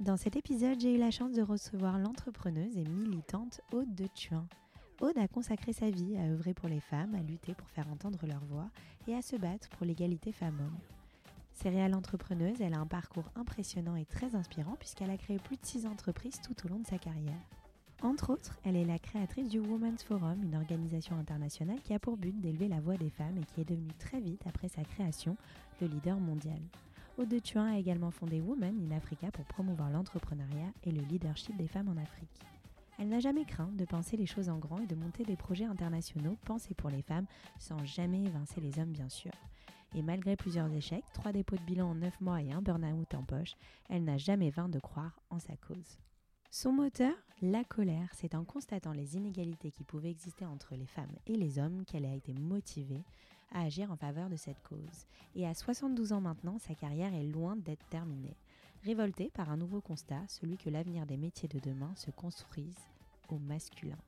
Dans 0.00 0.16
cet 0.16 0.34
épisode, 0.34 0.80
j'ai 0.80 0.96
eu 0.96 0.98
la 0.98 1.12
chance 1.12 1.32
de 1.32 1.42
recevoir 1.42 1.98
l'entrepreneuse 1.98 2.76
et 2.76 2.84
militante 2.84 3.60
Aude 3.72 3.94
de 3.94 4.08
Thuin. 4.08 4.44
Aude 5.00 5.16
a 5.16 5.28
consacré 5.28 5.72
sa 5.72 5.88
vie 5.88 6.16
à 6.16 6.32
œuvrer 6.32 6.52
pour 6.52 6.68
les 6.68 6.80
femmes, 6.80 7.14
à 7.14 7.22
lutter 7.22 7.54
pour 7.54 7.68
faire 7.68 7.88
entendre 7.88 8.26
leur 8.26 8.44
voix 8.46 8.68
et 9.06 9.14
à 9.14 9.22
se 9.22 9.36
battre 9.36 9.68
pour 9.70 9.86
l'égalité 9.86 10.32
femmes-hommes. 10.32 10.78
Céréale 11.52 11.94
entrepreneuse, 11.94 12.60
elle 12.60 12.74
a 12.74 12.80
un 12.80 12.86
parcours 12.86 13.30
impressionnant 13.36 13.94
et 13.94 14.04
très 14.04 14.34
inspirant 14.34 14.74
puisqu'elle 14.80 15.10
a 15.10 15.16
créé 15.16 15.38
plus 15.38 15.56
de 15.56 15.64
6 15.64 15.86
entreprises 15.86 16.40
tout 16.40 16.56
au 16.66 16.68
long 16.68 16.80
de 16.80 16.86
sa 16.86 16.98
carrière. 16.98 17.40
Entre 18.02 18.30
autres, 18.32 18.58
elle 18.64 18.76
est 18.76 18.84
la 18.84 18.98
créatrice 18.98 19.48
du 19.48 19.60
Women's 19.60 20.02
Forum, 20.02 20.42
une 20.42 20.56
organisation 20.56 21.16
internationale 21.16 21.80
qui 21.84 21.94
a 21.94 22.00
pour 22.00 22.16
but 22.16 22.38
d'élever 22.40 22.66
la 22.66 22.80
voix 22.80 22.96
des 22.96 23.10
femmes 23.10 23.38
et 23.38 23.44
qui 23.44 23.60
est 23.60 23.68
devenue 23.68 23.94
très 24.00 24.20
vite, 24.20 24.42
après 24.46 24.68
sa 24.68 24.82
création, 24.82 25.36
le 25.80 25.86
leader 25.86 26.18
mondial. 26.18 26.60
Aude 27.16 27.28
de 27.28 27.38
Thuin 27.38 27.66
a 27.66 27.78
également 27.78 28.10
fondé 28.10 28.40
Women 28.40 28.90
in 28.90 28.96
Africa 28.96 29.30
pour 29.30 29.44
promouvoir 29.44 29.88
l'entrepreneuriat 29.88 30.72
et 30.82 30.90
le 30.90 31.00
leadership 31.02 31.56
des 31.56 31.68
femmes 31.68 31.88
en 31.88 31.96
Afrique. 31.96 32.40
Elle 32.98 33.08
n'a 33.08 33.20
jamais 33.20 33.44
craint 33.44 33.70
de 33.74 33.84
penser 33.84 34.16
les 34.16 34.26
choses 34.26 34.48
en 34.48 34.58
grand 34.58 34.80
et 34.80 34.86
de 34.86 34.96
monter 34.96 35.24
des 35.24 35.36
projets 35.36 35.64
internationaux 35.64 36.36
pensés 36.44 36.74
pour 36.74 36.90
les 36.90 37.02
femmes 37.02 37.26
sans 37.60 37.84
jamais 37.84 38.24
évincer 38.24 38.60
les 38.60 38.80
hommes 38.80 38.90
bien 38.90 39.08
sûr. 39.08 39.30
Et 39.94 40.02
malgré 40.02 40.34
plusieurs 40.34 40.72
échecs, 40.72 41.04
trois 41.12 41.30
dépôts 41.30 41.56
de 41.56 41.62
bilan 41.62 41.90
en 41.90 41.94
9 41.94 42.20
mois 42.20 42.42
et 42.42 42.50
un 42.50 42.62
burn-out 42.62 43.14
en 43.14 43.22
poche, 43.22 43.54
elle 43.88 44.02
n'a 44.02 44.18
jamais 44.18 44.50
vain 44.50 44.68
de 44.68 44.80
croire 44.80 45.20
en 45.30 45.38
sa 45.38 45.56
cause. 45.56 46.00
Son 46.50 46.72
moteur, 46.72 47.14
la 47.42 47.62
colère, 47.62 48.08
c'est 48.12 48.34
en 48.34 48.44
constatant 48.44 48.92
les 48.92 49.16
inégalités 49.16 49.70
qui 49.70 49.84
pouvaient 49.84 50.10
exister 50.10 50.46
entre 50.46 50.74
les 50.74 50.86
femmes 50.86 51.14
et 51.28 51.36
les 51.36 51.60
hommes 51.60 51.84
qu'elle 51.84 52.06
a 52.06 52.14
été 52.14 52.32
motivée 52.32 53.04
à 53.54 53.62
agir 53.62 53.90
en 53.90 53.96
faveur 53.96 54.28
de 54.28 54.36
cette 54.36 54.62
cause. 54.62 55.06
Et 55.34 55.46
à 55.46 55.54
72 55.54 56.12
ans 56.12 56.20
maintenant, 56.20 56.58
sa 56.58 56.74
carrière 56.74 57.14
est 57.14 57.24
loin 57.24 57.56
d'être 57.56 57.86
terminée. 57.88 58.36
Révoltée 58.82 59.30
par 59.32 59.50
un 59.50 59.56
nouveau 59.56 59.80
constat, 59.80 60.20
celui 60.28 60.58
que 60.58 60.68
l'avenir 60.68 61.06
des 61.06 61.16
métiers 61.16 61.48
de 61.48 61.58
demain 61.58 61.94
se 61.96 62.10
construise 62.10 62.76
au 63.30 63.38
masculin. 63.38 63.98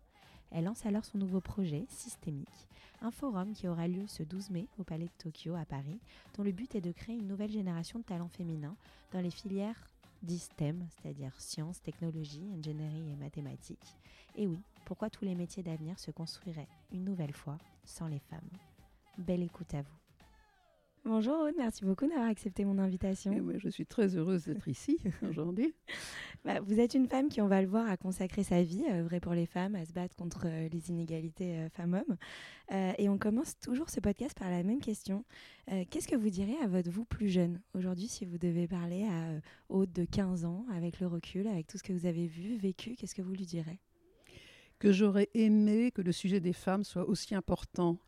Elle 0.51 0.65
lance 0.65 0.85
alors 0.85 1.05
son 1.05 1.19
nouveau 1.19 1.41
projet, 1.41 1.87
Systémique, 1.89 2.69
un 3.01 3.11
forum 3.11 3.53
qui 3.53 3.69
aura 3.69 3.89
lieu 3.89 4.07
ce 4.07 4.23
12 4.23 4.51
mai 4.51 4.69
au 4.79 4.85
Palais 4.85 5.07
de 5.07 5.23
Tokyo 5.23 5.55
à 5.55 5.65
Paris, 5.65 5.99
dont 6.37 6.43
le 6.43 6.53
but 6.53 6.75
est 6.75 6.81
de 6.81 6.93
créer 6.93 7.17
une 7.17 7.27
nouvelle 7.27 7.51
génération 7.51 7.99
de 7.99 8.05
talents 8.05 8.29
féminins 8.29 8.77
dans 9.13 9.21
les 9.21 9.31
filières 9.31 9.89
STEM, 10.29 10.87
c'est-à-dire 10.91 11.33
sciences, 11.39 11.83
technologies, 11.83 12.49
ingénierie 12.57 13.13
et 13.13 13.17
mathématiques. 13.17 13.97
Et 14.35 14.47
oui, 14.47 14.59
pourquoi 14.85 15.11
tous 15.11 15.25
les 15.25 15.35
métiers 15.35 15.63
d'avenir 15.63 15.99
se 15.99 16.11
construiraient 16.11 16.69
une 16.93 17.05
nouvelle 17.05 17.33
fois 17.33 17.59
sans 17.85 18.09
les 18.09 18.19
femmes? 18.19 18.41
Belle 19.19 19.43
écoute 19.43 19.73
à 19.75 19.83
vous. 19.83 19.97
Bonjour 21.07 21.39
Aude, 21.39 21.55
merci 21.57 21.85
beaucoup 21.85 22.07
d'avoir 22.07 22.27
accepté 22.27 22.65
mon 22.65 22.79
invitation. 22.79 23.33
je 23.59 23.69
suis 23.69 23.87
très 23.87 24.17
heureuse 24.17 24.45
d'être 24.47 24.67
ici 24.67 24.99
aujourd'hui. 25.31 25.73
Bah, 26.45 26.61
vous 26.61 26.81
êtes 26.81 26.95
une 26.95 27.07
femme 27.07 27.29
qui, 27.29 27.41
on 27.41 27.47
va 27.47 27.63
le 27.63 27.69
voir, 27.69 27.89
a 27.89 27.97
consacré 27.97 28.43
sa 28.43 28.63
vie 28.63 28.85
à 28.87 28.97
œuvrer 28.97 29.21
pour 29.21 29.33
les 29.33 29.47
femmes, 29.47 29.77
à 29.77 29.87
se 29.87 29.93
battre 29.93 30.17
contre 30.17 30.47
euh, 30.47 30.69
les 30.69 30.91
inégalités 30.91 31.59
euh, 31.59 31.69
femmes-hommes. 31.69 32.17
Euh, 32.73 32.93
et 32.99 33.09
on 33.09 33.19
commence 33.19 33.57
toujours 33.61 33.89
ce 33.89 34.01
podcast 34.01 34.37
par 34.37 34.51
la 34.51 34.65
même 34.65 34.81
question. 34.81 35.25
Qu'est-ce 35.91 36.09
que 36.09 36.17
vous 36.17 36.31
direz 36.31 36.57
à 36.63 36.67
votre 36.67 36.91
vous 36.91 37.05
plus 37.05 37.29
jeune? 37.29 37.61
Aujourd'hui 37.75 38.09
si 38.09 38.25
vous 38.25 38.39
devez 38.39 38.67
parler 38.67 39.05
à 39.05 39.41
Aude 39.69 39.93
de 39.93 40.05
15 40.05 40.45
ans, 40.45 40.67
avec 40.73 41.01
le 41.01 41.07
recul, 41.07 41.47
avec 41.47 41.69
tout 41.69 41.79
ce 41.79 41.83
que 41.83 41.93
vous 41.93 42.07
avez 42.07 42.27
vu, 42.27 42.57
vécu, 42.57 42.97
qu'est-ce 42.97 43.15
que 43.15 43.23
vous 43.23 43.33
lui 43.33 43.47
direz? 43.47 43.79
Que 44.79 44.93
j'aurais 44.93 45.31
aimé 45.35 45.91
que 45.91 46.03
le 46.03 46.13
sujet 46.13 46.41
des 46.41 46.53
femmes 46.53 46.85
soit 46.85 47.09
aussi 47.09 47.35
important 47.35 47.99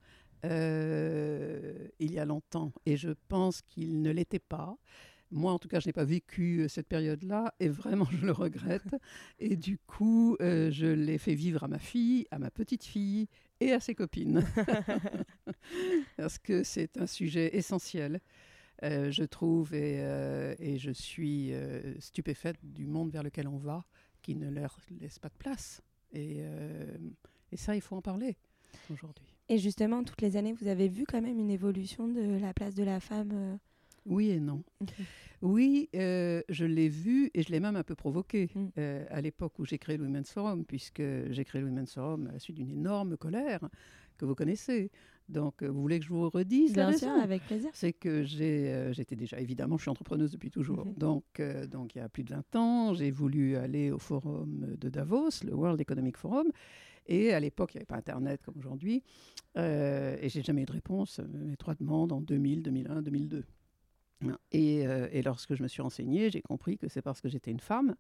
euh, 0.45 1.89
il 1.99 2.13
y 2.13 2.19
a 2.19 2.25
longtemps. 2.25 2.73
Et 2.87 2.97
je 2.97 3.11
pense 3.29 3.63
qu'il 3.63 4.03
ne 4.03 4.11
l'était 4.11 4.39
pas. 4.39 4.77
Moi, 5.31 5.53
en 5.53 5.59
tout 5.59 5.69
cas, 5.69 5.79
je 5.81 5.89
n'ai 5.89 5.93
pas 5.93 6.05
vécu 6.05 6.61
euh, 6.61 6.69
cette 6.69 6.89
période-là 6.89 7.55
et 7.61 7.69
vraiment, 7.69 8.07
je 8.11 8.25
le 8.25 8.33
regrette. 8.33 8.95
Et 9.39 9.57
du 9.57 9.79
coup, 9.79 10.37
euh, 10.41 10.71
je 10.71 10.87
l'ai 10.87 11.19
fait 11.19 11.35
vivre 11.35 11.65
à 11.65 11.69
ma 11.69 11.79
fille, 11.79 12.27
à 12.31 12.39
ma 12.39 12.51
petite 12.51 12.85
fille 12.85 13.29
et 13.61 13.73
à 13.73 13.81
ses 13.81 13.95
copines. 13.95 14.45
Parce 16.17 16.39
que 16.39 16.63
c'est 16.63 16.97
un 16.97 17.07
sujet 17.07 17.57
essentiel, 17.57 18.21
je 18.83 19.25
trouve, 19.25 19.75
et, 19.75 19.97
et 20.61 20.79
je 20.79 20.93
suis 20.93 21.53
stupéfaite 21.99 22.59
du 22.63 22.87
monde 22.87 23.11
vers 23.11 23.25
lequel 23.25 23.49
on 23.49 23.57
va, 23.57 23.85
qui 24.23 24.37
ne 24.37 24.49
leur 24.49 24.79
laisse 25.01 25.19
pas 25.19 25.29
de 25.29 25.37
place. 25.37 25.83
Et, 26.13 26.45
et 27.51 27.57
ça, 27.57 27.75
il 27.75 27.81
faut 27.81 27.97
en 27.97 28.03
parler 28.03 28.37
aujourd'hui. 28.91 29.38
Et 29.49 29.59
justement, 29.59 30.05
toutes 30.05 30.21
les 30.21 30.37
années, 30.37 30.53
vous 30.53 30.69
avez 30.69 30.89
vu 30.89 31.05
quand 31.07 31.23
même 31.23 31.39
une 31.39 31.51
évolution 31.51 32.07
de 32.07 32.39
la 32.39 32.53
place 32.53 32.75
de 32.75 32.85
la 32.85 33.01
femme 33.01 33.31
euh 33.33 33.57
Oui 34.05 34.31
et 34.31 34.41
non. 34.41 34.63
Oui, 35.41 35.89
euh, 35.95 36.43
je 36.49 36.65
l'ai 36.65 36.89
vu 36.89 37.31
et 37.33 37.43
je 37.43 37.51
l'ai 37.51 37.61
même 37.61 37.77
un 37.77 37.85
peu 37.85 37.95
provoqué 37.95 38.49
mm. 38.55 38.67
euh, 38.77 39.05
à 39.09 39.21
l'époque 39.21 39.59
où 39.59 39.65
j'ai 39.65 39.79
créé 39.79 39.97
le 39.97 40.05
Women's 40.05 40.31
Forum, 40.33 40.65
puisque 40.65 41.03
j'ai 41.31 41.45
créé 41.45 41.61
le 41.61 41.69
Women's 41.69 41.95
Forum 41.95 42.27
à 42.27 42.33
la 42.33 42.39
suite 42.39 42.57
d'une 42.57 42.71
énorme 42.71 43.17
colère 43.17 43.61
que 44.19 44.25
vous 44.25 44.35
connaissez. 44.35 44.91
Donc, 45.29 45.63
vous 45.63 45.81
voulez 45.81 46.01
que 46.01 46.07
je 46.07 46.11
vous 46.11 46.29
redise 46.29 46.73
Bien 46.73 46.93
sûr, 46.93 47.11
avec 47.11 47.43
plaisir. 47.45 47.71
C'est 47.75 47.93
que 47.93 48.25
j'étais 48.25 49.15
déjà, 49.15 49.39
évidemment, 49.39 49.77
je 49.77 49.83
suis 49.83 49.91
entrepreneuse 49.91 50.33
depuis 50.33 50.51
toujours. 50.51 50.87
Mm-hmm. 50.87 50.99
Donc, 50.99 51.43
donc, 51.71 51.95
il 51.95 51.99
y 51.99 52.01
a 52.01 52.09
plus 52.09 52.25
de 52.25 52.35
20 52.35 52.57
ans, 52.57 52.95
j'ai 52.95 53.11
voulu 53.11 53.57
aller 53.57 53.91
au 53.93 53.99
forum 53.99 54.75
de 54.77 54.89
Davos, 54.89 55.45
le 55.45 55.55
World 55.55 55.81
Economic 55.81 56.17
Forum. 56.17 56.51
Et 57.09 57.33
à 57.33 57.41
l'époque, 57.41 57.75
il 57.75 57.79
n'y 57.79 57.81
avait 57.81 57.87
pas 57.87 57.97
Internet 57.97 58.43
comme 58.43 58.57
aujourd'hui. 58.59 59.03
Euh, 59.57 60.17
et 60.21 60.29
j'ai 60.29 60.43
jamais 60.43 60.63
eu 60.63 60.67
de 60.67 60.73
réponse. 60.73 61.21
Mes 61.21 61.57
trois 61.57 61.75
demandes 61.75 62.13
en 62.13 62.21
2000, 62.21 62.63
2001, 62.63 63.03
2002. 63.03 63.45
Et, 64.53 64.87
euh, 64.87 65.09
lorsque 65.25 65.55
je 65.55 65.63
me 65.63 65.69
suis 65.69 65.83
renseignée, 65.83 66.31
j'ai 66.31 66.43
compris 66.43 66.79
que 66.79 66.89
c'est 66.89 67.03
parce 67.03 67.21
que 67.21 67.29
j'étais 67.29 67.51
une 67.51 67.61
femme. 67.61 67.95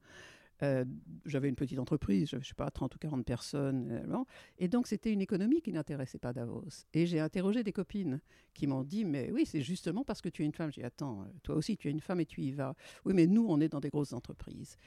Euh, 0.65 0.85
j'avais 1.25 1.49
une 1.49 1.55
petite 1.55 1.79
entreprise, 1.79 2.29
je 2.31 2.37
ne 2.37 2.43
sais 2.43 2.55
pas, 2.55 2.69
30 2.69 2.97
ou 2.97 2.99
40 2.99 3.25
personnes. 3.25 4.03
Euh, 4.11 4.25
et 4.59 4.67
donc, 4.67 4.89
c'était 4.89 5.13
une 5.13 5.21
économie 5.21 5.63
qui 5.63 5.73
n'intéressait 5.73 6.19
pas 6.19 6.33
Davos. 6.33 6.65
Et 6.93 7.07
j'ai 7.07 7.21
interrogé 7.21 7.63
des 7.63 7.73
copines 7.73 8.21
qui 8.55 8.67
m'ont 8.67 8.83
dit, 8.83 9.05
mais 9.05 9.31
oui, 9.31 9.47
c'est 9.47 9.61
justement 9.61 10.05
parce 10.05 10.21
que 10.21 10.29
tu 10.29 10.43
es 10.43 10.47
une 10.47 10.53
femme. 10.53 10.73
J'ai 10.73 10.81
dit, 10.81 10.87
attends, 10.87 11.27
toi 11.45 11.55
aussi, 11.55 11.77
tu 11.77 11.87
es 11.87 11.93
une 11.93 12.01
femme 12.01 12.19
et 12.21 12.27
tu 12.27 12.43
y 12.43 12.51
vas. 12.51 12.75
Oui, 13.05 13.15
mais 13.15 13.29
nous, 13.29 13.47
on 13.49 13.61
est 13.61 13.69
dans 13.69 13.81
des 13.81 13.91
grosses 13.91 14.13
entreprises. 14.13 14.79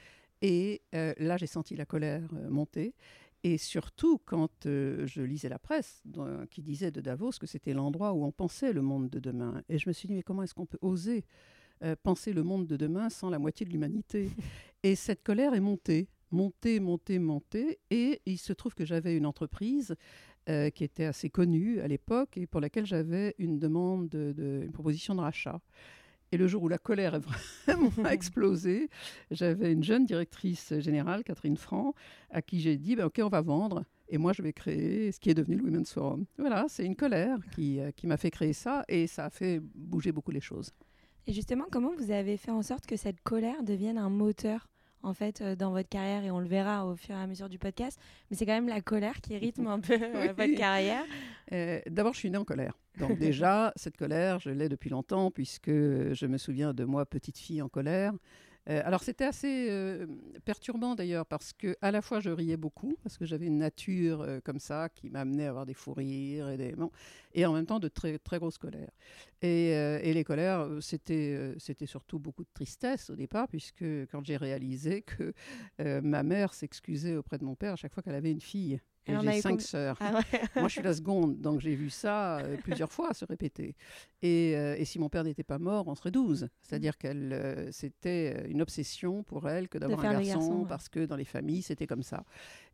Et 0.42 0.82
là, 0.92 1.36
j'ai 1.36 1.46
senti 1.46 1.76
la 1.76 1.86
colère 1.86 2.28
monter. 2.50 2.94
Et 3.44 3.58
surtout 3.58 4.18
quand 4.24 4.66
euh, 4.66 5.06
je 5.06 5.20
lisais 5.20 5.48
la 5.48 5.58
presse 5.58 6.02
qui 6.50 6.62
disait 6.62 6.92
de 6.92 7.00
Davos 7.00 7.32
que 7.40 7.46
c'était 7.46 7.72
l'endroit 7.72 8.12
où 8.12 8.24
on 8.24 8.30
pensait 8.30 8.72
le 8.72 8.82
monde 8.82 9.10
de 9.10 9.18
demain. 9.18 9.62
Et 9.68 9.78
je 9.78 9.88
me 9.88 9.92
suis 9.92 10.06
dit, 10.06 10.14
mais 10.14 10.22
comment 10.22 10.42
est-ce 10.44 10.54
qu'on 10.54 10.66
peut 10.66 10.78
oser 10.80 11.24
euh, 11.82 11.96
penser 12.00 12.32
le 12.32 12.44
monde 12.44 12.66
de 12.66 12.76
demain 12.76 13.10
sans 13.10 13.30
la 13.30 13.40
moitié 13.40 13.66
de 13.66 13.72
l'humanité? 13.72 14.30
Et 14.84 14.94
cette 14.94 15.24
colère 15.24 15.54
est 15.54 15.60
montée, 15.60 16.08
montée, 16.30 16.78
montée, 16.78 17.18
montée. 17.18 17.80
Et 17.90 18.20
il 18.26 18.38
se 18.38 18.52
trouve 18.52 18.74
que 18.74 18.84
j'avais 18.84 19.16
une 19.16 19.26
entreprise 19.26 19.96
euh, 20.48 20.70
qui 20.70 20.84
était 20.84 21.04
assez 21.04 21.28
connue 21.28 21.80
à 21.80 21.88
l'époque 21.88 22.36
et 22.36 22.46
pour 22.46 22.60
laquelle 22.60 22.86
j'avais 22.86 23.34
une 23.38 23.58
demande, 23.58 24.08
de, 24.08 24.62
une 24.64 24.72
proposition 24.72 25.16
de 25.16 25.20
rachat. 25.20 25.60
Et 26.32 26.38
le 26.38 26.48
jour 26.48 26.62
où 26.62 26.68
la 26.68 26.78
colère 26.78 27.14
a 27.14 27.18
vraiment 27.18 27.90
explosé, 28.10 28.88
j'avais 29.30 29.70
une 29.70 29.84
jeune 29.84 30.06
directrice 30.06 30.72
générale, 30.78 31.24
Catherine 31.24 31.58
Franc, 31.58 31.94
à 32.30 32.40
qui 32.40 32.60
j'ai 32.60 32.78
dit 32.78 32.96
ben, 32.96 33.04
Ok, 33.04 33.20
on 33.22 33.28
va 33.28 33.42
vendre. 33.42 33.84
Et 34.08 34.16
moi, 34.16 34.32
je 34.32 34.42
vais 34.42 34.54
créer 34.54 35.12
ce 35.12 35.20
qui 35.20 35.30
est 35.30 35.34
devenu 35.34 35.56
le 35.56 35.64
Women's 35.64 35.92
Forum. 35.92 36.24
Voilà, 36.38 36.64
c'est 36.68 36.84
une 36.84 36.96
colère 36.96 37.38
qui, 37.54 37.80
euh, 37.80 37.90
qui 37.92 38.06
m'a 38.06 38.16
fait 38.16 38.30
créer 38.30 38.54
ça 38.54 38.82
et 38.88 39.06
ça 39.06 39.26
a 39.26 39.30
fait 39.30 39.60
bouger 39.74 40.10
beaucoup 40.10 40.30
les 40.30 40.40
choses. 40.40 40.72
Et 41.26 41.32
justement, 41.32 41.66
comment 41.70 41.94
vous 41.96 42.10
avez 42.10 42.36
fait 42.36 42.50
en 42.50 42.62
sorte 42.62 42.86
que 42.86 42.96
cette 42.96 43.20
colère 43.20 43.62
devienne 43.62 43.98
un 43.98 44.10
moteur 44.10 44.68
en 45.02 45.14
fait 45.14 45.40
euh, 45.40 45.56
dans 45.56 45.70
votre 45.70 45.88
carrière 45.88 46.24
et 46.24 46.30
on 46.30 46.38
le 46.38 46.46
verra 46.46 46.86
au 46.86 46.96
fur 46.96 47.14
et 47.14 47.18
à 47.18 47.26
mesure 47.26 47.48
du 47.48 47.58
podcast. 47.58 47.98
Mais 48.30 48.36
c'est 48.36 48.46
quand 48.46 48.52
même 48.52 48.68
la 48.68 48.80
colère 48.80 49.20
qui 49.20 49.36
rythme 49.36 49.66
un 49.66 49.80
peu 49.80 49.98
euh, 50.00 50.32
votre 50.36 50.54
carrière. 50.56 51.04
Euh, 51.52 51.80
d'abord, 51.88 52.14
je 52.14 52.20
suis 52.20 52.30
née 52.30 52.38
en 52.38 52.44
colère. 52.44 52.78
Donc 52.98 53.18
déjà, 53.18 53.72
cette 53.76 53.96
colère, 53.96 54.38
je 54.38 54.50
l'ai 54.50 54.68
depuis 54.68 54.90
longtemps 54.90 55.30
puisque 55.30 55.70
je 55.70 56.26
me 56.26 56.38
souviens 56.38 56.72
de 56.72 56.84
moi, 56.84 57.06
petite 57.06 57.38
fille 57.38 57.62
en 57.62 57.68
colère. 57.68 58.12
Euh, 58.68 58.80
alors 58.84 59.02
c'était 59.02 59.24
assez 59.24 59.66
euh, 59.70 60.06
perturbant 60.44 60.94
d'ailleurs 60.94 61.26
parce 61.26 61.52
que 61.52 61.76
à 61.80 61.90
la 61.90 62.00
fois 62.00 62.20
je 62.20 62.30
riais 62.30 62.56
beaucoup 62.56 62.96
parce 63.02 63.18
que 63.18 63.24
j'avais 63.24 63.46
une 63.46 63.58
nature 63.58 64.20
euh, 64.22 64.38
comme 64.44 64.60
ça 64.60 64.88
qui 64.88 65.10
m'amenait 65.10 65.46
à 65.46 65.48
avoir 65.48 65.66
des 65.66 65.74
fous 65.74 65.92
rires 65.94 66.48
et 66.48 66.56
des 66.56 66.74
et 67.34 67.44
en 67.44 67.54
même 67.54 67.66
temps 67.66 67.80
de 67.80 67.88
très 67.88 68.18
très 68.18 68.38
grosses 68.38 68.58
colères. 68.58 68.92
Et, 69.40 69.70
et 69.70 70.14
les 70.14 70.22
colères 70.24 70.68
c'était 70.80 71.54
c'était 71.58 71.86
surtout 71.86 72.20
beaucoup 72.20 72.44
de 72.44 72.50
tristesse 72.54 73.10
au 73.10 73.16
départ 73.16 73.48
puisque 73.48 73.84
quand 74.10 74.24
j'ai 74.24 74.36
réalisé 74.36 75.02
que 75.02 75.34
ma 75.78 76.22
mère 76.22 76.54
s'excusait 76.54 77.16
auprès 77.16 77.38
de 77.38 77.44
mon 77.44 77.56
père 77.56 77.72
à 77.72 77.76
chaque 77.76 77.92
fois 77.92 78.02
qu'elle 78.02 78.14
avait 78.14 78.30
une 78.30 78.40
fille. 78.40 78.80
Et 79.06 79.14
j'ai 79.20 79.40
cinq 79.40 79.60
sœurs. 79.60 79.96
Ah 80.00 80.20
Moi, 80.56 80.68
je 80.68 80.72
suis 80.74 80.82
la 80.82 80.94
seconde, 80.94 81.40
donc 81.40 81.60
j'ai 81.60 81.74
vu 81.74 81.90
ça 81.90 82.38
euh, 82.38 82.56
plusieurs 82.56 82.92
fois 82.92 83.12
se 83.14 83.24
répéter. 83.24 83.74
Et, 84.22 84.54
euh, 84.56 84.76
et 84.78 84.84
si 84.84 84.98
mon 84.98 85.08
père 85.08 85.24
n'était 85.24 85.42
pas 85.42 85.58
mort, 85.58 85.88
on 85.88 85.94
serait 85.94 86.12
douze. 86.12 86.48
C'est-à-dire 86.62 86.96
qu'elle, 86.96 87.32
euh, 87.32 87.72
c'était 87.72 88.48
une 88.48 88.62
obsession 88.62 89.24
pour 89.24 89.48
elle 89.48 89.68
que 89.68 89.78
d'avoir 89.78 90.04
un 90.04 90.22
garçon, 90.22 90.64
parce 90.68 90.88
que 90.88 91.04
dans 91.04 91.16
les 91.16 91.24
familles, 91.24 91.62
c'était 91.62 91.86
comme 91.86 92.04
ça. 92.04 92.24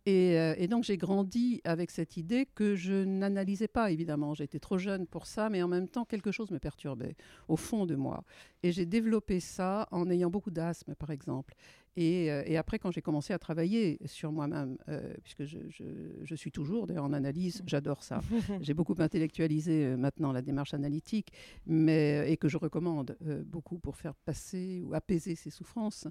Et, 0.09 0.37
et 0.57 0.69
donc, 0.69 0.85
j'ai 0.85 0.97
grandi 0.97 1.61
avec 1.65 1.91
cette 1.91 2.17
idée 2.17 2.47
que 2.47 2.75
je 2.75 3.05
n'analysais 3.05 3.69
pas, 3.69 3.91
évidemment. 3.91 4.33
J'étais 4.33 4.59
trop 4.59 4.79
jeune 4.79 5.07
pour 5.07 5.27
ça, 5.27 5.51
mais 5.51 5.63
en 5.63 5.69
même 5.69 5.87
temps, 5.87 6.07
quelque 6.07 6.33
chose 6.33 6.51
me 6.51 6.59
perturbait 6.59 7.15
au 7.49 7.57
fond 7.57 7.85
de 7.85 7.95
moi. 7.95 8.25
Et 8.63 8.73
j'ai 8.73 8.87
développé 8.87 9.39
ça 9.41 9.87
en 9.91 10.09
ayant 10.09 10.31
beaucoup 10.31 10.51
d'asthme, 10.51 10.95
par 10.95 11.11
exemple. 11.11 11.55
Euh, 11.99 12.43
et, 12.47 12.57
après, 12.57 12.79
quand 12.79 12.91
j'ai 12.91 13.03
commencé 13.03 13.33
à 13.33 13.39
travailler 13.39 13.99
sur 14.07 14.31
moi-même, 14.31 14.77
euh, 14.89 15.15
puisque 15.23 15.45
je, 15.45 16.35
suis 16.35 16.53
toujours 16.53 16.87
d'ailleurs 16.87 17.05
en 17.05 17.13
analyse, 17.13 17.63
j'adore 17.67 18.03
ça. 18.03 18.21
j'ai 18.61 18.75
beaucoup 18.75 18.95
intellectualisé 18.99 19.87
euh, 19.87 19.97
maintenant 19.97 20.33
la 20.33 20.43
démarche 20.43 20.75
analytique, 20.75 21.33
mais, 21.67 22.31
et 22.31 22.37
que 22.37 22.49
je 22.49 22.57
recommande 22.57 23.17
beaucoup 23.47 23.79
pour 23.79 23.97
faire 23.97 24.15
passer 24.15 24.83
ou 24.85 24.95
apaiser 24.95 25.35
ces 25.35 25.51
souffrances. 25.51 26.07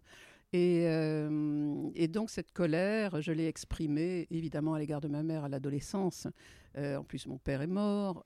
Et, 0.53 0.85
et, 1.95 2.07
donc 2.07 2.29
cette 2.29 2.51
colère, 2.53 3.21
je 3.21 3.31
l'ai 3.33 3.47
exprimée 3.47 4.27
évidemment 4.31 4.75
à 4.75 4.79
l'égard 4.79 5.01
de 5.01 5.09
ma 5.09 5.21
mère 5.21 5.43
à 5.43 5.49
l'adolescence. 5.49 6.27
en 6.77 7.03
plus, 7.03 7.27
mon 7.27 7.37
père 7.37 7.61
est 7.61 7.67
mort. 7.67 8.23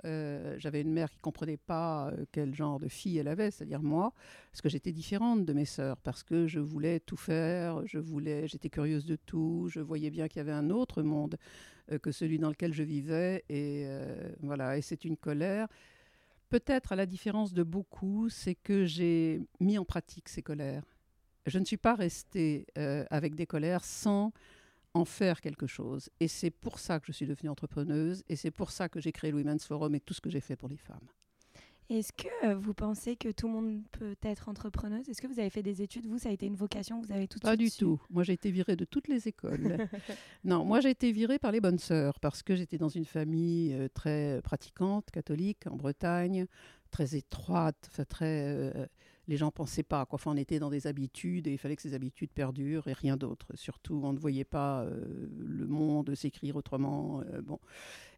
J'avais 0.58 0.82
une 0.82 0.92
mère 0.92 1.10
qui 1.10 1.18
ne 1.18 1.22
comprenait 1.22 1.58
pas 1.58 2.14
quel 2.32 2.54
genre 2.54 2.80
de 2.80 2.88
fille 2.88 3.18
elle 3.18 3.28
avait, 3.28 3.50
c'est-à-dire 3.50 3.82
moi, 3.82 4.14
parce 4.52 4.62
que 4.62 4.70
j'étais 4.70 4.92
différente 4.92 5.46
de 5.46 5.54
mes 5.54 5.66
sœurs, 5.66 5.98
parce 5.98 6.22
que 6.22 6.46
je 6.46 6.60
voulais 6.60 7.00
tout 7.00 7.18
faire, 7.18 7.86
je 7.88 7.98
voulais, 7.98 8.48
j'étais 8.48 8.70
curieuse 8.70 9.06
de 9.06 9.16
tout, 9.16 9.68
je 9.70 9.80
voyais 9.80 10.12
bien 10.12 10.28
qu'il 10.28 10.38
y 10.38 10.42
avait 10.42 10.52
un 10.52 10.70
autre 10.70 11.02
monde 11.02 11.38
que 12.04 12.12
celui 12.12 12.38
dans 12.38 12.50
lequel 12.50 12.72
je 12.72 12.84
vivais. 12.84 13.44
Et 13.50 13.88
voilà, 14.42 14.78
et 14.78 14.82
c'est 14.82 15.06
une 15.06 15.18
colère. 15.18 15.68
Peut-être 16.52 16.92
à 16.92 16.96
la 16.98 17.06
différence 17.06 17.54
de 17.54 17.64
beaucoup, 17.64 18.30
c'est 18.30 18.56
que 18.56 18.86
j'ai 18.86 19.42
mis 19.60 19.78
en 19.78 19.86
pratique 19.86 20.30
ces 20.30 20.44
colères 20.44 20.84
je 21.46 21.60
ne 21.60 21.66
suis 21.66 21.78
pas 21.78 21.96
restée 21.96 22.66
euh, 22.78 23.06
avec 23.10 23.36
des 23.36 23.46
colères 23.46 23.84
sans 23.84 24.32
en 24.94 25.06
faire 25.06 25.42
quelque 25.42 25.68
chose. 25.68 26.10
Et 26.20 26.28
c'est 26.28 26.52
pour 26.52 26.80
ça 26.80 27.00
que 27.00 27.08
je 27.08 27.12
suis 27.14 27.26
devenue 27.26 27.50
entrepreneuse 27.50 28.24
et 28.28 28.36
c'est 28.36 28.52
pour 28.52 28.72
ça 28.72 28.90
que 28.90 29.00
j'ai 29.00 29.12
créé 29.12 29.32
le 29.32 29.38
Women's 29.38 29.66
Forum 29.66 29.96
et 29.96 30.00
tout 30.00 30.14
ce 30.14 30.22
que 30.22 30.30
j'ai 30.30 30.42
fait 30.42 30.56
pour 30.56 30.70
les 30.70 30.78
femmes. 30.78 31.08
Est-ce 31.90 32.14
que 32.14 32.46
euh, 32.46 32.56
vous 32.56 32.74
pensez 32.74 33.18
que 33.18 33.30
tout 33.30 33.48
le 33.48 33.54
monde 33.54 33.82
peut 33.92 34.16
être 34.22 34.48
entrepreneuse? 34.48 35.10
Est-ce 35.10 35.22
que 35.22 35.28
vous 35.28 35.40
avez 35.40 35.50
fait 35.50 35.64
des 35.64 35.82
études? 35.82 36.06
Vous, 36.06 36.20
ça 36.20 36.30
a 36.30 36.32
été 36.32 36.46
une 36.46 36.56
vocation 36.56 37.02
Vous 37.02 37.12
avez 37.12 37.28
tout 37.28 37.40
Pas 37.40 37.58
du 37.58 37.70
tout. 37.70 38.00
Moi, 38.10 38.24
j'ai 38.24 38.32
été 38.32 38.50
virée 38.50 38.78
de 38.78 38.86
toutes 38.86 39.10
les 39.10 39.28
écoles. 39.28 39.78
non, 40.46 40.64
moi, 40.64 40.80
j'ai 40.80 40.92
été 40.92 41.12
virée 41.12 41.38
par 41.38 41.52
les 41.52 41.60
bonnes 41.60 41.80
sœurs 41.80 42.18
parce 42.22 42.44
que 42.44 42.56
j'étais 42.56 42.78
dans 42.78 42.88
une 42.88 43.04
famille 43.04 43.74
euh, 43.74 43.90
très 43.94 44.40
pratiquante, 44.42 45.12
catholique, 45.12 45.68
en 45.68 45.76
Bretagne, 45.76 46.46
très 46.92 47.18
étroite, 47.18 47.90
très 48.08 48.90
les 49.32 49.38
gens 49.38 49.50
pensaient 49.50 49.82
pas. 49.82 50.06
Quoi. 50.06 50.18
Enfin, 50.18 50.32
on 50.32 50.38
était 50.38 50.60
dans 50.60 50.70
des 50.70 50.88
habitudes 50.88 51.48
et 51.48 51.54
il 51.54 51.58
fallait 51.58 51.78
que 51.78 51.82
ces 51.82 51.94
habitudes 51.94 52.32
perdurent 52.32 52.90
et 52.90 52.94
rien 52.94 53.16
d'autre. 53.16 53.48
Surtout, 53.56 54.02
on 54.04 54.12
ne 54.12 54.20
voyait 54.20 54.44
pas 54.44 54.82
euh, 54.82 55.06
le 55.40 55.68
monde 55.68 56.14
s'écrire 56.16 56.58
autrement. 56.58 57.22
Euh, 57.22 57.42
bon. 57.42 57.58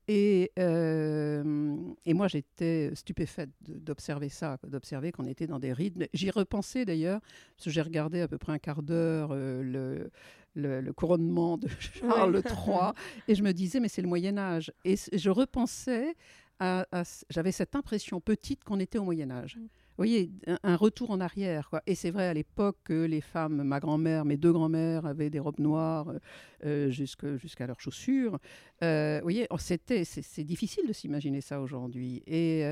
Et, 0.08 0.52
euh, 0.58 1.78
et 2.08 2.16
moi, 2.16 2.28
j'étais 2.28 2.90
stupéfaite 2.96 3.52
d'observer 3.62 4.28
ça, 4.28 4.58
d'observer 4.68 5.12
qu'on 5.12 5.26
était 5.26 5.46
dans 5.46 5.60
des 5.60 5.72
rythmes. 5.72 6.06
J'y 6.16 6.32
repensais 6.32 6.84
d'ailleurs, 6.84 7.22
parce 7.56 7.66
que 7.66 7.70
j'ai 7.70 7.84
regardé 7.84 8.22
à 8.22 8.28
peu 8.28 8.40
près 8.40 8.52
un 8.52 8.58
quart 8.58 8.82
d'heure 8.82 9.36
le, 9.36 10.10
le, 10.56 10.94
couronnement 10.94 11.60
de 11.60 11.68
Charles 11.80 12.42
III, 12.44 12.92
et 13.28 13.36
je 13.36 13.44
me 13.44 13.54
disais, 13.54 13.80
mais 13.80 13.88
c'est 13.88 14.02
le 14.02 14.10
Moyen 14.10 14.38
Âge. 14.40 14.74
Et 14.84 14.96
je 15.14 15.30
repensais 15.30 16.16
à, 16.60 16.86
j'avais 17.30 17.52
cette 17.52 17.76
impression 17.76 18.20
petite 18.20 18.64
qu'on 18.64 18.80
était 18.80 18.98
au 18.98 19.04
Moyen 19.04 19.32
Âge. 19.32 19.60
Mm 19.98 20.04
voyez, 20.04 20.32
un, 20.64 20.76
retour 20.76 21.12
en 21.12 21.20
arrière. 21.20 21.70
Et 21.86 21.96
c'est 21.96 22.12
vrai 22.12 22.28
à 22.28 22.34
l'époque 22.34 22.78
que 22.84 23.06
les 23.06 23.22
femmes, 23.22 23.64
ma 23.64 23.80
grand-mère, 23.80 24.26
mes 24.26 24.38
deux 24.38 24.52
grand-mères 24.52 25.06
avaient 25.06 25.30
des 25.30 25.40
robes 25.40 25.60
noires 25.60 26.10
euh, 26.10 26.20
euh, 26.66 27.38
jusqu'à 27.38 27.68
leurs 27.68 27.80
chaussures. 27.80 28.40
Euh, 28.84 29.18
vous 29.20 29.24
voyez, 29.24 29.48
oh, 29.50 29.58
c'était, 29.58 30.04
c'est 30.04 30.44
difficile 30.44 30.88
de 30.88 30.94
s'imaginer 30.94 31.42
ça 31.42 31.62
aujourd'hui. 31.62 32.24
Et, 32.28 32.64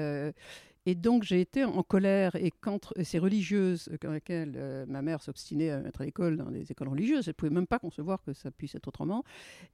et 0.85 0.95
donc 0.95 1.23
j'ai 1.23 1.41
été 1.41 1.63
en 1.63 1.83
colère 1.83 2.35
et 2.35 2.49
quand 2.49 2.91
ces 3.03 3.19
religieuses, 3.19 3.89
dans 4.01 4.11
lesquelles 4.11 4.53
euh, 4.55 4.85
ma 4.87 5.03
mère 5.03 5.21
s'obstinait 5.21 5.69
à 5.69 5.79
mettre 5.79 6.01
à 6.01 6.05
l'école 6.05 6.37
dans 6.37 6.49
des 6.49 6.71
écoles 6.71 6.89
religieuses, 6.89 7.27
elle 7.27 7.31
ne 7.31 7.35
pouvait 7.35 7.51
même 7.51 7.67
pas 7.67 7.77
concevoir 7.77 8.23
que 8.23 8.33
ça 8.33 8.49
puisse 8.49 8.73
être 8.73 8.87
autrement. 8.87 9.23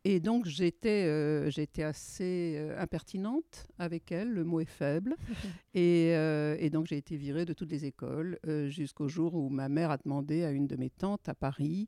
Et 0.03 0.19
donc 0.19 0.45
j'étais 0.45 1.05
euh, 1.05 1.49
assez 1.79 2.55
euh, 2.57 2.81
impertinente 2.81 3.67
avec 3.79 4.11
elle, 4.11 4.29
le 4.29 4.43
mot 4.43 4.59
est 4.59 4.65
faible. 4.65 5.15
et, 5.73 6.09
et, 6.09 6.69
donc 6.69 6.87
j'ai 6.87 6.97
été 6.97 7.15
virée 7.15 7.45
de 7.45 7.53
toutes 7.53 7.71
les 7.71 7.85
écoles 7.85 8.39
jusqu'au 8.67 9.07
jour 9.07 9.35
où 9.35 9.49
ma 9.49 9.69
mère 9.69 9.91
a 9.91 9.97
demandé 9.97 10.43
à 10.43 10.51
une 10.51 10.67
de 10.67 10.75
mes 10.75 10.89
tantes 10.89 11.29
à 11.29 11.35
Paris 11.35 11.87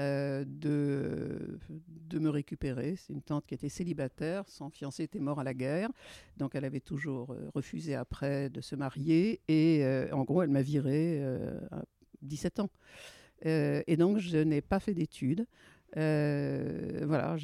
euh, 0.00 0.44
de, 0.44 1.60
de 2.08 2.18
me 2.18 2.28
récupérer. 2.28 2.96
C'est 2.96 3.12
une 3.12 3.22
tante 3.22 3.46
qui 3.46 3.54
était 3.54 3.68
célibataire, 3.68 4.42
son 4.48 4.68
fiancé 4.68 5.04
était 5.04 5.20
mort 5.20 5.38
à 5.38 5.44
la 5.44 5.54
guerre, 5.54 5.88
donc 6.36 6.56
elle 6.56 6.64
avait 6.64 6.80
toujours 6.80 7.32
euh, 7.32 7.48
refusé 7.54 7.94
après 7.94 8.50
de 8.50 8.60
se 8.60 8.74
marier 8.74 9.40
et 9.46 9.84
euh, 9.84 10.12
en 10.12 10.24
gros 10.24 10.42
elle 10.42 10.50
m'a 10.50 10.62
viré 10.62 11.22
à 11.70 11.84
17 12.22 12.58
ans. 12.58 12.70
et 13.44 13.96
donc 13.96 14.18
je 14.18 14.38
n'ai 14.38 14.62
pas 14.62 14.80
fait 14.80 14.94
d'études. 14.94 15.46
voilà, 15.94 17.36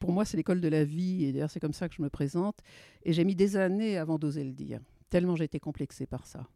pour 0.00 0.12
moi 0.12 0.26
c'est 0.26 0.36
l'école 0.36 0.60
de 0.60 0.68
la 0.68 0.84
vie 0.84 1.24
et 1.24 1.32
d'ailleurs 1.32 1.50
c'est 1.50 1.60
comme 1.60 1.72
ça 1.72 1.88
que 1.88 1.94
je 1.94 2.02
me 2.02 2.10
présente. 2.10 2.58
Et 3.04 3.14
j'ai 3.14 3.24
mis 3.24 3.34
des 3.34 3.56
années 3.56 3.96
avant 3.96 4.18
d'oser 4.18 4.44
le 4.44 4.52
dire, 4.52 4.80
tellement 5.08 5.34
j'ai 5.34 5.44
été 5.44 5.60
complexée 5.60 6.04
par 6.04 6.26
ça. 6.26 6.46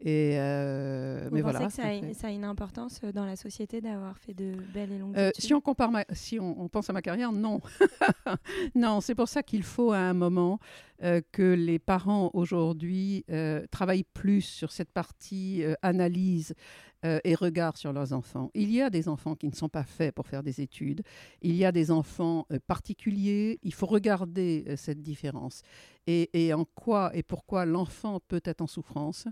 Et 0.00 0.34
euh, 0.38 1.26
Vous 1.28 1.34
mais 1.34 1.42
voilà, 1.42 1.66
que 1.66 1.72
ça 1.72 1.82
a, 1.82 2.14
ça 2.14 2.28
a, 2.28 2.30
une 2.30 2.44
importance 2.44 3.00
euh, 3.02 3.10
dans 3.10 3.24
la 3.24 3.34
société 3.34 3.80
d'avoir 3.80 4.16
fait 4.16 4.32
de 4.32 4.54
belles 4.72 4.92
et 4.92 4.98
longues 4.98 5.16
euh, 5.18 5.30
Si 5.36 5.52
on 5.52 5.60
compare, 5.60 5.90
si 6.12 6.38
on, 6.38 6.68
pense 6.68 6.88
à 6.88 6.92
ma 6.92 7.02
carrière, 7.02 7.32
non, 7.32 7.60
non. 8.76 9.00
C'est 9.00 9.16
pour 9.16 9.28
ça 9.28 9.42
qu'il 9.42 9.64
faut 9.64 9.90
à 9.90 9.98
un 9.98 10.14
moment 10.14 10.60
euh, 11.02 11.20
que 11.32 11.42
les 11.42 11.80
parents 11.80 12.30
aujourd'hui 12.32 13.24
travaillent 13.72 14.04
plus 14.04 14.42
sur 14.42 14.70
cette 14.70 14.92
partie 14.92 15.64
analyse 15.82 16.54
et 17.02 17.34
regard 17.34 17.76
sur 17.76 17.92
leurs 17.92 18.12
enfants. 18.12 18.50
Il 18.54 18.72
y 18.72 18.82
a 18.82 18.90
des 18.90 19.08
enfants 19.08 19.36
qui 19.36 19.46
ne 19.46 19.54
sont 19.54 19.68
pas 19.68 19.84
faits 19.84 20.14
pour 20.14 20.26
faire 20.26 20.42
des 20.42 20.60
études. 20.60 21.02
Il 21.42 21.54
y 21.54 21.64
a 21.64 21.72
des 21.72 21.90
enfants 21.90 22.46
particuliers. 22.66 23.58
Il 23.62 23.72
faut 23.72 23.86
regarder 23.86 24.64
cette 24.76 25.00
différence 25.00 25.62
et, 26.08 26.30
et 26.32 26.52
en 26.54 26.64
quoi 26.64 27.10
et 27.14 27.22
pourquoi 27.22 27.66
l'enfant 27.66 28.20
peut 28.26 28.42
être 28.44 28.62
en 28.62 28.66
souffrance. 28.66 29.28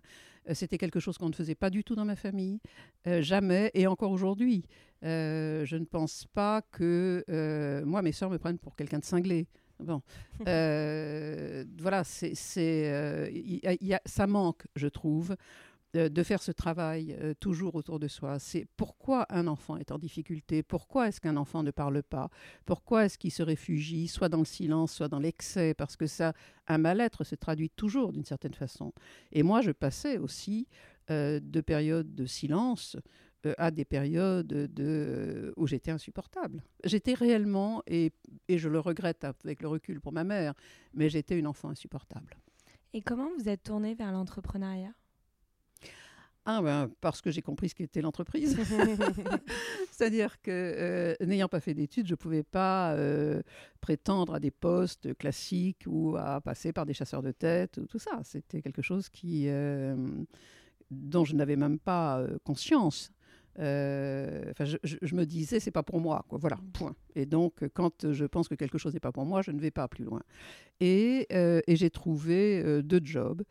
Euh, 0.49 0.55
c'était 0.55 0.79
quelque 0.79 1.01
chose 1.01 1.19
qu'on 1.19 1.29
ne 1.29 1.35
faisait 1.35 1.55
pas 1.55 1.71
du 1.71 1.85
tout 1.85 1.95
dans 1.95 2.05
ma 2.05 2.17
famille, 2.17 2.61
euh, 3.07 3.23
jamais, 3.23 3.71
et 3.75 3.87
encore 3.87 4.11
aujourd'hui. 4.13 4.65
Euh, 5.05 5.65
je 5.65 5.77
ne 5.77 5.85
pense 5.85 6.27
pas 6.33 6.63
que 6.73 7.25
moi, 7.85 8.03
mes 8.03 8.13
soeurs 8.13 8.31
me 8.31 8.39
prennent 8.39 8.59
pour 8.59 8.77
quelqu'un 8.77 8.99
de 8.99 9.05
cinglé. 9.05 9.47
Bon, 9.79 10.01
voilà, 10.41 12.03
c'est, 12.05 12.35
ça 14.07 14.27
manque, 14.27 14.67
je 14.75 14.89
trouve, 14.89 15.37
de, 15.97 16.23
faire 16.23 16.43
ce 16.43 16.53
travail 16.53 17.17
euh, 17.21 17.35
toujours 17.39 17.75
autour 17.75 17.99
de 17.99 18.09
soi. 18.09 18.39
C'est 18.39 18.67
pourquoi 18.77 19.27
un 19.31 19.47
enfant 19.47 19.77
est 19.77 19.91
en 19.91 19.99
difficulté, 19.99 20.63
pourquoi 20.63 21.09
est-ce 21.09 21.21
qu'un 21.21 21.37
enfant 21.37 21.63
ne 21.63 21.71
parle 21.71 22.03
pas, 22.03 22.29
pourquoi 22.65 23.07
est-ce 23.07 23.19
qu'il 23.19 23.33
se 23.33 23.43
réfugie, 23.43 24.09
soit 24.09 24.29
dans 24.29 24.39
le 24.39 24.45
silence, 24.45 24.93
soit 24.93 25.09
dans 25.09 25.19
l'excès, 25.19 25.75
parce 25.75 25.97
que 25.97 26.07
ça, 26.07 26.35
un 26.67 26.79
mal-être 26.79 27.25
se 27.25 27.35
traduit 27.35 27.71
toujours 27.71 28.13
d'une 28.13 28.25
certaine 28.25 28.55
façon. 28.55 28.93
Et 29.33 29.43
moi, 29.43 29.63
je 29.63 29.71
passais 29.71 30.19
aussi 30.19 30.69
euh, 31.11 31.41
de 31.43 31.61
périodes 31.61 32.15
de 32.15 32.27
silence 32.27 32.97
euh, 33.47 33.55
à 33.59 33.71
des 33.71 33.85
périodes 33.85 34.47
de, 34.47 35.55
où 35.57 35.67
j'étais 35.67 35.91
insupportable. 35.91 36.63
J'étais 36.85 37.15
réellement, 37.15 37.83
et, 37.87 38.13
et 38.49 38.59
je 38.59 38.69
le 38.69 38.81
regrette 38.81 39.25
avec 39.25 39.63
le 39.63 39.69
recul 39.69 40.01
pour 40.01 40.13
ma 40.13 40.25
mère, 40.25 40.55
mais 40.93 41.09
j'étais 41.09 41.39
une 41.39 41.47
enfant 41.47 41.71
insupportable. 41.71 42.37
Et 42.93 43.03
comment 43.03 43.29
vous 43.39 43.49
êtes 43.49 43.63
tournée 43.63 43.95
vers 43.95 44.13
l'entrepreneuriat? 44.13 44.93
Ah 46.49 46.63
ben, 46.63 46.89
parce 47.01 47.21
que 47.21 47.33
j'ai 47.33 47.43
compris 47.43 47.71
ce 47.71 47.75
qu'était 47.75 48.01
l'entreprise. 48.01 48.57
C'est-à-dire 49.91 50.41
que 50.41 50.51
euh, 50.53 51.15
n'ayant 51.21 51.49
pas 51.49 51.59
fait 51.59 51.75
d'études, 51.75 52.07
je 52.07 52.13
ne 52.13 52.17
pouvais 52.17 52.45
pas 52.45 52.95
euh, 52.95 53.43
prétendre 53.81 54.35
à 54.35 54.39
des 54.39 54.53
postes 54.53 55.13
classiques 55.19 55.83
ou 55.89 56.17
à 56.17 56.41
passer 56.41 56.73
par 56.73 56.87
des 56.87 56.95
chasseurs 56.95 57.23
de 57.23 57.33
tête, 57.33 57.79
ou 57.79 57.87
tout 57.87 57.99
ça. 57.99 58.21
C'était 58.23 58.63
quelque 58.63 58.81
chose 58.81 59.09
qui, 59.09 59.49
euh, 59.49 59.97
dont 60.93 61.25
je 61.25 61.35
n'avais 61.35 61.57
même 61.57 61.81
pas 61.81 62.25
conscience. 62.45 63.11
Je, 63.59 64.53
je, 64.83 65.15
me 65.17 65.25
disais, 65.25 65.59
c'est 65.59 65.73
pas 65.73 65.83
pour 65.83 65.99
moi, 65.99 66.25
quoi. 66.29 66.39
Voilà, 66.39 66.57
mm. 66.57 66.73
point. 66.75 66.95
Et 67.17 67.27
donc, 67.27 67.55
quand 67.75 68.13
je 68.13 68.25
pense 68.25 68.47
que 68.47 68.55
quelque 68.55 68.79
chose 68.79 68.95
n'est 68.95 69.01
pas 69.01 69.13
pour 69.13 69.25
moi, 69.25 69.43
je 69.43 69.51
ne 69.51 69.59
vais 69.59 69.73
pas 69.73 69.89
plus 69.89 70.05
loin. 70.05 70.23
Et, 70.79 71.27
et 71.31 71.75
j'ai 71.75 71.91
trouvé 71.91 72.83
deux 72.85 73.01
jobs. 73.03 73.43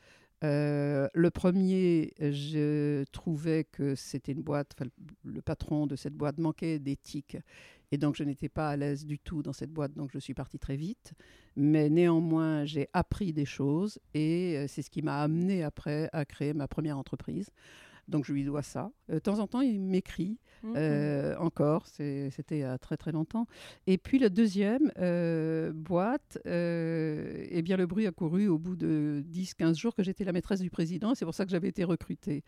Le 0.42 1.30
premier, 1.30 2.14
je 2.20 3.04
trouvais 3.12 3.64
que 3.64 3.96
c'était 3.96 4.32
une 4.32 4.42
boîte, 4.42 4.76
le 5.24 5.42
patron 5.42 5.88
de 5.88 5.96
cette 5.96 6.14
boîte 6.14 6.38
manquait 6.38 6.80
d'éthique. 6.80 7.38
Et 7.92 7.98
donc, 7.98 8.16
je 8.16 8.24
n'étais 8.24 8.50
pas 8.50 8.70
à 8.70 8.76
l'aise 8.76 9.06
du 9.06 9.20
tout 9.20 9.44
dans 9.44 9.54
cette 9.54 9.72
boîte, 9.72 9.94
donc 9.94 10.10
je 10.12 10.20
suis 10.20 10.34
partie 10.34 10.60
très 10.60 10.76
vite. 10.76 11.14
Mais 11.56 11.90
néanmoins, 11.90 12.66
j'ai 12.66 12.90
appris 12.94 13.32
des 13.32 13.46
choses 13.46 14.00
et 14.14 14.66
c'est 14.68 14.82
ce 14.82 14.90
qui 14.90 15.02
m'a 15.02 15.22
amené 15.22 15.64
après 15.64 16.10
à 16.12 16.26
créer 16.26 16.54
ma 16.54 16.68
première 16.68 16.98
entreprise. 16.98 17.50
Donc 18.08 18.26
je 18.26 18.34
lui 18.34 18.44
dois 18.44 18.62
ça. 18.62 18.92
Euh, 19.10 19.16
de 19.16 19.20
temps 19.20 19.40
en 19.40 19.48
temps, 19.48 19.62
il 19.62 19.82
m'écrit 19.82 20.38
mmh, 20.64 20.74
euh, 20.76 21.36
encore. 21.38 21.88
C'était 21.88 22.32
il 22.52 22.60
y 22.60 22.64
a 22.64 22.78
très 22.78 22.98
très 22.98 23.12
longtemps. 23.12 23.48
Et 23.88 23.98
puis 23.98 24.20
la 24.20 24.30
deuxième 24.30 24.92
euh, 25.00 25.72
boîte, 25.74 26.38
eh 26.46 27.62
bien 27.64 27.78
le 27.78 27.86
bruit 27.86 28.08
a 28.08 28.12
couru 28.12 28.48
au 28.48 28.60
bout 28.60 28.76
de 28.76 29.24
10-15 29.32 29.78
jours 29.78 29.96
que 29.96 30.04
j'étais 30.04 30.24
la 30.24 30.34
maîtresse 30.34 30.62
du 30.62 30.70
président. 30.70 31.16
C'est 31.16 31.26
pour 31.26 31.34
ça 31.34 31.46
que 31.46 31.52
j'avais 31.52 31.70
été 31.70 31.84
recrutée. 31.84 32.44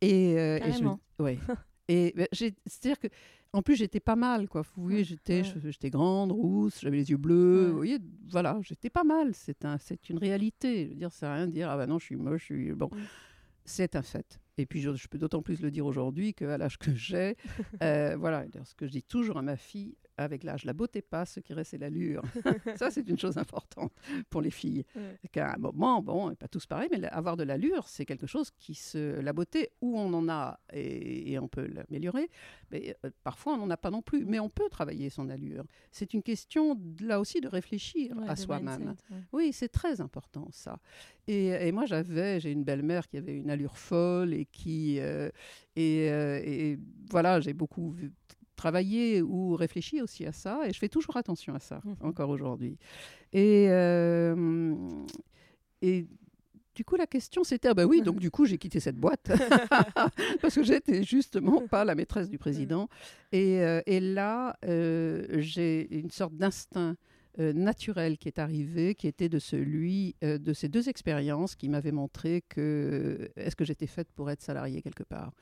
Et, 0.00 0.32
et 0.32 0.60
ouais. 1.18 1.38
Et 1.88 2.12
ben, 2.16 2.26
c'est-à-dire 2.32 2.98
que, 2.98 3.06
en 3.52 3.62
plus, 3.62 3.76
j'étais 3.76 4.00
pas 4.00 4.16
mal, 4.16 4.48
quoi. 4.48 4.62
Vous 4.74 4.82
voyez, 4.82 5.04
j'étais, 5.04 5.44
j'étais 5.44 5.88
grande, 5.88 6.32
rousse, 6.32 6.80
j'avais 6.80 6.96
les 6.96 7.10
yeux 7.10 7.16
bleus. 7.16 7.68
Vous 7.68 7.76
voyez, 7.76 7.98
voilà, 8.28 8.58
j'étais 8.62 8.90
pas 8.90 9.04
mal. 9.04 9.32
C'est 9.34 9.64
un, 9.64 9.78
c'est 9.78 10.10
une 10.10 10.18
réalité. 10.18 10.86
Je 10.86 10.88
veux 10.90 10.94
dire, 10.96 11.12
ça 11.12 11.32
rien 11.32 11.46
de 11.46 11.52
dire, 11.52 11.70
ah 11.70 11.76
ben 11.76 11.86
non, 11.86 11.98
je 11.98 12.06
suis 12.06 12.16
moche, 12.16 12.40
je 12.40 12.54
suis 12.54 12.72
bon. 12.72 12.90
Mmh. 12.92 12.98
C'est 13.64 13.96
un 13.96 14.02
fait. 14.02 14.40
Et 14.58 14.66
puis, 14.66 14.80
je, 14.80 15.08
peux 15.08 15.18
d'autant 15.18 15.42
plus 15.42 15.60
le 15.60 15.70
dire 15.70 15.86
aujourd'hui 15.86 16.32
qu'à 16.34 16.56
l'âge 16.56 16.78
que 16.78 16.94
j'ai, 16.94 17.36
euh, 17.82 18.16
voilà, 18.16 18.44
ce 18.64 18.74
que 18.74 18.86
je 18.86 18.92
dis 18.92 19.02
toujours 19.02 19.36
à 19.36 19.42
ma 19.42 19.56
fille, 19.56 19.96
avec 20.18 20.44
l'âge, 20.44 20.64
la 20.64 20.72
beauté 20.72 21.02
passe, 21.02 21.32
ce 21.34 21.40
qui 21.40 21.52
reste, 21.52 21.72
c'est 21.72 21.78
l'allure. 21.78 22.22
ça, 22.76 22.90
c'est 22.90 23.08
une 23.08 23.18
chose 23.18 23.38
importante 23.38 23.92
pour 24.30 24.40
les 24.40 24.50
filles. 24.50 24.84
Qu'à 25.32 25.54
un 25.54 25.58
moment, 25.58 26.02
bon, 26.02 26.34
pas 26.34 26.48
tous 26.48 26.66
pareil, 26.66 26.88
mais 26.90 27.04
avoir 27.08 27.36
de 27.36 27.42
l'allure, 27.42 27.88
c'est 27.88 28.04
quelque 28.04 28.26
chose 28.26 28.50
qui 28.58 28.74
se. 28.74 29.20
La 29.20 29.32
beauté, 29.32 29.70
où 29.80 29.98
on 29.98 30.12
en 30.12 30.28
a 30.28 30.58
et, 30.72 31.38
on 31.38 31.48
peut 31.48 31.66
l'améliorer, 31.66 32.30
mais 32.70 32.96
euh, 33.04 33.10
parfois 33.22 33.54
on 33.54 33.58
n'en 33.58 33.70
a 33.70 33.76
pas 33.76 33.90
non 33.90 34.02
plus. 34.02 34.24
Mais 34.24 34.38
on 34.38 34.48
peut 34.48 34.68
travailler 34.70 35.10
son 35.10 35.28
allure. 35.28 35.64
C'est 35.90 36.14
une 36.14 36.22
question, 36.22 36.80
là 37.00 37.20
aussi, 37.20 37.40
de 37.40 37.48
réfléchir 37.48 38.16
à 38.26 38.36
soi-même. 38.36 38.94
Oui, 39.32 39.52
c'est 39.52 39.68
très 39.68 40.00
important, 40.00 40.48
ça. 40.50 40.78
Et, 41.28 41.72
moi, 41.72 41.86
j'avais, 41.86 42.38
j'ai 42.38 42.52
une 42.52 42.62
belle-mère 42.62 43.08
qui 43.08 43.16
avait 43.16 43.34
une 43.34 43.50
allure 43.50 43.76
folle 43.76 44.32
et 44.32 44.46
qui. 44.46 45.00
Euh, 45.00 45.28
et, 45.74 46.08
euh, 46.10 46.40
et, 46.44 46.78
voilà, 47.10 47.40
j'ai 47.40 47.52
beaucoup 47.52 47.90
vu, 47.90 48.12
travaillé 48.56 49.22
ou 49.22 49.54
réfléchi 49.54 50.02
aussi 50.02 50.26
à 50.26 50.32
ça 50.32 50.60
et 50.66 50.72
je 50.72 50.78
fais 50.78 50.88
toujours 50.88 51.16
attention 51.16 51.54
à 51.54 51.60
ça, 51.60 51.80
mmh 51.84 51.94
encore 52.00 52.30
aujourd'hui. 52.30 52.78
Et, 53.32 53.64
et 55.82 56.06
du 56.74 56.84
coup, 56.84 56.96
la 56.96 57.06
question, 57.06 57.44
c'était, 57.44 57.68
ah 57.68 57.74
ben 57.74 57.84
oui, 57.84 58.02
donc 58.02 58.18
du 58.18 58.30
coup, 58.30 58.44
j'ai 58.46 58.58
quitté 58.58 58.80
cette 58.80 58.96
boîte 58.96 59.30
parce 60.40 60.54
que 60.54 60.62
j'étais 60.62 61.02
justement 61.02 61.66
pas 61.68 61.84
la 61.84 61.94
maîtresse 61.94 62.28
du 62.28 62.38
président. 62.38 62.88
Et, 63.32 63.60
et 63.86 64.00
là, 64.00 64.56
j'ai 64.62 65.94
une 65.98 66.10
sorte 66.10 66.34
d'instinct 66.34 66.96
euh, 67.38 67.52
naturel 67.52 68.16
qui 68.16 68.28
est 68.28 68.38
arrivé, 68.38 68.94
qui 68.94 69.06
était 69.06 69.28
de 69.28 69.38
celui 69.38 70.16
euh, 70.24 70.38
de 70.38 70.54
ces 70.54 70.70
deux 70.70 70.88
expériences 70.88 71.54
qui 71.54 71.68
m'avaient 71.68 71.92
montré 71.92 72.42
que 72.48 73.30
est-ce 73.36 73.54
que 73.54 73.64
j'étais 73.66 73.86
faite 73.86 74.08
pour 74.14 74.30
être 74.30 74.40
salariée 74.40 74.80
quelque 74.80 75.02
part. 75.02 75.32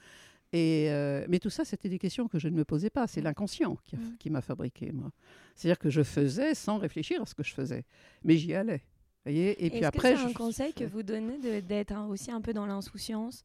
Et, 0.54 0.86
euh, 0.88 1.26
mais 1.28 1.40
tout 1.40 1.50
ça, 1.50 1.64
c'était 1.64 1.88
des 1.88 1.98
questions 1.98 2.28
que 2.28 2.38
je 2.38 2.46
ne 2.46 2.54
me 2.54 2.64
posais 2.64 2.88
pas. 2.88 3.08
C'est 3.08 3.20
l'inconscient 3.20 3.76
qui, 3.84 3.96
mmh. 3.96 4.16
qui 4.20 4.30
m'a 4.30 4.40
fabriqué, 4.40 4.92
moi. 4.92 5.10
C'est-à-dire 5.56 5.80
que 5.80 5.90
je 5.90 6.04
faisais 6.04 6.54
sans 6.54 6.78
réfléchir 6.78 7.20
à 7.20 7.26
ce 7.26 7.34
que 7.34 7.42
je 7.42 7.52
faisais, 7.52 7.84
mais 8.22 8.36
j'y 8.36 8.54
allais. 8.54 8.82
Voyez 9.24 9.64
et 9.64 9.70
puis 9.70 9.84
après, 9.84 10.16
c'est 10.16 10.22
un 10.22 10.32
conseil 10.32 10.72
que 10.72 10.84
vous 10.84 11.02
donnez 11.02 11.62
d'être 11.62 11.98
aussi 12.08 12.30
un 12.30 12.40
peu 12.40 12.52
dans 12.52 12.66
l'insouciance, 12.66 13.44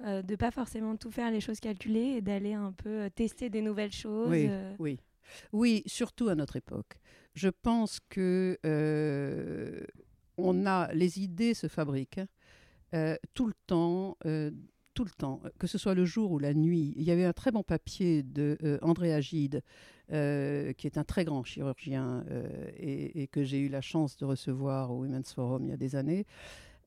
de 0.00 0.20
de 0.20 0.36
pas 0.36 0.50
forcément 0.50 0.96
tout 0.96 1.10
faire 1.10 1.30
les 1.30 1.40
choses 1.40 1.60
calculées 1.60 2.16
et 2.16 2.20
d'aller 2.20 2.52
un 2.52 2.72
peu 2.72 3.08
tester 3.14 3.48
des 3.48 3.62
nouvelles 3.62 3.92
choses. 3.92 4.28
Oui, 4.28 4.50
oui. 4.78 4.98
Oui, 5.52 5.82
surtout 5.86 6.28
à 6.28 6.34
notre 6.34 6.56
époque. 6.56 6.98
Je 7.34 7.48
pense 7.48 7.98
que 8.10 8.58
euh, 8.66 9.80
on 10.36 10.66
a 10.66 10.92
les 10.92 11.20
idées 11.20 11.54
se 11.54 11.68
fabriquent 11.68 12.20
euh, 12.92 13.16
tout 13.32 13.46
le 13.46 13.54
temps. 13.66 14.18
Euh, 14.92 15.02
tout 15.02 15.04
le 15.04 15.10
temps, 15.10 15.40
que 15.58 15.66
ce 15.66 15.78
soit 15.78 15.94
le 15.94 16.04
jour 16.04 16.32
ou 16.32 16.38
la 16.38 16.54
nuit. 16.54 16.92
Il 16.96 17.04
y 17.04 17.10
avait 17.10 17.24
un 17.24 17.32
très 17.32 17.50
bon 17.50 17.62
papier 17.62 18.22
de 18.22 18.78
André 18.82 19.14
Agide, 19.14 19.62
qui 20.08 20.86
est 20.86 20.98
un 20.98 21.04
très 21.04 21.24
grand 21.24 21.44
chirurgien 21.44 22.24
et, 22.78 23.26
que 23.28 23.42
j'ai 23.42 23.58
eu 23.58 23.68
la 23.68 23.80
chance 23.80 24.16
de 24.18 24.26
recevoir 24.26 24.90
au 24.90 25.00
Women's 25.00 25.32
Forum 25.32 25.64
il 25.64 25.70
y 25.70 25.72
a 25.72 25.76
des 25.76 25.96
années, 25.96 26.26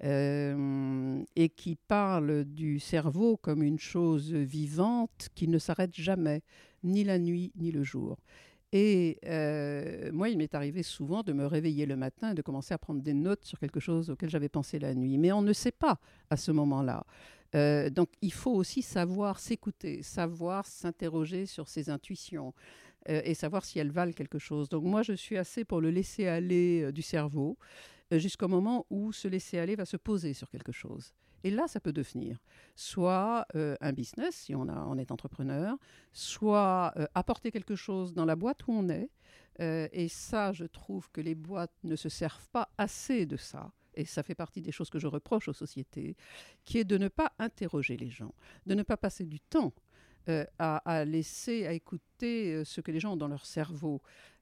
et 0.04 1.50
qui 1.50 1.76
parle 1.88 2.46
du 2.46 2.80
cerveau 2.80 3.38
comme 3.38 3.64
une 3.64 3.80
chose 3.80 4.32
vivante 4.32 5.30
qui 5.34 5.48
ne 5.48 5.58
s'arrête 5.58 5.96
jamais, 5.96 6.44
ni 6.84 7.04
la 7.04 7.18
nuit 7.18 7.52
ni 7.56 7.72
le 7.72 7.84
jour. 7.84 8.18
Et 8.78 9.20
euh, 9.26 10.12
moi, 10.12 10.28
il 10.28 10.38
m'est 10.38 10.54
arrivé 10.54 10.84
souvent 10.84 11.24
de 11.24 11.32
me 11.32 11.46
réveiller 11.46 11.86
le 11.86 11.96
matin 11.96 12.32
et 12.32 12.34
de 12.34 12.42
commencer 12.42 12.74
à 12.74 12.78
prendre 12.78 13.02
des 13.02 13.14
notes 13.14 13.46
sur 13.46 13.58
quelque 13.58 13.80
chose 13.80 14.10
auquel 14.10 14.30
j'avais 14.30 14.50
pensé 14.50 14.80
la 14.80 14.94
nuit. 14.94 15.18
Mais 15.18 15.32
on 15.32 15.42
ne 15.42 15.54
sait 15.54 15.72
pas 15.72 15.98
à 16.30 16.36
ce 16.36 16.52
moment-là. 16.52 17.06
Euh, 17.56 17.90
donc, 17.90 18.10
il 18.22 18.34
faut 18.34 18.54
aussi 18.54 18.82
savoir 18.82 19.40
s'écouter, 19.40 20.04
savoir 20.04 20.66
s'interroger 20.66 21.46
sur 21.46 21.68
ses 21.68 21.90
intuitions 21.90 22.54
euh, 23.10 23.22
et 23.24 23.34
savoir 23.34 23.66
si 23.66 23.80
elles 23.80 23.92
valent 23.92 24.14
quelque 24.14 24.40
chose. 24.40 24.70
Donc, 24.70 24.84
moi, 24.84 25.02
je 25.02 25.14
suis 25.14 25.38
assez 25.38 25.64
pour 25.66 25.82
le 25.82 25.90
laisser 25.90 26.28
aller 26.28 26.92
du 26.92 27.02
cerveau 27.02 27.58
jusqu'au 28.12 28.48
moment 28.48 28.86
où 28.90 29.12
ce 29.12 29.28
laisser 29.28 29.58
aller 29.58 29.76
va 29.76 29.86
se 29.86 29.98
poser 29.98 30.34
sur 30.34 30.50
quelque 30.50 30.72
chose. 30.72 31.14
Et 31.46 31.52
là, 31.52 31.68
ça 31.68 31.80
peut 31.80 31.94
devenir 31.94 32.40
soit 32.76 33.46
euh, 33.54 33.76
un 33.80 33.94
business, 33.94 34.36
si 34.36 34.56
on, 34.56 34.98
est 34.98 35.12
entrepreneur, 35.12 35.78
soit 36.12 36.92
euh, 36.98 37.06
apporter 37.14 37.52
quelque 37.52 37.76
chose 37.76 38.16
dans 38.16 38.26
la 38.26 38.36
boîte 38.36 38.68
où 38.68 38.72
on 38.72 38.90
est. 38.90 39.12
Euh, 39.62 39.88
et 39.92 40.08
ça, 40.08 40.54
je 40.54 40.66
trouve 40.66 41.12
que 41.12 41.22
les 41.22 41.36
boîtes 41.36 41.76
ne 41.84 41.96
se 41.96 42.10
servent 42.10 42.50
pas 42.50 42.70
assez 42.80 43.28
de 43.28 43.38
ça 43.38 43.72
et 43.96 44.06
ça 44.06 44.24
fait 44.24 44.36
partie 44.36 44.62
des 44.62 44.72
choses 44.72 44.90
que 44.90 45.00
je 45.00 45.08
reproche 45.08 45.48
aux 45.48 45.54
sociétés, 45.54 46.16
qui 46.64 46.78
est 46.78 46.84
de 46.84 46.98
ne 46.98 47.08
pas 47.08 47.34
interroger 47.40 47.98
les 47.98 48.10
gens, 48.10 48.34
de 48.66 48.76
ne 48.76 48.84
pas 48.84 48.98
passer 48.98 49.26
du 49.26 49.40
temps 49.40 49.74
à, 50.58 50.78
à, 50.78 51.06
laisser, 51.06 51.68
à 51.68 51.74
écouter 51.74 52.66
ce 52.66 52.82
que 52.82 52.92
les 52.92 53.00
gens 53.00 53.14
ont 53.14 53.18
dans 53.18 53.28
leur 53.28 53.46
cerveau. 53.46 54.02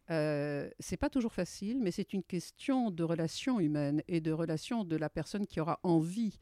Euh, 0.10 0.70
c'est 0.80 0.98
pas 0.98 1.10
toujours 1.10 1.34
facile, 1.34 1.80
mais 1.82 1.92
c'est 1.92 2.14
une 2.14 2.24
question 2.24 2.92
de 2.92 3.04
relation 3.04 3.60
humaine 3.60 4.04
et 4.08 4.20
de 4.20 4.32
relation 4.32 4.84
de 4.84 4.96
la 4.96 5.10
personne 5.10 5.48
qui 5.48 5.60
aura 5.60 5.80
envie 5.84 6.38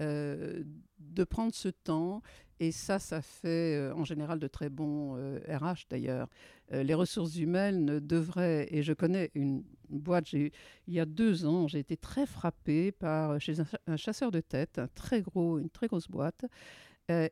euh, 0.00 0.62
de 0.98 1.24
prendre 1.24 1.54
ce 1.54 1.68
temps. 1.68 2.22
Et 2.58 2.72
ça, 2.72 2.98
ça 2.98 3.22
fait 3.22 3.76
euh, 3.76 3.94
en 3.94 4.04
général 4.04 4.38
de 4.38 4.46
très 4.46 4.68
bons 4.68 5.14
RH 5.14 5.18
euh, 5.18 5.74
d'ailleurs. 5.90 6.28
les 6.70 6.94
ressources 6.94 7.36
humaines 7.36 8.00
devraient, 8.00 8.68
et 8.70 8.82
je 8.82 8.92
connais 8.92 9.30
une, 9.34 9.64
boîte, 9.88 10.32
il 10.32 10.52
y 10.86 11.00
a 11.00 11.06
deux 11.06 11.46
ans, 11.46 11.66
j'ai 11.68 11.80
été 11.80 11.96
très 11.96 12.26
frappée 12.26 12.92
par, 12.92 13.40
chez 13.40 13.54
un, 13.86 13.96
chasseur 13.96 14.30
de 14.30 14.40
tête, 14.40 14.78
un 14.78 14.88
très 14.88 15.20
gros, 15.20 15.58
une 15.58 15.70
très 15.70 15.88
grosse 15.88 16.08
boîte. 16.08 16.44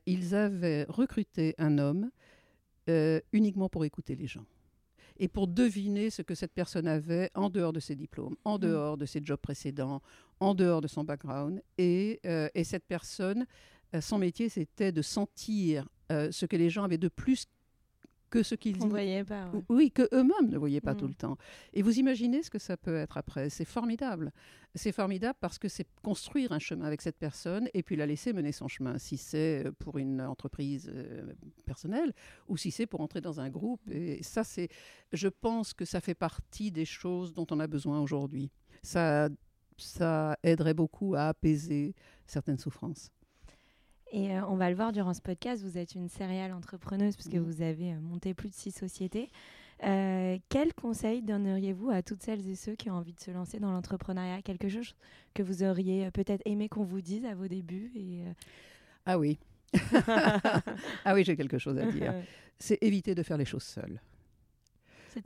ils 0.06 0.34
avaient 0.34 0.84
recruté 0.88 1.54
un 1.58 1.78
homme 1.78 2.10
uniquement 3.32 3.68
pour 3.68 3.84
écouter 3.84 4.16
les 4.16 4.26
gens 4.26 4.44
et 5.18 5.28
pour 5.28 5.48
deviner 5.48 6.10
ce 6.10 6.22
que 6.22 6.34
cette 6.34 6.52
personne 6.52 6.86
avait 6.86 7.30
en 7.34 7.50
dehors 7.50 7.72
de 7.72 7.80
ses 7.80 7.96
diplômes, 7.96 8.36
en 8.44 8.56
mmh. 8.56 8.60
dehors 8.60 8.96
de 8.96 9.06
ses 9.06 9.20
jobs 9.24 9.40
précédents, 9.40 10.02
en 10.40 10.54
dehors 10.54 10.80
de 10.80 10.88
son 10.88 11.04
background. 11.04 11.62
Et, 11.78 12.20
euh, 12.26 12.48
cette 12.64 12.84
personne, 12.84 13.46
euh, 13.94 14.00
son 14.00 14.18
métier, 14.18 14.48
c'était 14.48 14.92
de 14.92 15.02
sentir 15.02 15.88
euh, 16.12 16.30
ce 16.30 16.46
que 16.46 16.56
les 16.56 16.70
gens 16.70 16.84
avaient 16.84 16.98
de 16.98 17.08
plus 17.08 17.46
que 18.30 18.42
ce 18.42 18.54
qu'ils 18.54 18.78
ne 18.78 18.88
voyaient 18.88 19.24
pas. 19.24 19.50
Oui, 19.68 19.90
que 19.90 20.08
eux-mêmes 20.12 20.50
ne 20.50 20.58
voyaient 20.58 20.80
pas 20.80 20.94
tout 20.94 21.06
mm. 21.06 21.08
le 21.08 21.14
temps. 21.14 21.38
Et 21.72 21.82
vous 21.82 21.98
imaginez 21.98 22.42
ce 22.42 22.50
que 22.50 22.58
ça 22.58 22.76
peut 22.76 22.96
être 22.96 23.16
après. 23.16 23.50
C'est 23.50 23.64
formidable. 23.64 24.32
C'est 24.74 24.92
formidable 24.92 25.38
parce 25.40 25.58
que 25.58 25.68
c'est 25.68 25.86
construire 26.02 26.52
un 26.52 26.58
chemin 26.58 26.84
avec 26.84 27.02
cette 27.02 27.18
personne 27.18 27.68
et 27.74 27.82
puis 27.82 27.96
la 27.96 28.06
laisser 28.06 28.32
mener 28.32 28.52
son 28.52 28.68
chemin. 28.68 28.98
Si 28.98 29.16
c'est 29.16 29.66
euh, 29.66 29.72
pour 29.78 29.98
une 29.98 30.20
entreprise 30.20 30.90
euh, 30.94 31.32
personnelle 31.64 32.12
ou 32.48 32.56
si 32.56 32.70
c'est 32.70 32.86
pour 32.86 33.00
entrer 33.00 33.20
dans 33.20 33.40
un 33.40 33.48
groupe. 33.48 33.80
Et 33.90 34.22
ça, 34.22 34.44
c'est. 34.44 34.68
Je 35.12 35.28
pense 35.28 35.74
que 35.74 35.84
ça 35.84 36.00
fait 36.00 36.14
partie 36.14 36.70
des 36.70 36.84
choses 36.84 37.32
dont 37.34 37.46
on 37.50 37.60
a 37.60 37.66
besoin 37.66 38.00
aujourd'hui. 38.00 38.50
Ça, 38.82 39.28
ça 39.78 40.36
aiderait 40.42 40.74
beaucoup 40.74 41.14
à 41.14 41.28
apaiser 41.28 41.94
certaines 42.26 42.58
souffrances. 42.58 43.10
Et 44.10 44.32
euh, 44.32 44.46
on 44.48 44.56
va 44.56 44.70
le 44.70 44.76
voir 44.76 44.92
durant 44.92 45.12
ce 45.12 45.20
podcast, 45.20 45.62
vous 45.62 45.76
êtes 45.76 45.94
une 45.94 46.08
céréale 46.08 46.52
entrepreneuse 46.52 47.14
puisque 47.14 47.34
mmh. 47.34 47.40
vous 47.40 47.62
avez 47.62 47.92
euh, 47.92 48.00
monté 48.00 48.34
plus 48.34 48.48
de 48.48 48.54
six 48.54 48.70
sociétés. 48.70 49.30
Euh, 49.84 50.38
quel 50.48 50.74
conseil 50.74 51.22
donneriez-vous 51.22 51.90
à 51.90 52.02
toutes 52.02 52.22
celles 52.22 52.48
et 52.48 52.56
ceux 52.56 52.74
qui 52.74 52.90
ont 52.90 52.94
envie 52.94 53.12
de 53.12 53.20
se 53.20 53.30
lancer 53.30 53.60
dans 53.60 53.70
l'entrepreneuriat? 53.70 54.42
Quelque 54.42 54.68
chose 54.68 54.94
que 55.34 55.42
vous 55.42 55.62
auriez 55.62 56.10
peut-être 56.10 56.42
aimé 56.46 56.68
qu'on 56.68 56.84
vous 56.84 57.00
dise 57.00 57.24
à 57.26 57.34
vos 57.34 57.46
débuts 57.46 57.92
et, 57.94 58.24
Ah 59.06 59.18
oui. 59.18 59.38
ah 61.04 61.14
oui, 61.14 61.22
j'ai 61.22 61.36
quelque 61.36 61.58
chose 61.58 61.78
à 61.78 61.86
dire. 61.86 62.14
C'est 62.58 62.78
éviter 62.82 63.14
de 63.14 63.22
faire 63.22 63.36
les 63.36 63.44
choses 63.44 63.62
seules. 63.62 64.00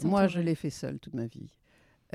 Moi, 0.02 0.26
je 0.26 0.40
l'ai 0.40 0.54
fait 0.54 0.70
seule 0.70 0.98
toute 0.98 1.14
ma 1.14 1.26
vie. 1.26 1.48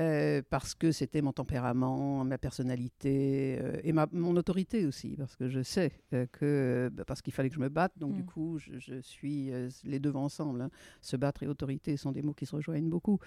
Euh, 0.00 0.42
parce 0.48 0.76
que 0.76 0.92
c'était 0.92 1.22
mon 1.22 1.32
tempérament, 1.32 2.24
ma 2.24 2.38
personnalité 2.38 3.58
euh, 3.60 3.80
et 3.82 3.92
ma, 3.92 4.06
mon 4.12 4.36
autorité 4.36 4.86
aussi, 4.86 5.16
parce 5.16 5.34
que 5.34 5.48
je 5.48 5.60
sais 5.60 5.90
euh, 6.12 6.24
que 6.30 6.88
bah, 6.92 7.04
parce 7.04 7.20
qu'il 7.20 7.32
fallait 7.32 7.48
que 7.48 7.56
je 7.56 7.60
me 7.60 7.68
batte, 7.68 7.98
donc 7.98 8.14
du 8.14 8.22
mm. 8.22 8.26
coup 8.26 8.58
je, 8.58 9.00
suis 9.00 9.50
les 9.84 9.98
deux 9.98 10.14
ensemble. 10.14 10.60
Hein. 10.60 10.70
Se 11.00 11.16
battre 11.16 11.42
et 11.42 11.48
autorité 11.48 11.96
sont 11.96 12.12
des 12.12 12.22
mots 12.22 12.32
qui 12.32 12.46
se 12.46 12.54
rejoignent 12.54 12.88
beaucoup. 12.88 13.18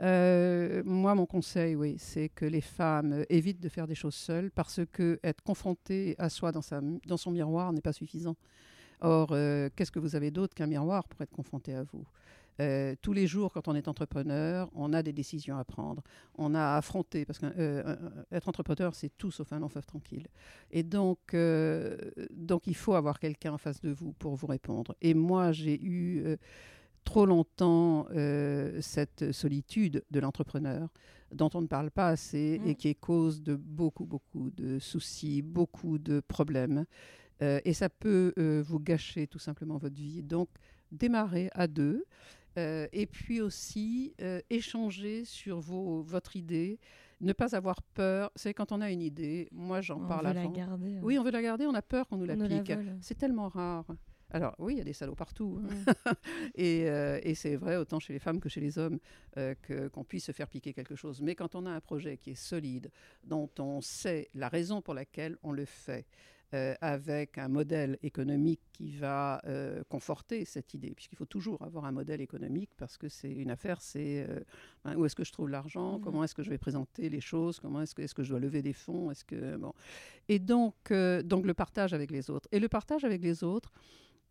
moi, 0.00 1.14
mon 1.16 1.26
conseil, 1.26 1.74
oui, 1.74 1.96
c'est 1.98 2.28
que 2.28 2.44
les 2.44 2.60
femmes 2.60 3.24
évitent 3.28 3.60
de 3.60 3.68
faire 3.68 3.88
des 3.88 3.96
choses 3.96 4.14
seules, 4.14 4.52
parce 4.52 4.80
que 4.92 5.18
être 5.24 5.42
confrontée 5.42 6.14
à 6.18 6.28
soi 6.28 6.52
dans, 6.52 6.62
sa, 6.62 6.80
dans 7.06 7.16
son 7.16 7.32
miroir 7.32 7.72
n'est 7.72 7.80
pas 7.80 7.92
suffisant. 7.92 8.36
Or, 9.00 9.28
qu'est-ce 9.74 9.90
que 9.90 9.98
vous 9.98 10.14
avez 10.14 10.30
d'autre 10.30 10.54
qu'un 10.54 10.66
miroir 10.66 11.08
pour 11.08 11.20
être 11.22 11.32
confronté 11.32 11.74
à 11.74 11.82
vous? 11.82 12.04
Euh, 12.60 12.94
tous 13.00 13.12
les 13.12 13.26
jours, 13.26 13.52
quand 13.52 13.68
on 13.68 13.74
est 13.74 13.88
entrepreneur, 13.88 14.68
on 14.74 14.92
a 14.92 15.02
des 15.02 15.12
décisions 15.12 15.56
à 15.56 15.64
prendre. 15.64 16.02
On 16.36 16.54
a 16.54 16.60
à 16.60 16.76
affronter, 16.76 17.24
parce 17.24 17.38
qu'être 17.38 17.58
euh, 17.58 18.40
entrepreneur, 18.44 18.94
c'est 18.94 19.16
tout 19.16 19.30
sauf 19.30 19.52
un 19.52 19.60
long 19.60 19.68
fleuve 19.68 19.86
tranquille. 19.86 20.26
Et 20.70 20.82
donc, 20.82 21.18
euh, 21.32 21.96
donc, 22.30 22.66
il 22.66 22.76
faut 22.76 22.94
avoir 22.94 23.18
quelqu'un 23.18 23.52
en 23.52 23.58
face 23.58 23.80
de 23.80 23.90
vous 23.90 24.12
pour 24.12 24.34
vous 24.34 24.46
répondre. 24.46 24.94
Et 25.00 25.14
moi, 25.14 25.52
j'ai 25.52 25.80
eu 25.82 26.36
trop 27.04 27.24
longtemps 27.24 28.06
cette 28.80 29.32
solitude 29.32 30.04
de 30.10 30.20
l'entrepreneur 30.20 30.88
dont 31.32 31.48
on 31.54 31.62
ne 31.62 31.66
parle 31.66 31.90
pas 31.90 32.08
assez 32.08 32.60
et 32.64 32.72
mmh. 32.72 32.74
qui 32.74 32.88
est 32.88 32.94
cause 32.94 33.42
de 33.42 33.54
beaucoup, 33.54 34.04
beaucoup 34.04 34.50
de 34.50 34.78
soucis, 34.78 35.42
beaucoup 35.42 35.98
de 35.98 36.20
problèmes. 36.20 36.84
et 37.40 37.72
ça 37.72 37.88
peut 37.88 38.34
vous 38.66 38.80
gâcher 38.80 39.26
tout 39.26 39.38
simplement 39.38 39.78
votre 39.78 39.96
vie. 39.96 40.22
Donc, 40.22 40.48
démarrer 40.92 41.50
à 41.54 41.66
deux. 41.66 42.04
Euh, 42.58 42.88
et 42.92 43.06
puis 43.06 43.40
aussi 43.40 44.14
euh, 44.20 44.40
échanger 44.50 45.24
sur 45.24 45.60
vos, 45.60 46.02
votre 46.02 46.36
idée, 46.36 46.78
ne 47.20 47.32
pas 47.32 47.54
avoir 47.54 47.82
peur. 47.82 48.30
C'est 48.34 48.54
quand 48.54 48.72
on 48.72 48.80
a 48.80 48.90
une 48.90 49.02
idée, 49.02 49.48
moi 49.52 49.80
j'en 49.80 50.00
parle 50.00 50.26
avant. 50.26 50.40
On 50.40 50.50
veut 50.50 50.56
la 50.56 50.66
garder. 50.66 50.98
Oui, 51.02 51.18
on 51.18 51.22
veut 51.22 51.30
la 51.30 51.42
garder, 51.42 51.66
on 51.66 51.74
a 51.74 51.82
peur 51.82 52.08
qu'on 52.08 52.16
nous 52.16 52.26
la 52.26 52.36
pique. 52.36 52.72
C'est 53.00 53.16
tellement 53.16 53.48
rare. 53.48 53.84
Alors 54.32 54.54
oui, 54.58 54.74
il 54.74 54.78
y 54.78 54.80
a 54.80 54.84
des 54.84 54.92
salauds 54.92 55.16
partout. 55.16 55.60
Hein. 55.60 55.92
et, 56.54 56.88
euh, 56.88 57.18
et 57.22 57.34
c'est 57.34 57.56
vrai 57.56 57.76
autant 57.76 57.98
chez 57.98 58.12
les 58.12 58.20
femmes 58.20 58.38
que 58.38 58.48
chez 58.48 58.60
les 58.60 58.78
hommes 58.78 59.00
que, 59.34 59.88
qu'on 59.88 60.04
puisse 60.04 60.24
se 60.24 60.32
faire 60.32 60.48
piquer 60.48 60.72
quelque 60.72 60.94
chose. 60.94 61.20
Mais 61.20 61.34
quand 61.34 61.56
on 61.56 61.66
a 61.66 61.70
un 61.70 61.80
projet 61.80 62.16
qui 62.16 62.30
est 62.30 62.36
solide, 62.36 62.90
dont 63.24 63.50
on 63.58 63.80
sait 63.80 64.28
la 64.34 64.48
raison 64.48 64.82
pour 64.82 64.94
laquelle 64.94 65.36
on 65.42 65.52
le 65.52 65.64
fait, 65.64 66.06
euh, 66.52 66.74
avec 66.80 67.38
un 67.38 67.46
modèle 67.46 67.96
économique 68.02 68.60
qui 68.72 68.90
va 68.90 69.40
euh, 69.46 69.84
conforter 69.88 70.44
cette 70.44 70.74
idée, 70.74 70.90
puisqu'il 70.96 71.14
faut 71.14 71.24
toujours 71.24 71.62
avoir 71.62 71.84
un 71.84 71.92
modèle 71.92 72.20
économique, 72.20 72.70
parce 72.76 72.98
que 72.98 73.08
c'est 73.08 73.30
une 73.30 73.52
affaire, 73.52 73.80
c'est 73.80 74.26
euh, 74.28 74.40
ben, 74.84 74.96
où 74.96 75.04
est-ce 75.04 75.14
que 75.14 75.22
je 75.22 75.30
trouve 75.30 75.48
l'argent, 75.48 75.98
mmh. 75.98 76.00
comment 76.00 76.24
est-ce 76.24 76.34
que 76.34 76.42
je 76.42 76.50
vais 76.50 76.58
présenter 76.58 77.08
les 77.08 77.20
choses, 77.20 77.60
comment 77.60 77.80
est-ce 77.82 77.94
que, 77.94 78.02
est 78.02 78.12
que 78.12 78.24
je 78.24 78.30
dois 78.30 78.40
lever 78.40 78.62
des 78.62 78.72
fonds, 78.72 79.12
est-ce 79.12 79.24
que 79.24 79.58
bon. 79.58 79.72
Et 80.28 80.40
donc, 80.40 80.92
donc 81.22 81.46
le 81.46 81.54
partage 81.54 81.94
avec 81.94 82.10
les 82.10 82.30
autres. 82.30 82.48
Et 82.50 82.58
le 82.58 82.68
partage 82.68 83.04
avec 83.04 83.22
les 83.22 83.44
autres, 83.44 83.70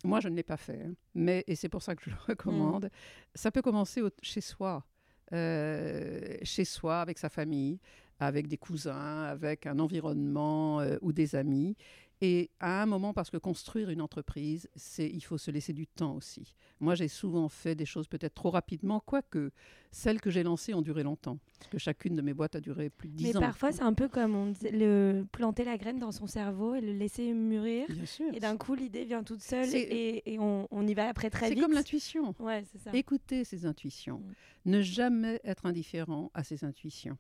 moi 0.04 0.20
je 0.20 0.28
ne 0.28 0.36
l'ai 0.36 0.44
pas 0.44 0.58
fait, 0.58 0.82
hein, 0.84 0.96
mais 1.16 1.46
et 1.48 1.56
c'est 1.56 1.70
pour 1.70 1.84
ça 1.84 1.96
que 1.96 2.04
je 2.04 2.10
le 2.10 2.18
recommande. 2.28 2.88
Mmh. 2.88 2.90
Ça 3.34 3.50
peut 3.50 3.62
commencer 3.62 4.02
chez 4.22 4.42
soi. 4.42 4.84
chez 5.32 6.66
soi, 6.66 7.00
avec 7.00 7.18
sa 7.18 7.30
famille, 7.30 7.80
avec 8.20 8.48
des 8.48 8.58
cousins, 8.58 9.24
avec 9.24 9.68
un 9.68 9.80
environnement 9.80 10.82
ou 11.02 11.14
des 11.14 11.38
amis. 11.38 11.78
Et 12.22 12.50
à 12.60 12.82
un 12.82 12.86
moment, 12.86 13.14
parce 13.14 13.30
que 13.30 13.38
construire 13.38 13.90
une 13.90 14.02
entreprise, 14.02 14.70
c'est 14.76 15.08
il 15.08 15.22
faut 15.22 15.38
se 15.38 15.52
laisser 15.52 15.72
du 15.72 15.88
temps 15.88 16.16
aussi. 16.16 16.54
Moi, 16.82 16.96
j'ai 16.96 17.08
souvent 17.08 17.48
fait 17.48 17.76
des 17.76 17.86
choses 17.86 18.08
peut-être 18.08 18.34
trop 18.34 18.50
rapidement, 18.50 19.00
quoique 19.00 19.52
celles 19.92 20.20
que 20.20 20.30
j'ai 20.30 20.44
lancées 20.44 20.74
ont 20.74 20.82
duré 20.82 21.04
longtemps. 21.04 21.40
Parce 21.60 21.72
que 21.72 21.78
chacune 21.78 22.16
de 22.16 22.22
mes 22.22 22.34
boîtes 22.34 22.56
a 22.56 22.62
duré 22.62 22.90
plus 22.90 23.08
de 23.08 23.16
10 23.16 23.38
ans. 23.38 23.40
Mais 23.40 23.46
parfois, 23.48 23.72
c'est 23.72 23.84
un 23.84 23.94
peu 23.94 24.10
comme 24.10 24.36
on 24.36 24.54
le 24.64 25.24
planter 25.32 25.64
la 25.64 25.78
graine 25.78 26.00
dans 26.00 26.12
son 26.12 26.28
cerveau 26.28 26.76
et 26.76 26.82
le 26.82 26.92
laisser 26.92 27.34
mûrir. 27.34 27.88
Bien 27.90 28.06
sûr. 28.06 28.34
Et 28.34 28.40
d'un 28.42 28.58
coup, 28.58 28.76
l'idée 28.76 29.06
vient 29.06 29.24
toute 29.24 29.42
seule 29.42 29.74
et, 29.74 30.22
et 30.26 30.40
on, 30.40 30.68
on, 30.72 30.86
y 30.86 30.94
va 30.94 31.08
après 31.08 31.30
très 31.30 31.50
vite. 31.50 31.58
C'est 31.58 31.64
comme 31.64 31.74
l'intuition. 31.74 32.36
Ouais, 32.40 32.66
c'est 32.72 32.80
ça. 32.80 32.92
Écoutez 32.94 33.46
ses 33.46 33.66
intuitions. 33.66 34.20
Mm. 34.20 34.34
Ne 34.72 34.82
jamais 34.82 35.40
être 35.46 35.66
indifférent 35.66 36.32
à 36.34 36.44
ses 36.44 36.66
intuitions 36.66 37.18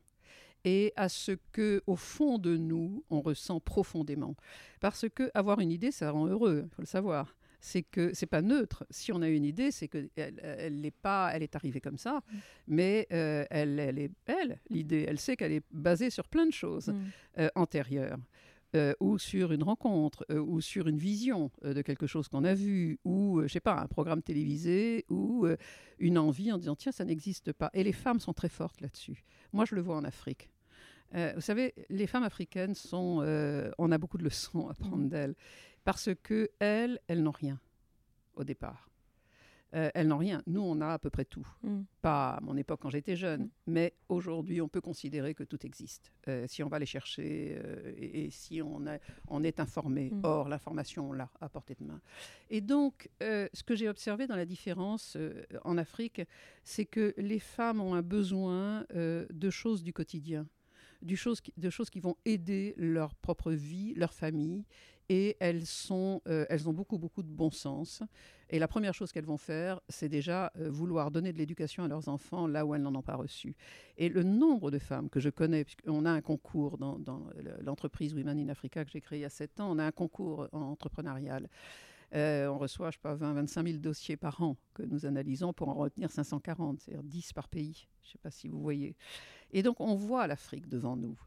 et 0.65 0.93
à 0.95 1.09
ce 1.09 1.33
que, 1.51 1.81
au 1.87 1.95
fond 1.95 2.37
de 2.37 2.57
nous, 2.57 3.03
on 3.09 3.21
ressent 3.21 3.59
profondément. 3.59 4.35
Parce 4.79 5.07
que 5.09 5.31
avoir 5.33 5.59
une 5.59 5.71
idée, 5.71 5.91
ça 5.91 6.11
rend 6.11 6.27
heureux, 6.27 6.63
il 6.65 6.75
faut 6.75 6.81
le 6.81 6.87
savoir. 6.87 7.35
C'est 7.61 7.83
que 7.83 8.13
c'est 8.13 8.25
pas 8.25 8.41
neutre. 8.41 8.85
Si 8.89 9.11
on 9.11 9.21
a 9.21 9.27
une 9.27 9.43
idée, 9.43 9.71
c'est 9.71 9.89
que 9.89 10.09
elle, 10.15 10.79
n'est 10.79 10.91
pas, 10.91 11.31
elle 11.33 11.43
est 11.43 11.57
arrivée 11.57 11.81
comme 11.81 11.97
ça, 11.97 12.21
mm. 12.31 12.37
mais 12.67 13.07
euh, 13.11 13.45
elle, 13.49 13.79
elle 13.79 13.99
est 13.99 14.11
belle 14.25 14.59
l'idée. 14.69 15.05
Elle 15.07 15.19
sait 15.19 15.35
qu'elle 15.35 15.51
est 15.51 15.65
basée 15.71 16.09
sur 16.09 16.27
plein 16.29 16.45
de 16.45 16.53
choses 16.53 16.87
mm. 16.87 16.95
euh, 17.39 17.49
antérieures. 17.55 18.17
Euh, 18.75 18.93
ou 18.99 19.17
sur 19.17 19.51
une 19.51 19.63
rencontre, 19.63 20.25
ou 20.31 20.61
sur 20.61 20.87
une 20.87 20.99
vision 20.99 21.49
de 21.63 21.81
quelque 21.81 22.05
chose 22.05 22.27
qu'on 22.27 22.43
a 22.43 22.53
vu, 22.53 22.99
ou, 23.03 23.41
je 23.41 23.47
sais 23.47 23.59
pas, 23.59 23.79
un 23.81 23.87
programme 23.87 24.21
télévisé, 24.21 25.05
ou 25.09 25.47
une 25.97 26.19
envie 26.19 26.51
en 26.51 26.59
disant, 26.59 26.75
tiens, 26.75 26.91
ça 26.91 27.03
n'existe 27.03 27.51
pas. 27.51 27.71
Et 27.73 27.83
les 27.83 27.93
femmes 27.93 28.19
sont 28.19 28.33
très 28.33 28.49
fortes 28.49 28.79
là-dessus. 28.81 29.23
Moi, 29.53 29.65
je 29.65 29.73
le 29.73 29.81
vois 29.81 29.95
en 29.95 30.03
Afrique. 30.03 30.51
Euh, 31.15 31.31
vous 31.35 31.41
savez, 31.41 31.73
les 31.89 32.07
femmes 32.07 32.23
africaines 32.23 32.75
sont. 32.75 33.21
Euh, 33.21 33.71
on 33.77 33.91
a 33.91 33.97
beaucoup 33.97 34.17
de 34.17 34.23
leçons 34.23 34.67
à 34.67 34.73
prendre 34.73 35.09
d'elles 35.09 35.35
parce 35.83 36.09
que 36.21 36.49
elles, 36.59 36.99
elles 37.07 37.23
n'ont 37.23 37.31
rien 37.31 37.59
au 38.35 38.43
départ. 38.43 38.88
Euh, 39.75 39.91
elles 39.93 40.07
n'ont 40.07 40.17
rien. 40.17 40.41
Nous, 40.47 40.61
on 40.61 40.81
a 40.81 40.87
à 40.93 40.99
peu 40.99 41.09
près 41.09 41.25
tout. 41.25 41.47
Mm. 41.63 41.81
Pas 42.01 42.31
à 42.31 42.41
mon 42.41 42.57
époque 42.57 42.79
quand 42.81 42.89
j'étais 42.89 43.15
jeune, 43.15 43.43
mm. 43.43 43.49
mais 43.67 43.93
aujourd'hui, 44.07 44.61
on 44.61 44.67
peut 44.67 44.81
considérer 44.81 45.35
que 45.35 45.43
tout 45.43 45.65
existe. 45.65 46.11
si 46.47 46.63
on 46.63 46.69
va 46.69 46.79
les 46.79 46.85
chercher 46.85 47.59
et, 47.97 48.29
si 48.31 48.61
on, 48.61 48.83
on 49.27 49.43
est 49.43 49.59
informé. 49.59 50.11
Or, 50.23 50.49
l'information, 50.49 51.09
on 51.09 51.13
l'a 51.13 51.29
à 51.41 51.49
portée 51.49 51.75
de 51.79 51.85
main. 51.85 52.01
Et 52.49 52.61
donc, 52.61 53.09
ce 53.19 53.63
que 53.63 53.75
j'ai 53.75 53.89
observé 53.89 54.27
dans 54.27 54.35
la 54.35 54.45
différence 54.45 55.17
en 55.63 55.77
Afrique, 55.77 56.21
c'est 56.63 56.85
que 56.85 57.13
les 57.17 57.39
femmes 57.39 57.81
ont 57.81 57.93
un 57.93 58.01
besoin 58.01 58.85
de 58.93 59.49
choses 59.49 59.83
du 59.83 59.93
quotidien 59.93 60.47
du 61.01 61.15
chose 61.15 61.41
de 61.57 61.69
choses 61.69 61.89
qui 61.89 61.99
vont 61.99 62.17
aider 62.25 62.73
leur 62.77 63.15
propre 63.15 63.51
vie, 63.51 63.93
leur 63.95 64.13
famille. 64.13 64.65
Et 65.09 65.35
elles, 65.39 65.65
sont, 65.65 66.21
euh, 66.27 66.45
elles 66.49 66.69
ont 66.69 66.73
beaucoup, 66.73 66.97
beaucoup 66.99 67.23
de 67.23 67.31
bon 67.31 67.49
sens. 67.49 68.03
Et 68.51 68.59
la 68.59 68.67
première 68.67 68.93
chose 68.93 69.11
qu'elles 69.11 69.25
vont 69.25 69.37
faire, 69.37 69.81
c'est 69.89 70.09
déjà 70.09 70.51
euh, 70.57 70.69
vouloir 70.69 71.11
donner 71.11 71.33
de 71.33 71.37
l'éducation 71.37 71.83
à 71.83 71.87
leurs 71.87 72.07
enfants 72.09 72.47
là 72.47 72.65
où 72.65 72.75
elles 72.75 72.81
n'en 72.81 72.93
ont 72.93 73.01
pas 73.01 73.15
reçu. 73.15 73.55
Et 73.97 74.09
le 74.09 74.23
nombre 74.23 74.71
de 74.71 74.79
femmes 74.79 75.09
que 75.09 75.19
je 75.19 75.29
connais, 75.29 75.63
puisqu'on 75.63 76.05
a 76.05 76.11
un 76.11 76.21
concours 76.21 76.77
dans, 76.77 76.99
l'entreprise 77.61 78.13
Women 78.13 78.39
in 78.39 78.49
Africa 78.49 78.85
que 78.85 78.91
j'ai 78.91 79.01
créée 79.01 79.19
il 79.19 79.23
y 79.23 79.25
a 79.25 79.29
7 79.29 79.59
ans, 79.59 79.71
on 79.71 79.79
a 79.79 79.85
un 79.85 79.91
concours 79.91 80.47
entrepreneurial. 80.51 81.49
Euh, 82.15 82.47
on 82.47 82.57
reçoit, 82.57 82.89
je 82.89 82.95
sais 82.95 83.01
pas, 83.01 83.13
20, 83.13 83.33
25 83.33 83.67
000 83.67 83.77
dossiers 83.79 84.17
par 84.17 84.41
an 84.41 84.57
que 84.73 84.83
nous 84.83 85.05
analysons 85.05 85.53
pour 85.53 85.69
en 85.69 85.75
retenir 85.75 86.09
540, 86.09 86.79
c'est-à-dire 86.81 87.03
10 87.03 87.33
par 87.33 87.47
pays. 87.47 87.87
Je 88.03 88.09
ne 88.09 88.11
sais 88.13 88.17
pas 88.17 88.31
si 88.31 88.47
vous 88.47 88.59
voyez. 88.59 88.95
Et 89.51 89.61
donc 89.61 89.79
on 89.79 89.95
voit 89.95 90.25
l'Afrique 90.25 90.67
devant 90.67 90.95
nous. 90.95 91.19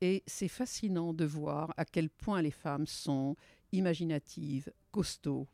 Et 0.00 0.22
c'est 0.26 0.48
fascinant 0.48 1.12
de 1.12 1.24
voir 1.24 1.74
à 1.76 1.84
quel 1.84 2.08
point 2.08 2.40
les 2.42 2.50
femmes 2.50 2.86
sont 2.86 3.36
imaginatives, 3.72 4.72
costauds, 4.90 5.48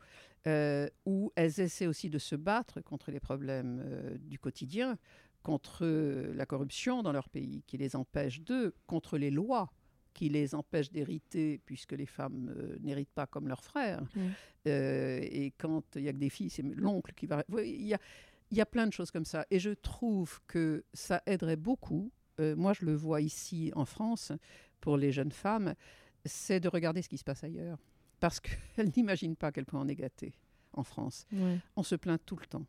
euh, 0.47 0.89
où 1.05 1.33
elles 1.35 1.61
essaient 1.61 1.89
aussi 1.89 2.09
de 2.09 2.19
se 2.19 2.37
battre 2.37 2.81
contre 2.81 3.11
les 3.11 3.19
problèmes 3.19 3.83
euh, 3.85 4.17
du 4.19 4.39
quotidien, 4.39 4.97
contre 5.43 5.87
la 5.87 6.47
corruption 6.47 7.03
dans 7.03 7.13
leur 7.13 7.29
pays 7.29 7.63
qui 7.67 7.77
les 7.77 7.97
empêche 7.97 8.41
d'eux, 8.41 8.75
contre 8.87 9.19
les 9.19 9.31
lois 9.31 9.71
qui 10.15 10.29
les 10.29 10.55
empêchent 10.55 10.91
d'hériter, 10.91 11.61
puisque 11.67 11.93
les 11.93 12.07
femmes 12.07 12.55
euh, 12.57 12.79
n'héritent 12.81 13.13
pas 13.13 13.27
comme 13.27 13.49
leurs 13.49 13.63
frères. 13.63 14.03
Mmh. 14.15 14.21
et 14.67 15.53
quand 15.59 15.85
il 15.97 16.03
y 16.03 16.09
a 16.09 16.13
que 16.13 16.19
des 16.19 16.31
filles, 16.31 16.51
c'est 16.51 16.63
l'oncle 16.63 17.13
qui 17.15 17.27
va... 17.27 17.45
Il 17.63 17.87
y 17.87 17.95
a, 17.95 17.99
il 18.51 18.57
y 18.57 18.61
a 18.61 18.67
plein 18.67 18.87
de 18.87 18.93
choses 18.93 19.11
comme 19.11 19.25
ça. 19.25 19.47
Et 19.51 19.59
je 19.59 19.71
trouve 19.71 20.41
que 20.47 20.85
ça 20.93 21.23
aiderait 21.27 21.57
beaucoup. 21.57 22.13
Euh, 22.41 22.57
moi, 22.57 22.73
je 22.73 22.85
le 22.85 22.95
vois 22.95 23.21
ici 23.21 23.73
en 23.75 23.85
France, 23.85 24.33
pour 24.81 24.97
les 24.97 25.13
jeunes 25.13 25.33
femmes, 25.33 25.75
c'est 26.25 26.61
de 26.61 26.69
regarder 26.69 27.03
ce 27.03 27.09
qui 27.09 27.19
se 27.19 27.25
passe 27.25 27.45
ailleurs. 27.45 27.79
Parce 28.21 28.41
qu'elles 28.41 28.91
n'imaginent 28.97 29.37
pas 29.37 29.49
à 29.49 29.53
quel 29.53 29.67
point 29.67 29.81
on 29.81 29.89
est 29.89 29.97
gâté 29.97 30.35
en 30.73 30.85
France. 30.85 31.27
On 31.77 31.83
se 31.83 31.95
plaint 31.95 32.21
tout 32.25 32.37
le 32.37 32.47
temps. 32.47 32.67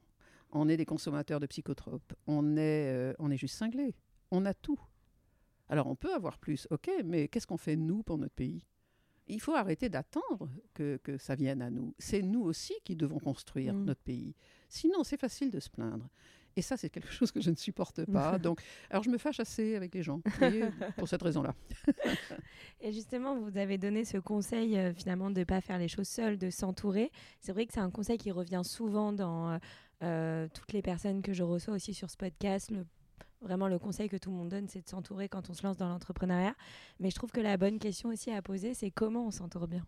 On 0.51 0.69
est 0.69 0.77
des 0.77 0.85
consommateurs 0.85 1.39
de 1.39 1.45
psychotropes. 1.45 2.13
On 2.25 2.55
est, 2.55 2.87
euh, 2.93 3.13
on 3.19 3.31
est 3.31 3.37
juste 3.37 3.55
cinglés. 3.55 3.95
On 4.31 4.45
a 4.45 4.53
tout. 4.53 4.79
Alors, 5.69 5.87
on 5.87 5.95
peut 5.95 6.13
avoir 6.13 6.37
plus, 6.37 6.67
ok, 6.71 6.89
mais 7.03 7.27
qu'est-ce 7.27 7.47
qu'on 7.47 7.57
fait, 7.57 7.75
nous, 7.75 8.03
pour 8.03 8.17
notre 8.17 8.33
pays? 8.33 8.65
Il 9.27 9.41
faut 9.41 9.53
arrêter 9.53 9.89
d'attendre 9.89 10.49
que, 10.73 10.97
que, 11.03 11.17
ça 11.17 11.35
vienne 11.35 11.61
à 11.61 11.69
nous. 11.69 11.93
C'est 11.99 12.21
nous 12.21 12.41
aussi 12.41 12.73
qui 12.85 12.95
devons 12.95 13.19
construire 13.19 13.73
mm. 13.73 13.83
notre 13.83 14.01
pays. 14.01 14.35
Sinon, 14.69 15.03
c'est 15.03 15.19
facile 15.19 15.51
de 15.51 15.59
se 15.59 15.69
plaindre. 15.69 16.07
Et 16.57 16.63
ça, 16.63 16.75
c'est 16.75 16.89
quelque 16.89 17.11
chose 17.11 17.31
que 17.31 17.39
je 17.39 17.51
ne 17.51 17.55
supporte 17.55 18.03
pas. 18.11 18.39
Donc, 18.39 18.63
alors 18.89 19.03
je 19.03 19.11
me 19.11 19.19
fâche 19.19 19.39
assez 19.39 19.75
avec 19.75 19.93
les 19.93 20.01
gens, 20.01 20.21
pour 20.97 21.07
cette 21.07 21.21
raison-là. 21.21 21.53
et 22.81 22.91
justement, 22.91 23.39
vous 23.39 23.59
avez 23.59 23.77
donné 23.77 24.03
ce 24.05 24.17
conseil 24.17 24.75
euh, 24.75 24.91
finalement 24.91 25.29
de 25.29 25.39
ne 25.39 25.45
pas 25.45 25.61
faire 25.61 25.77
les 25.77 25.87
choses 25.87 26.07
seules, 26.07 26.39
de 26.39 26.49
s'entourer. 26.49 27.11
C'est 27.41 27.51
vrai 27.51 27.67
que 27.67 27.73
c'est 27.73 27.79
un 27.79 27.91
conseil 27.91 28.17
qui 28.17 28.31
revient 28.31 28.63
souvent 28.63 29.13
dans 29.13 29.51
euh, 29.51 29.57
euh, 30.01 30.47
toutes 30.51 30.73
les 30.73 30.81
personnes 30.81 31.21
que 31.21 31.31
je 31.31 31.43
reçois 31.43 31.75
aussi 31.75 31.93
sur 31.93 32.09
ce 32.09 32.17
podcast. 32.17 32.71
Le, 32.71 32.87
vraiment, 33.41 33.67
le 33.67 33.77
conseil 33.77 34.09
que 34.09 34.17
tout 34.17 34.31
le 34.31 34.37
monde 34.37 34.49
donne, 34.49 34.67
c'est 34.67 34.81
de 34.81 34.89
s'entourer 34.89 35.29
quand 35.29 35.51
on 35.51 35.53
se 35.53 35.61
lance 35.61 35.77
dans 35.77 35.89
l'entrepreneuriat. 35.89 36.55
Mais 36.99 37.11
je 37.11 37.15
trouve 37.15 37.29
que 37.29 37.41
la 37.41 37.57
bonne 37.57 37.77
question 37.77 38.09
aussi 38.09 38.31
à 38.31 38.41
poser, 38.41 38.73
c'est 38.73 38.89
comment 38.89 39.27
on 39.27 39.31
s'entoure 39.31 39.67
bien? 39.67 39.85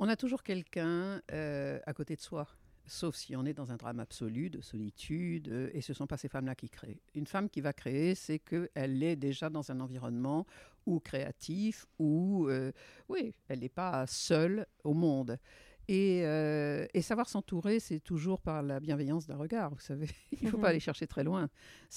On 0.00 0.08
a 0.08 0.16
toujours 0.16 0.42
quelqu'un 0.42 1.20
à 1.28 1.94
côté 1.94 2.16
de 2.16 2.20
soi 2.20 2.48
sauf 2.90 3.14
si 3.14 3.36
on 3.36 3.44
est 3.44 3.54
dans 3.54 3.70
un 3.70 3.76
drame 3.76 4.00
absolu 4.00 4.50
de 4.50 4.60
solitude, 4.60 5.48
euh, 5.48 5.70
et 5.72 5.80
ce 5.80 5.92
ne 5.92 5.96
sont 5.96 6.06
pas 6.06 6.16
ces 6.16 6.28
femmes-là 6.28 6.54
qui 6.54 6.68
créent. 6.68 7.00
Une 7.14 7.26
femme 7.26 7.48
qui 7.48 7.60
va 7.60 7.72
créer, 7.72 8.14
c'est 8.14 8.40
qu'elle 8.40 9.02
est 9.02 9.16
déjà 9.16 9.48
dans 9.48 9.70
un 9.70 9.80
environnement 9.80 10.44
ou 10.86 10.98
créatif, 10.98 11.86
ou, 11.98 12.48
euh, 12.48 12.72
oui, 13.08 13.32
elle 13.48 13.60
n'est 13.60 13.68
pas 13.68 14.06
seule 14.06 14.66
au 14.82 14.92
monde. 14.92 15.38
Et, 15.86 16.22
euh, 16.24 16.86
et 16.92 17.02
savoir 17.02 17.28
s'entourer, 17.28 17.80
c'est 17.80 18.00
toujours 18.00 18.40
par 18.40 18.62
la 18.62 18.80
bienveillance 18.80 19.26
d'un 19.26 19.36
regard, 19.36 19.70
vous 19.70 19.80
savez. 19.80 20.08
Il 20.40 20.46
ne 20.46 20.50
faut 20.50 20.58
pas 20.58 20.68
aller 20.68 20.80
chercher 20.80 21.06
très 21.06 21.24
loin. 21.24 21.48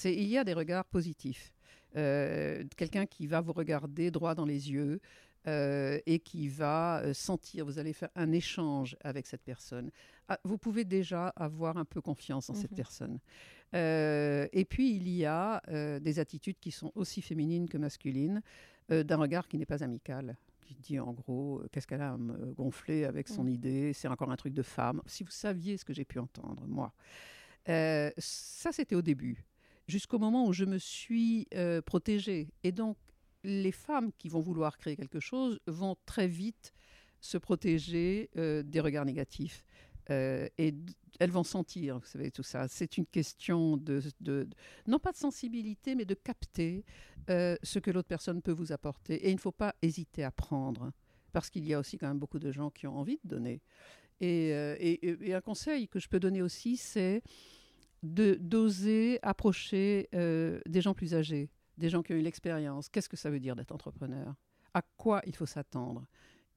Il 0.04 0.24
y 0.24 0.38
a 0.38 0.44
des 0.44 0.54
regards 0.54 0.84
positifs. 0.84 1.52
Quelqu'un 1.92 3.06
qui 3.06 3.28
va 3.28 3.40
vous 3.40 3.52
regarder 3.52 4.10
droit 4.10 4.34
dans 4.34 4.44
les 4.44 4.72
yeux, 4.72 5.00
euh, 5.46 5.98
et 6.06 6.20
qui 6.20 6.48
va 6.48 7.00
euh, 7.00 7.12
sentir, 7.12 7.66
vous 7.66 7.78
allez 7.78 7.92
faire 7.92 8.08
un 8.14 8.32
échange 8.32 8.96
avec 9.04 9.26
cette 9.26 9.42
personne. 9.42 9.90
Ah, 10.26 10.40
vous 10.42 10.56
pouvez 10.56 10.86
déjà 10.86 11.28
avoir 11.36 11.76
un 11.76 11.84
peu 11.84 12.00
confiance 12.00 12.48
en 12.48 12.54
cette 12.54 12.70
mhm. 12.70 12.76
personne. 12.76 13.18
Euh, 13.74 14.48
et 14.54 14.64
puis, 14.64 14.96
il 14.96 15.06
y 15.06 15.26
a 15.26 15.60
des 16.00 16.18
attitudes 16.18 16.58
qui 16.58 16.70
sont 16.70 16.92
aussi 16.94 17.20
féminines 17.20 17.68
que 17.68 17.76
masculines, 17.76 18.40
d'un 18.88 19.16
regard 19.16 19.48
qui 19.48 19.58
n'est 19.58 19.66
pas 19.66 19.82
amical 19.82 20.36
qui 20.62 20.74
dit 20.76 20.98
en 20.98 21.12
gros 21.12 21.60
qu'est-ce 21.70 21.86
qu'elle 21.86 22.00
a 22.00 22.12
à 22.14 22.16
me 22.16 22.54
gonfler 22.54 23.04
avec 23.04 23.28
son 23.28 23.46
idée, 23.46 23.92
c'est 23.92 24.08
encore 24.08 24.30
un 24.30 24.36
truc 24.36 24.54
de 24.54 24.62
femme. 24.62 25.02
Si 25.04 25.22
vous 25.22 25.30
saviez 25.30 25.76
ce 25.76 25.84
que 25.84 25.92
j'ai 25.92 26.06
pu 26.06 26.18
entendre, 26.18 26.64
moi. 26.66 26.94
ça, 27.66 28.72
c'était 28.72 28.94
au 28.94 29.02
début, 29.02 29.44
jusqu'au 29.88 30.18
moment 30.18 30.46
où 30.46 30.54
je 30.54 30.64
me 30.64 30.78
suis 30.78 31.48
protégée. 31.84 32.48
Et 32.62 32.72
donc, 32.72 32.96
les 33.44 33.72
femmes 33.72 34.10
qui 34.18 34.28
vont 34.28 34.40
vouloir 34.40 34.78
créer 34.78 34.96
quelque 34.96 35.20
chose 35.20 35.60
vont 35.66 35.96
très 36.06 36.26
vite 36.26 36.72
se 37.20 37.38
protéger 37.38 38.30
euh, 38.36 38.62
des 38.62 38.80
regards 38.80 39.04
négatifs. 39.04 39.64
Euh, 40.10 40.48
et 40.58 40.74
elles 41.20 41.30
vont 41.30 41.44
sentir, 41.44 41.98
vous 41.98 42.06
savez, 42.06 42.30
tout 42.30 42.42
ça. 42.42 42.68
C'est 42.68 42.98
une 42.98 43.06
question 43.06 43.76
de, 43.76 44.02
non 44.86 44.98
pas 44.98 45.12
de 45.12 45.16
sensibilité, 45.16 45.94
mais 45.94 46.04
de 46.04 46.14
capter 46.14 46.84
euh, 47.30 47.56
ce 47.62 47.78
que 47.78 47.90
l'autre 47.90 48.08
personne 48.08 48.42
peut 48.42 48.52
vous 48.52 48.72
apporter. 48.72 49.14
Et 49.26 49.30
il 49.30 49.36
ne 49.36 49.40
faut 49.40 49.52
pas 49.52 49.74
hésiter 49.80 50.24
à 50.24 50.30
prendre, 50.30 50.92
parce 51.32 51.48
qu'il 51.48 51.66
y 51.66 51.72
a 51.72 51.78
aussi 51.78 51.96
quand 51.96 52.08
même 52.08 52.18
beaucoup 52.18 52.38
de 52.38 52.50
gens 52.52 52.70
qui 52.70 52.86
ont 52.86 52.98
envie 52.98 53.18
de 53.24 53.28
donner. 53.28 53.62
Et, 54.20 54.50
et 55.02 55.34
un 55.34 55.40
conseil 55.40 55.88
que 55.88 55.98
je 55.98 56.08
peux 56.08 56.20
donner 56.20 56.40
aussi, 56.40 56.76
c'est 56.76 57.22
d'oser 58.02 59.18
approcher 59.22 60.08
des 60.12 60.80
gens 60.80 60.94
plus 60.94 61.14
âgés 61.14 61.50
des 61.76 61.88
gens 61.88 62.02
qui 62.02 62.12
ont 62.12 62.16
eu 62.16 62.22
l'expérience. 62.22 62.88
Qu'est-ce 62.88 63.08
que 63.08 63.16
ça 63.16 63.30
veut 63.30 63.40
dire 63.40 63.56
d'être 63.56 63.72
entrepreneur? 63.72 64.34
À 64.72 64.82
quoi 64.96 65.20
il 65.26 65.34
faut 65.34 65.46
s'attendre? 65.46 66.06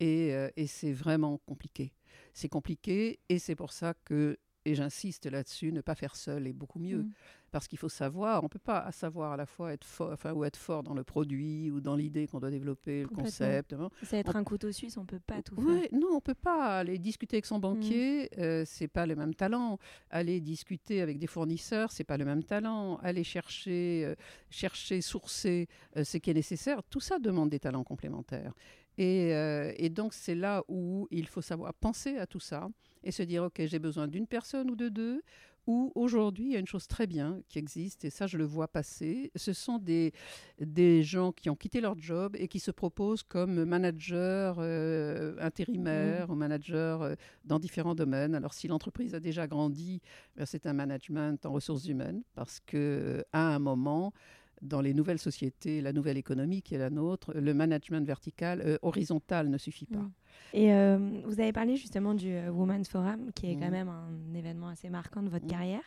Euh, 0.02 0.50
et, 0.56 0.68
c'est 0.68 0.94
vraiment 0.94 1.40
compliqué. 1.40 1.94
C'est 2.34 2.50
compliqué 2.50 3.20
et 3.30 3.40
c'est 3.40 3.56
pour 3.56 3.72
ça 3.72 3.94
que 4.06 4.38
et 4.68 4.76
j'insiste 4.76 5.26
là-dessus, 5.28 5.72
ne 5.72 5.80
pas 5.80 5.96
faire 5.96 6.16
seul 6.16 6.46
est 6.46 6.54
beaucoup 6.54 6.80
mieux. 6.80 7.04
Mm. 7.04 7.12
Parce 7.52 7.70
qu'il 7.70 7.80
faut 7.80 7.88
savoir, 7.88 8.42
on 8.42 8.48
ne 8.48 8.50
peut 8.50 8.60
pas 8.60 8.92
savoir 8.92 9.32
à 9.32 9.38
la 9.38 9.46
fois 9.46 9.72
être 9.72 9.86
fort, 9.86 10.12
enfin, 10.12 10.34
ou 10.34 10.44
être 10.44 10.58
fort 10.58 10.84
dans 10.84 10.94
le 10.94 11.06
produit 11.06 11.72
ou 11.72 11.80
dans 11.80 11.96
l'idée 11.96 12.28
qu'on 12.28 12.42
doit 12.42 12.52
développer, 12.52 13.04
le 13.04 13.08
concept. 13.08 13.74
C'est 14.04 14.18
être 14.18 14.36
un 14.36 14.44
couteau 14.44 14.70
suisse, 14.74 14.98
on 14.98 15.02
ne 15.02 15.06
peut 15.06 15.22
pas 15.26 15.42
tout 15.42 15.56
faire. 15.56 15.88
Non, 15.94 16.10
on 16.12 16.16
ne 16.16 16.20
peut 16.20 16.34
pas 16.34 16.80
aller 16.80 16.98
discuter 17.00 17.38
avec 17.38 17.46
son 17.46 17.60
banquier, 17.60 18.26
mm. 18.36 18.40
euh, 18.42 18.64
c'est 18.66 18.90
pas 18.90 19.06
le 19.06 19.16
même 19.16 19.34
talent. 19.34 19.80
Aller 20.10 20.42
discuter 20.42 21.02
avec 21.02 21.18
des 21.18 21.28
fournisseurs, 21.28 21.94
c'est 21.94 22.04
pas 22.04 22.18
le 22.18 22.26
même 22.26 22.44
talent. 22.44 22.98
Aller 22.98 23.24
chercher, 23.24 24.04
euh, 24.04 24.16
chercher, 24.50 25.00
sourcer 25.00 25.70
euh, 25.96 26.04
ce 26.04 26.18
qui 26.18 26.32
est 26.32 26.34
nécessaire, 26.34 26.84
tout 26.84 27.00
ça 27.00 27.18
demande 27.20 27.50
des 27.50 27.60
talents 27.60 27.86
complémentaires. 27.86 28.54
Et, 28.98 29.30
et 29.78 29.90
donc 29.90 30.14
c'est 30.14 30.36
là 30.36 30.64
où 30.68 31.08
il 31.12 31.28
faut 31.28 31.42
savoir 31.42 31.74
penser 31.74 32.18
à 32.18 32.26
tout 32.26 32.40
ça 32.40 32.68
et 33.04 33.12
se 33.12 33.24
dire, 33.24 33.44
OK, 33.44 33.62
j'ai 33.66 33.80
besoin 33.80 34.08
d'une 34.08 34.28
personne 34.28 34.70
ou 34.72 34.76
de 34.76 34.90
deux, 34.90 35.22
ou 35.68 35.92
aujourd'hui, 35.96 36.46
il 36.46 36.52
y 36.54 36.56
a 36.56 36.60
une 36.60 36.68
chose 36.68 36.88
très 36.88 37.08
bien 37.08 37.42
qui 37.50 37.60
existe, 37.60 38.06
et 38.06 38.10
ça, 38.10 38.26
je 38.26 38.38
le 38.38 38.46
vois 38.46 38.70
passer. 38.70 39.32
Ce 39.36 39.52
sont 39.52 39.80
des, 39.80 40.14
des 40.60 41.04
gens 41.04 41.34
qui 41.34 41.50
ont 41.50 41.58
quitté 41.58 41.82
leur 41.82 41.98
job 41.98 42.38
et 42.40 42.48
qui 42.48 42.62
se 42.62 42.72
proposent 42.72 43.24
comme 43.24 43.66
managers 43.66 44.54
euh, 44.60 45.36
intérimaires 45.42 46.30
mmh. 46.30 46.32
ou 46.32 46.36
managers 46.36 46.98
euh, 47.02 47.16
dans 47.44 47.60
différents 47.60 47.96
domaines. 47.96 48.34
Alors, 48.34 48.54
si 48.54 48.70
l'entreprise 48.70 49.14
a 49.14 49.20
déjà 49.20 49.46
grandi, 49.46 50.02
ben, 50.38 50.46
c'est 50.46 50.66
un 50.68 50.74
management 50.74 51.46
en 51.46 51.52
ressources 51.52 51.86
humaines, 51.86 52.24
parce 52.34 52.62
qu'à 52.62 53.26
un 53.34 53.60
moment, 53.60 54.14
dans 54.62 54.82
les 54.82 54.94
nouvelles 54.94 55.20
sociétés, 55.20 55.82
la 55.82 55.94
nouvelle 55.94 56.18
économie 56.18 56.62
qui 56.62 56.76
est 56.76 56.80
la 56.80 56.90
nôtre, 56.90 57.34
le 57.34 57.54
management 57.54 58.06
vertical, 58.06 58.62
euh, 58.66 58.78
horizontal 58.82 59.50
ne 59.50 59.58
suffit 59.58 59.86
pas. 59.86 60.00
Mm. 60.00 60.12
Et 60.54 60.74
euh, 60.74 60.98
vous 61.26 61.40
avez 61.40 61.54
parlé 61.54 61.76
justement 61.76 62.14
du 62.14 62.32
euh, 62.32 62.50
Women's 62.50 62.88
Forum, 62.90 63.32
qui 63.34 63.52
est 63.52 63.56
quand 63.56 63.68
mm. 63.68 63.72
même 63.72 63.90
un 63.90 64.34
événement 64.34 64.70
assez 64.70 64.90
marquant 64.90 65.22
de 65.22 65.30
votre 65.30 65.46
mm. 65.46 65.50
carrière. 65.50 65.84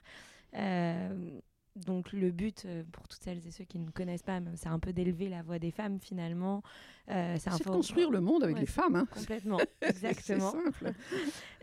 Donc 1.76 2.12
le 2.12 2.30
but, 2.30 2.64
euh, 2.66 2.82
pour 2.90 3.06
toutes 3.06 3.22
celles 3.22 3.46
et 3.46 3.50
ceux 3.50 3.64
qui 3.64 3.78
ne 3.78 3.90
connaissent 3.90 4.22
pas, 4.22 4.40
c'est 4.56 4.68
un 4.68 4.78
peu 4.78 4.92
d'élever 4.92 5.28
la 5.28 5.42
voix 5.42 5.58
des 5.58 5.70
femmes 5.70 5.98
finalement. 6.00 6.62
Euh, 7.10 7.36
c'est 7.38 7.50
de 7.58 7.64
construire 7.64 8.10
le 8.10 8.20
monde 8.20 8.42
avec 8.42 8.58
les 8.58 8.66
femmes. 8.66 8.96
Hein. 8.96 9.06
Complètement, 9.12 9.58
exactement. 9.80 10.54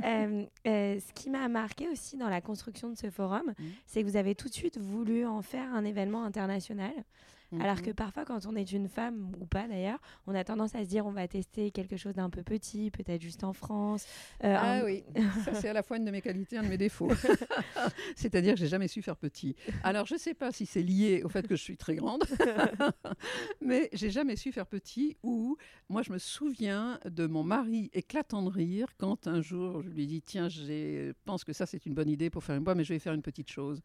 Euh, 0.03 0.45
ce 0.63 1.13
qui 1.13 1.29
m'a 1.29 1.47
marqué 1.47 1.89
aussi 1.89 2.17
dans 2.17 2.29
la 2.29 2.39
construction 2.39 2.89
de 2.89 2.95
ce 2.95 3.09
forum, 3.09 3.47
mmh. 3.47 3.63
c'est 3.87 4.03
que 4.03 4.07
vous 4.07 4.15
avez 4.15 4.35
tout 4.35 4.47
de 4.47 4.53
suite 4.53 4.77
voulu 4.77 5.25
en 5.25 5.41
faire 5.41 5.73
un 5.73 5.83
événement 5.83 6.23
international. 6.23 6.93
Alors 7.61 7.81
que 7.81 7.89
mhm. 7.89 7.95
parfois, 7.95 8.25
quand 8.25 8.45
on 8.45 8.55
est 8.55 8.71
une 8.73 8.89
femme, 8.89 9.31
ou 9.39 9.45
pas 9.45 9.67
d'ailleurs, 9.67 9.99
on 10.25 10.35
a 10.35 10.43
tendance 10.43 10.75
à 10.75 10.83
se 10.83 10.89
dire 10.89 11.05
on 11.05 11.11
va 11.11 11.27
tester 11.27 11.71
quelque 11.71 11.95
chose 11.95 12.13
d'un 12.13 12.29
peu 12.29 12.43
petit, 12.43 12.91
peut-être 12.91 13.21
juste 13.21 13.43
en 13.43 13.53
France. 13.53 14.05
Euh, 14.43 14.55
ah 14.59 14.81
oui, 14.83 15.03
ça 15.45 15.53
c'est 15.53 15.69
à 15.69 15.73
la 15.73 15.81
fois 15.81 15.97
une 15.97 16.05
de 16.05 16.11
mes 16.11 16.21
qualités, 16.21 16.57
un 16.57 16.63
de 16.63 16.67
mes 16.67 16.77
défauts. 16.77 17.09
C'est-à-dire 18.15 18.53
que 18.55 18.59
j'ai 18.59 18.67
jamais 18.67 18.89
su 18.89 19.01
faire 19.01 19.15
petit. 19.15 19.55
Alors 19.83 20.05
je 20.05 20.15
ne 20.15 20.19
sais 20.19 20.33
pas 20.33 20.51
si 20.51 20.65
c'est 20.65 20.83
lié 20.83 21.21
au 21.23 21.29
fait 21.29 21.47
que 21.47 21.55
je 21.55 21.61
suis 21.61 21.77
très 21.77 21.95
grande, 21.95 22.23
mais 23.61 23.89
j'ai 23.93 24.09
jamais 24.09 24.35
su 24.35 24.51
faire 24.51 24.67
petit. 24.67 25.15
Ou 25.23 25.57
moi 25.87 26.01
je 26.01 26.11
me 26.11 26.17
souviens 26.17 26.99
de 27.05 27.27
mon 27.27 27.43
mari 27.43 27.89
éclatant 27.93 28.43
de 28.43 28.49
rire 28.49 28.89
quand 28.97 29.27
un 29.27 29.41
jour 29.41 29.81
je 29.81 29.89
lui 29.89 30.05
dis 30.05 30.21
tiens, 30.21 30.49
je 30.49 31.13
pense 31.23 31.45
que 31.45 31.53
ça 31.53 31.65
c'est 31.65 31.85
une 31.85 31.93
bonne 31.93 32.09
idée 32.09 32.29
pour 32.29 32.43
faire 32.43 32.57
une 32.57 32.63
boîte, 32.63 32.77
mais 32.77 32.83
je 32.83 32.93
vais 32.93 32.99
faire 32.99 33.13
une 33.13 33.21
petite 33.21 33.49
chose. 33.49 33.81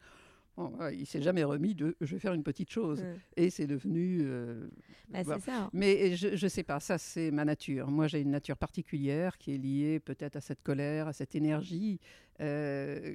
Il 0.59 1.01
il 1.01 1.07
s'est 1.07 1.23
jamais 1.23 1.45
remis 1.45 1.75
de 1.75 1.97
je 2.01 2.15
vais 2.15 2.21
faire 2.21 2.35
une 2.35 2.43
petite 2.43 2.71
chose. 2.71 3.05
Et 3.37 3.51
c'est 3.51 3.67
devenu. 3.67 4.21
Euh, 4.23 4.69
bah, 5.09 5.23
ça. 5.41 5.71
Mais 5.73 6.15
je 6.15 6.45
ne 6.45 6.49
sais 6.49 6.63
pas, 6.63 6.81
ça 6.81 6.99
c'est 6.99 7.31
ma 7.31 7.45
nature. 7.45 7.91
Moi 7.91 8.07
j'ai 8.07 8.21
une 8.21 8.31
nature 8.31 8.57
particulière 8.57 9.39
qui 9.39 9.55
est 9.55 9.59
liée 9.59 10.01
peut-être 10.01 10.37
à 10.37 10.41
cette 10.41 10.63
colère, 10.63 11.09
à 11.09 11.13
cette 11.13 11.35
énergie 11.35 12.01
euh, 12.41 13.15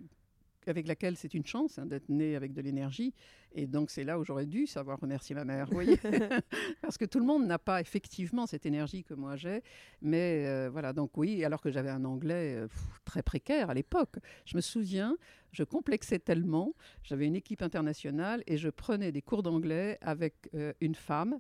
avec 0.67 0.88
laquelle 0.88 1.17
c'est 1.17 1.34
une 1.34 1.45
chance 1.45 1.77
hein, 1.80 1.86
d'être 1.86 2.10
né 2.10 2.36
avec 2.36 2.53
de 2.53 2.62
l'énergie. 2.62 3.13
Et 3.53 3.65
donc, 3.65 3.89
c'est 3.89 4.03
là 4.03 4.19
où 4.19 4.23
j'aurais 4.23 4.45
dû 4.45 4.67
savoir 4.67 4.99
remercier 4.99 5.36
ma 5.36 5.45
mère, 5.45 5.67
vous 5.67 5.73
voyez 5.73 5.97
Parce 6.82 6.97
que 6.97 7.06
tout 7.06 7.19
le 7.19 7.25
monde 7.25 7.45
n'a 7.45 7.60
pas 7.60 7.82
effectivement 7.82 8.45
cette 8.45 8.65
énergie 8.65 9.03
que 9.03 9.13
moi 9.13 9.36
j'ai. 9.36 9.63
Mais 10.01 10.45
euh, 10.45 10.69
voilà, 10.71 10.93
donc 10.93 11.17
oui, 11.17 11.43
alors 11.43 11.62
que 11.62 11.71
j'avais 11.71 11.89
un 11.89 12.06
anglais 12.06 12.56
euh, 12.56 12.67
très 13.06 13.23
précaire 13.23 13.69
à 13.69 13.73
l'époque. 13.73 14.17
Je 14.45 14.56
me 14.56 14.62
souviens, 14.62 15.17
je 15.51 15.63
complexais 15.63 16.19
tellement. 16.19 16.73
J'avais 17.03 17.25
une 17.25 17.36
équipe 17.36 17.62
internationale 17.62 18.43
et 18.47 18.58
je 18.58 18.69
prenais 18.69 19.12
des 19.12 19.21
cours 19.21 19.43
d'anglais 19.43 19.97
avec 20.01 20.36
euh, 20.53 20.73
une 20.82 20.95
femme 20.95 21.39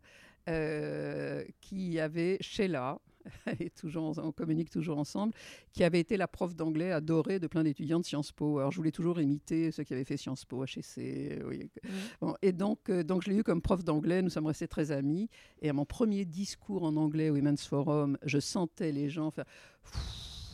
qui 1.59 1.99
avait 1.99 2.37
Sheila, 2.39 3.01
et 3.59 3.69
toujours, 3.69 4.17
on 4.17 4.31
communique 4.31 4.69
toujours 4.69 4.97
ensemble, 4.97 5.33
qui 5.73 5.83
avait 5.83 5.99
été 5.99 6.17
la 6.17 6.27
prof 6.27 6.55
d'anglais 6.55 6.91
adorée 6.91 7.39
de 7.39 7.47
plein 7.47 7.63
d'étudiants 7.63 7.99
de 7.99 8.05
Sciences 8.05 8.31
Po. 8.31 8.59
Alors 8.59 8.71
je 8.71 8.77
voulais 8.77 8.91
toujours 8.91 9.19
imiter 9.19 9.71
ceux 9.71 9.83
qui 9.83 9.93
avaient 9.93 10.03
fait 10.03 10.17
Sciences 10.17 10.45
Po, 10.45 10.63
HEC. 10.63 11.41
Oui. 11.45 11.69
Bon, 12.21 12.35
et 12.41 12.51
donc, 12.51 12.89
euh, 12.89 13.03
donc 13.03 13.23
je 13.23 13.29
l'ai 13.29 13.37
eu 13.37 13.43
comme 13.43 13.61
prof 13.61 13.83
d'anglais, 13.83 14.21
nous 14.21 14.29
sommes 14.29 14.47
restés 14.47 14.67
très 14.67 14.91
amis. 14.91 15.29
Et 15.61 15.69
à 15.69 15.73
mon 15.73 15.85
premier 15.85 16.25
discours 16.25 16.83
en 16.83 16.95
anglais 16.95 17.29
au 17.29 17.35
Women's 17.35 17.65
Forum, 17.65 18.17
je 18.23 18.39
sentais 18.39 18.91
les 18.91 19.09
gens 19.09 19.31
faire 19.31 19.45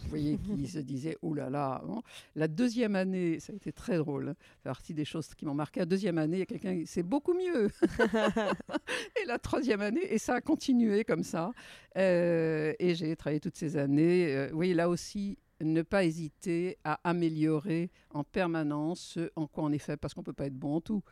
vous 0.04 0.10
voyez, 0.10 0.38
qui 0.38 0.68
se 0.68 0.80
disaient 0.80 1.18
oh 1.22 1.34
là 1.34 1.50
là. 1.50 1.84
Hein. 1.90 2.02
La 2.36 2.48
deuxième 2.48 2.96
année, 2.96 3.40
ça 3.40 3.54
a 3.54 3.56
été 3.56 3.72
très 3.72 3.98
drôle. 3.98 4.30
Hein. 4.30 4.36
C'est 4.58 4.70
partie 4.70 4.94
des 4.94 5.06
choses 5.06 5.34
qui 5.36 5.46
m'ont 5.46 5.54
marqué. 5.54 5.80
La 5.80 5.86
deuxième 5.86 6.18
année, 6.18 6.38
il 6.38 6.40
y 6.40 6.44
a 6.44 6.46
quelqu'un 6.46 6.76
qui 6.76 6.88
c'est 6.88 7.04
beaucoup 7.04 7.34
mieux. 7.34 7.70
et 9.22 9.26
la 9.26 9.40
troisième 9.40 9.82
année, 9.82 10.06
et 10.10 10.18
ça 10.18 10.36
a 10.36 10.42
continué 10.42 11.04
comme 11.04 11.24
ça. 11.24 11.52
Euh, 11.98 12.74
et 12.80 12.96
j'ai 12.96 13.16
travaillé 13.16 13.40
toutes 13.40 13.58
ces 13.58 13.78
années. 13.78 14.36
Euh, 14.36 14.48
vous 14.50 14.56
voyez, 14.56 14.74
là 14.74 14.90
aussi, 14.90 15.38
ne 15.62 15.82
pas 15.82 16.04
hésiter 16.04 16.78
à 16.84 17.00
améliorer 17.04 17.92
en 18.10 18.24
permanence 18.24 19.14
ce 19.16 19.32
en 19.36 19.48
quoi 19.48 19.64
on 19.64 19.72
est 19.72 19.78
fait, 19.78 19.98
parce 19.98 20.14
qu'on 20.14 20.22
ne 20.22 20.26
peut 20.26 20.34
pas 20.34 20.48
être 20.48 20.58
bon 20.58 20.76
en 20.76 20.82
tout. 20.82 21.04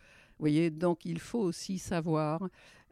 Voyez, 0.42 0.72
donc 0.72 1.06
il 1.06 1.20
faut 1.20 1.38
aussi 1.38 1.78
savoir 1.78 2.42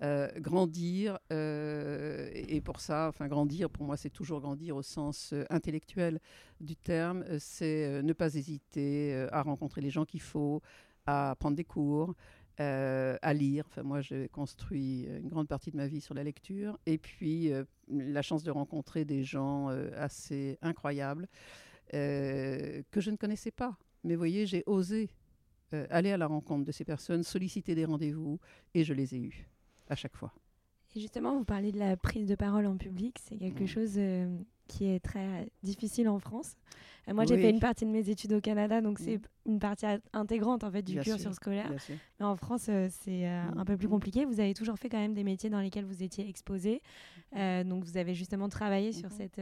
euh, 0.03 0.29
grandir, 0.37 1.17
euh, 1.33 2.29
et 2.31 2.61
pour 2.61 2.79
ça, 2.79 3.07
enfin 3.09 3.27
grandir, 3.27 3.71
pour 3.71 3.85
moi 3.85 3.97
c'est 3.97 4.11
toujours 4.11 4.39
grandir 4.39 4.75
au 4.75 4.83
sens 4.83 5.33
euh, 5.33 5.43
intellectuel 5.49 6.19
du 6.61 6.75
terme, 6.75 7.25
c'est 7.39 8.03
ne 8.03 8.13
pas 8.13 8.35
hésiter 8.35 9.27
à 9.31 9.41
rencontrer 9.41 9.81
les 9.81 9.89
gens 9.89 10.05
qu'il 10.05 10.21
faut, 10.21 10.61
à 11.07 11.35
prendre 11.39 11.57
des 11.57 11.63
cours, 11.63 12.13
à 12.59 13.33
lire. 13.33 13.63
Enfin, 13.67 13.83
moi, 13.83 14.01
j'ai 14.01 14.27
construit 14.27 15.05
une 15.05 15.29
grande 15.29 15.47
partie 15.47 15.71
de 15.71 15.77
ma 15.77 15.87
vie 15.87 16.01
sur 16.01 16.13
la 16.13 16.25
lecture. 16.25 16.77
Et 16.85 16.97
puis, 16.97 17.51
la 17.87 18.21
chance 18.21 18.43
de 18.43 18.51
rencontrer 18.51 19.05
des 19.05 19.23
gens 19.23 19.69
assez 19.95 20.57
incroyables 20.61 21.29
que 21.89 22.83
je 22.97 23.11
ne 23.11 23.15
connaissais 23.15 23.51
pas. 23.51 23.77
Mais 24.03 24.15
vous 24.15 24.19
voyez, 24.19 24.45
j'ai 24.45 24.63
osé 24.65 25.09
aller 25.89 26.11
à 26.11 26.17
la 26.17 26.27
rencontre 26.27 26.65
de 26.65 26.71
ces 26.71 26.85
personnes, 26.85 27.23
solliciter 27.23 27.75
des 27.75 27.85
rendez-vous, 27.85 28.39
et 28.73 28.83
je 28.83 28.93
les 28.93 29.15
ai 29.15 29.19
eus 29.19 29.47
à 29.89 29.95
chaque 29.95 30.15
fois. 30.15 30.33
Et 30.95 30.99
justement, 30.99 31.37
vous 31.37 31.45
parlez 31.45 31.71
de 31.71 31.79
la 31.79 31.95
prise 31.97 32.27
de 32.27 32.35
parole 32.35 32.65
en 32.65 32.77
public, 32.77 33.17
c'est 33.21 33.37
quelque 33.37 33.63
mm. 33.63 33.67
chose 33.67 33.93
euh, 33.97 34.27
qui 34.69 34.87
est 34.87 34.99
très 34.99 35.49
difficile 35.63 36.07
en 36.07 36.19
France. 36.19 36.55
Euh, 37.07 37.13
moi, 37.13 37.25
j'ai 37.25 37.37
fait 37.37 37.49
une 37.49 37.59
partie 37.59 37.85
de 37.85 37.89
mes 37.89 38.09
études 38.09 38.33
au 38.33 38.39
Canada, 38.39 38.81
donc 38.81 38.99
c'est 38.99 39.17
mm. 39.17 39.51
une 39.51 39.59
partie 39.59 39.85
intégrante 40.13 40.63
en 40.63 40.71
fait 40.71 40.83
du 40.83 40.99
cursus 40.99 41.31
scolaire. 41.31 41.71
Mais 42.19 42.25
en 42.25 42.35
France, 42.35 42.67
euh, 42.69 42.87
c'est 42.89 43.27
mm. 43.27 43.57
un 43.57 43.65
peu 43.65 43.75
plus 43.75 43.89
compliqué. 43.89 44.25
Vous 44.25 44.39
avez 44.39 44.53
toujours 44.53 44.77
fait 44.77 44.89
quand 44.89 44.99
même 44.99 45.13
des 45.13 45.23
métiers 45.23 45.49
dans 45.49 45.59
lesquels 45.59 45.85
vous 45.85 46.03
étiez 46.03 46.29
exposé, 46.29 46.81
donc 47.35 47.83
vous 47.83 47.97
avez 47.97 48.13
justement 48.13 48.47
travaillé 48.47 48.93
sur 48.93 49.11
cette 49.11 49.41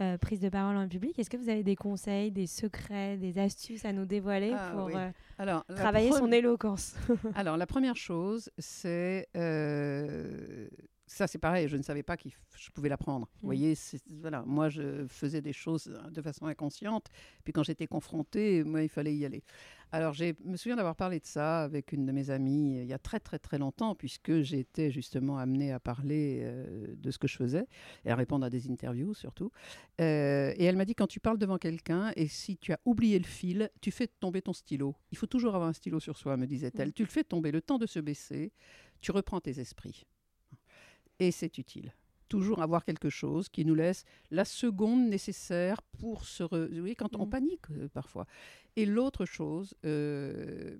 euh, 0.00 0.16
prise 0.16 0.38
de 0.38 0.48
parole 0.48 0.76
en 0.76 0.86
public. 0.86 1.18
Est-ce 1.18 1.28
que 1.28 1.36
vous 1.36 1.48
avez 1.48 1.64
des 1.64 1.74
conseils, 1.74 2.30
des 2.30 2.46
secrets, 2.46 3.16
des 3.16 3.36
astuces 3.36 3.84
à 3.84 3.92
nous 3.92 4.04
dévoiler 4.04 4.52
ah 4.56 4.70
pour 4.72 4.96
euh, 4.96 5.10
Alors, 5.38 5.64
travailler 5.74 6.12
son 6.12 6.30
éloquence? 6.30 6.94
Alors, 7.34 7.56
la 7.56 7.66
première 7.66 7.96
chose, 7.96 8.48
c'est 8.58 9.26
euh, 9.36 10.68
ça, 11.08 11.26
c'est 11.26 11.38
pareil, 11.38 11.68
je 11.68 11.76
ne 11.76 11.82
savais 11.82 12.02
pas 12.02 12.16
que 12.16 12.28
je 12.28 12.70
pouvais 12.70 12.88
l'apprendre. 12.88 13.28
Vous 13.40 13.46
mmh. 13.46 13.48
voyez, 13.48 13.74
voilà, 14.20 14.42
moi, 14.46 14.68
je 14.68 15.06
faisais 15.08 15.40
des 15.40 15.52
choses 15.52 15.98
de 16.10 16.22
façon 16.22 16.46
inconsciente. 16.46 17.06
Puis 17.44 17.52
quand 17.52 17.62
j'étais 17.62 17.86
confrontée, 17.86 18.62
moi, 18.64 18.82
il 18.82 18.88
fallait 18.88 19.14
y 19.14 19.24
aller. 19.24 19.42
Alors, 19.90 20.12
je 20.12 20.34
me 20.44 20.56
souviens 20.56 20.76
d'avoir 20.76 20.96
parlé 20.96 21.18
de 21.18 21.24
ça 21.24 21.62
avec 21.62 21.92
une 21.92 22.04
de 22.04 22.12
mes 22.12 22.28
amies 22.28 22.78
euh, 22.78 22.82
il 22.82 22.88
y 22.88 22.92
a 22.92 22.98
très, 22.98 23.20
très, 23.20 23.38
très 23.38 23.56
longtemps, 23.56 23.94
puisque 23.94 24.42
j'étais 24.42 24.90
justement 24.90 25.38
amenée 25.38 25.72
à 25.72 25.80
parler 25.80 26.40
euh, 26.42 26.94
de 26.94 27.10
ce 27.10 27.18
que 27.18 27.26
je 27.26 27.36
faisais 27.36 27.66
et 28.04 28.10
à 28.10 28.16
répondre 28.16 28.44
à 28.44 28.50
des 28.50 28.68
interviews 28.70 29.14
surtout. 29.14 29.50
Euh, 30.00 30.52
et 30.56 30.64
elle 30.64 30.76
m'a 30.76 30.84
dit 30.84 30.94
quand 30.94 31.06
tu 31.06 31.20
parles 31.20 31.38
devant 31.38 31.56
quelqu'un 31.56 32.12
et 32.16 32.28
si 32.28 32.58
tu 32.58 32.72
as 32.72 32.80
oublié 32.84 33.18
le 33.18 33.24
fil, 33.24 33.70
tu 33.80 33.90
fais 33.90 34.08
tomber 34.08 34.42
ton 34.42 34.52
stylo. 34.52 34.94
Il 35.10 35.16
faut 35.16 35.26
toujours 35.26 35.54
avoir 35.54 35.70
un 35.70 35.72
stylo 35.72 36.00
sur 36.00 36.18
soi, 36.18 36.36
me 36.36 36.46
disait-elle. 36.46 36.88
Mmh. 36.88 36.92
Tu 36.92 37.02
le 37.04 37.08
fais 37.08 37.24
tomber, 37.24 37.50
le 37.50 37.62
temps 37.62 37.78
de 37.78 37.86
se 37.86 37.98
baisser, 37.98 38.52
tu 39.00 39.10
reprends 39.10 39.40
tes 39.40 39.58
esprits 39.58 40.04
et 41.18 41.30
c'est 41.30 41.58
utile. 41.58 41.94
Toujours 42.28 42.60
avoir 42.60 42.84
quelque 42.84 43.08
chose 43.08 43.48
qui 43.48 43.64
nous 43.64 43.74
laisse 43.74 44.04
la 44.30 44.44
seconde 44.44 45.08
nécessaire 45.08 45.80
pour 45.82 46.26
se... 46.26 46.44
Oui, 46.80 46.94
quand 46.94 47.16
on 47.16 47.26
mm. 47.26 47.30
panique 47.30 47.70
euh, 47.70 47.88
parfois. 47.88 48.26
Et 48.76 48.84
l'autre 48.84 49.24
chose, 49.24 49.74
euh, 49.84 50.76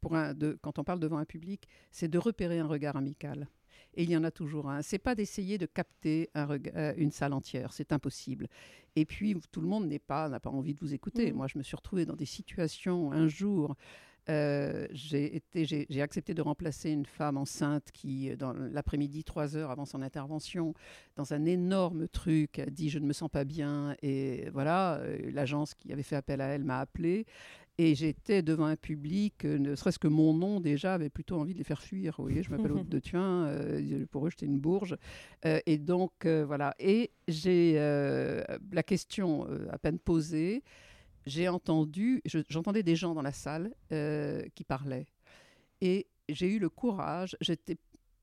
pour 0.00 0.14
un, 0.14 0.34
de, 0.34 0.58
quand 0.60 0.78
on 0.78 0.84
parle 0.84 1.00
devant 1.00 1.16
un 1.18 1.24
public, 1.24 1.66
c'est 1.90 2.08
de 2.08 2.18
repérer 2.18 2.58
un 2.58 2.66
regard 2.66 2.96
amical. 2.96 3.48
Et 3.96 4.02
il 4.02 4.10
y 4.10 4.16
en 4.16 4.24
a 4.24 4.30
toujours 4.30 4.68
un. 4.68 4.82
C'est 4.82 4.98
pas 4.98 5.14
d'essayer 5.14 5.56
de 5.56 5.66
capter 5.66 6.28
un 6.34 6.48
euh, 6.50 6.94
une 6.96 7.12
salle 7.12 7.32
entière, 7.32 7.72
c'est 7.72 7.92
impossible. 7.92 8.48
Et 8.96 9.04
puis 9.04 9.36
tout 9.52 9.60
le 9.60 9.68
monde 9.68 9.86
n'est 9.86 9.98
pas 10.00 10.28
n'a 10.28 10.40
pas 10.40 10.50
envie 10.50 10.74
de 10.74 10.80
vous 10.80 10.94
écouter. 10.94 11.32
Mm. 11.32 11.36
Moi, 11.36 11.46
je 11.46 11.58
me 11.58 11.62
suis 11.62 11.76
retrouvée 11.76 12.04
dans 12.04 12.16
des 12.16 12.26
situations 12.26 13.12
un 13.12 13.28
jour 13.28 13.76
euh, 14.30 14.86
j'ai 14.92 15.42
accepté 16.00 16.32
de 16.32 16.40
remplacer 16.40 16.90
une 16.90 17.04
femme 17.04 17.36
enceinte 17.36 17.90
qui, 17.92 18.30
euh, 18.30 18.36
dans 18.36 18.52
l'après-midi, 18.52 19.22
trois 19.22 19.56
heures 19.56 19.70
avant 19.70 19.84
son 19.84 20.00
intervention, 20.00 20.72
dans 21.16 21.34
un 21.34 21.44
énorme 21.44 22.08
truc, 22.08 22.58
a 22.58 22.66
dit 22.66 22.88
je 22.88 22.98
ne 22.98 23.06
me 23.06 23.12
sens 23.12 23.30
pas 23.30 23.44
bien. 23.44 23.96
Et 24.02 24.48
voilà, 24.52 24.94
euh, 24.96 25.30
l'agence 25.30 25.74
qui 25.74 25.92
avait 25.92 26.02
fait 26.02 26.16
appel 26.16 26.40
à 26.40 26.46
elle 26.46 26.64
m'a 26.64 26.80
appelé. 26.80 27.26
Et 27.76 27.96
j'étais 27.96 28.42
devant 28.42 28.66
un 28.66 28.76
public, 28.76 29.44
ne 29.44 29.74
serait-ce 29.74 29.98
que 29.98 30.06
mon 30.06 30.32
nom 30.32 30.60
déjà 30.60 30.94
avait 30.94 31.10
plutôt 31.10 31.40
envie 31.40 31.54
de 31.54 31.58
les 31.58 31.64
faire 31.64 31.82
fuir. 31.82 32.14
Vous 32.18 32.22
voyez, 32.22 32.44
je 32.44 32.50
m'appelle 32.50 32.70
Aude 32.70 32.88
de 32.88 32.98
Thuin, 33.00 33.50
pour 34.12 34.24
eux 34.24 34.30
j'étais 34.30 34.46
une 34.46 34.60
bourge. 34.60 34.96
et 35.42 35.78
donc 35.78 36.24
voilà, 36.24 36.76
et 36.78 37.10
j'ai 37.26 37.74
la 37.74 38.82
question 38.84 39.48
à 39.72 39.78
peine 39.78 39.98
posée 39.98 40.62
j'ai 41.26 41.48
entendu, 41.48 42.22
j'entendais 42.48 42.82
des 42.82 42.96
gens 42.96 43.14
dans 43.14 43.22
la 43.22 43.32
salle 43.32 43.74
euh, 43.92 44.42
qui 44.54 44.64
parlaient. 44.64 45.06
Et 45.80 46.06
j'ai 46.28 46.48
eu 46.48 46.58
le 46.58 46.68
courage, 46.68 47.36
j'étais 47.40 47.76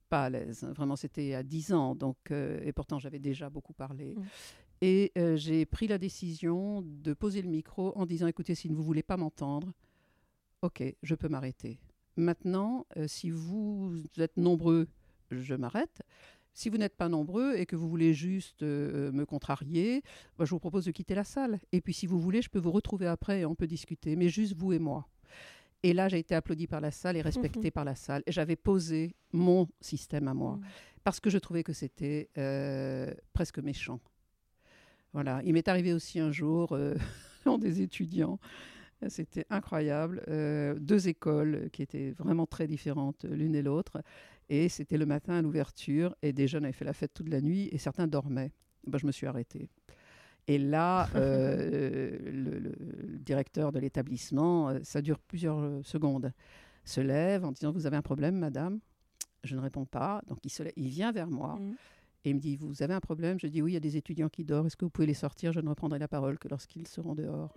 pas 0.10 0.26
à 0.26 0.30
l'aise, 0.30 0.64
hein, 0.64 0.74
vraiment 0.74 0.96
c'était 0.96 1.34
à 1.34 1.44
10 1.44 1.74
ans, 1.74 1.96
donc, 1.96 2.18
euh, 2.32 2.60
et 2.64 2.74
pourtant 2.74 3.00
j'avais 3.00 3.20
déjà 3.20 3.50
beaucoup 3.50 3.74
parlé. 3.74 4.16
Mmh. 4.16 4.24
Et 4.82 5.12
euh, 5.18 5.36
j'ai 5.36 5.66
pris 5.66 5.88
la 5.88 5.98
décision 5.98 6.82
de 6.82 7.14
poser 7.14 7.42
le 7.42 7.50
micro 7.50 7.94
en 7.96 8.06
disant, 8.06 8.28
écoutez, 8.28 8.56
si 8.56 8.68
vous 8.68 8.76
ne 8.76 8.82
voulez 8.82 9.04
pas 9.04 9.18
m'entendre, 9.18 9.72
ok, 10.64 10.84
je 11.02 11.16
peux 11.16 11.30
m'arrêter. 11.30 11.80
Maintenant, 12.18 12.86
si 13.08 13.30
vous 13.30 14.04
êtes 14.18 14.36
nombreux, 14.38 14.88
je 15.30 15.56
m'arrête. 15.56 16.02
Si 16.54 16.70
vous 16.70 16.78
n'êtes 16.78 16.96
pas 16.96 17.10
nombreux 17.10 17.56
et 17.56 17.66
que 17.66 17.76
vous 17.76 17.90
voulez 17.90 18.14
juste 18.14 18.62
euh, 18.64 19.12
me 19.12 19.26
contrarier, 19.26 20.04
bah, 20.38 20.46
je 20.46 20.52
vous 20.52 20.60
propose 20.60 20.86
de 20.86 20.92
quitter 20.92 21.16
la 21.16 21.24
salle. 21.24 21.60
Et 21.72 21.82
puis 21.82 21.94
si 21.94 22.08
vous 22.08 22.20
voulez, 22.20 22.42
je 22.42 22.50
peux 22.50 22.60
vous 22.60 22.72
retrouver 22.72 23.08
après 23.08 23.42
et 23.42 23.46
on 23.46 23.56
peut 23.56 23.68
discuter, 23.68 24.16
mais 24.16 24.30
juste 24.30 24.56
vous 24.56 24.74
et 24.74 24.80
moi. 24.80 25.08
Et 25.84 25.94
là, 25.94 26.10
j'ai 26.10 26.20
été 26.20 26.36
applaudi 26.36 26.68
par 26.68 26.82
la 26.82 26.92
salle 26.92 27.18
et 27.18 27.22
respecté 27.22 27.72
par 27.72 27.86
la 27.86 27.96
salle. 27.96 28.22
Et 28.28 28.32
j'avais 28.32 28.56
posé 28.56 29.16
mon 29.32 29.68
système 29.80 30.28
à 30.28 30.34
moi, 30.34 30.58
mm. 30.58 30.64
parce 31.04 31.20
que 31.20 31.30
je 31.30 31.38
trouvais 31.38 31.64
que 31.64 31.74
c'était 31.74 32.30
euh, 32.38 33.14
presque 33.34 33.60
méchant. 33.60 34.00
Voilà. 35.14 35.42
Il 35.46 35.54
m'est 35.54 35.68
arrivé 35.68 35.94
aussi 35.94 36.20
un 36.20 36.32
jour, 36.32 36.74
euh, 36.74 36.96
des 37.60 37.82
étudiants, 37.82 38.40
c'était 39.08 39.48
incroyable, 39.50 40.24
deux 40.80 41.08
écoles 41.08 41.72
qui 41.74 41.82
étaient 41.82 42.12
vraiment 42.12 42.46
très 42.46 42.68
différentes 42.68 43.26
l'une 43.26 43.56
et 43.56 43.64
l'autre. 43.64 44.04
Et 44.52 44.68
c'était 44.68 44.98
le 44.98 45.06
matin 45.06 45.36
à 45.36 45.42
l'ouverture, 45.42 46.14
et 46.22 46.34
des 46.34 46.46
jeunes 46.46 46.66
avaient 46.66 46.74
fait 46.74 46.84
la 46.84 46.92
fête 46.92 47.14
toute 47.14 47.30
la 47.30 47.40
nuit, 47.40 47.70
et 47.72 47.78
certains 47.78 48.06
dormaient. 48.06 48.52
Ben, 48.86 48.98
je 48.98 49.08
me 49.08 49.14
suis 49.14 49.26
arrêtée. 49.26 49.70
Et 50.46 50.58
là, 50.58 51.08
euh, 51.16 52.20
le, 52.22 52.74
directeur 53.20 53.72
de 53.72 53.80
l'établissement, 53.80 54.68
euh, 54.68 54.80
ça 54.84 55.02
dure 55.02 55.20
plusieurs 55.20 55.60
euh, 55.60 55.82
secondes, 55.84 56.34
se 56.84 57.00
lève 57.00 57.46
en 57.46 57.54
disant 57.54 57.72
Vous 57.72 57.86
avez 57.86 57.96
un 57.96 58.02
problème, 58.02 58.36
madame? 58.36 58.82
Je 59.46 59.56
ne 59.56 59.62
réponds 59.62 59.86
pas. 59.86 60.22
Donc 60.28 60.40
il, 60.44 60.50
se 60.50 60.64
il 60.76 60.90
vient 60.90 61.14
vers 61.14 61.30
moi 61.30 61.56
mmh. 61.56 61.76
et 62.26 62.30
il 62.32 62.36
me 62.36 62.42
dit 62.42 62.58
Vous 62.58 62.84
avez 62.84 62.94
un 62.94 63.00
problème? 63.00 63.40
Je 63.40 63.48
dis 63.48 63.62
Oui, 63.62 63.72
il 63.72 63.76
y 63.76 63.78
a 63.78 63.82
des 63.82 63.96
étudiants 63.96 64.28
qui 64.28 64.44
dorment. 64.44 64.68
Est-ce 64.68 64.76
que 64.76 64.84
vous 64.84 64.92
pouvez 64.92 65.08
les 65.08 65.14
sortir? 65.14 65.54
Je 65.54 65.62
ne 65.62 65.70
reprendrai 65.70 65.98
la 65.98 66.10
parole 66.10 66.38
que 66.38 66.50
lorsqu'ils 66.50 66.90
seront 66.90 67.16
dehors. 67.16 67.56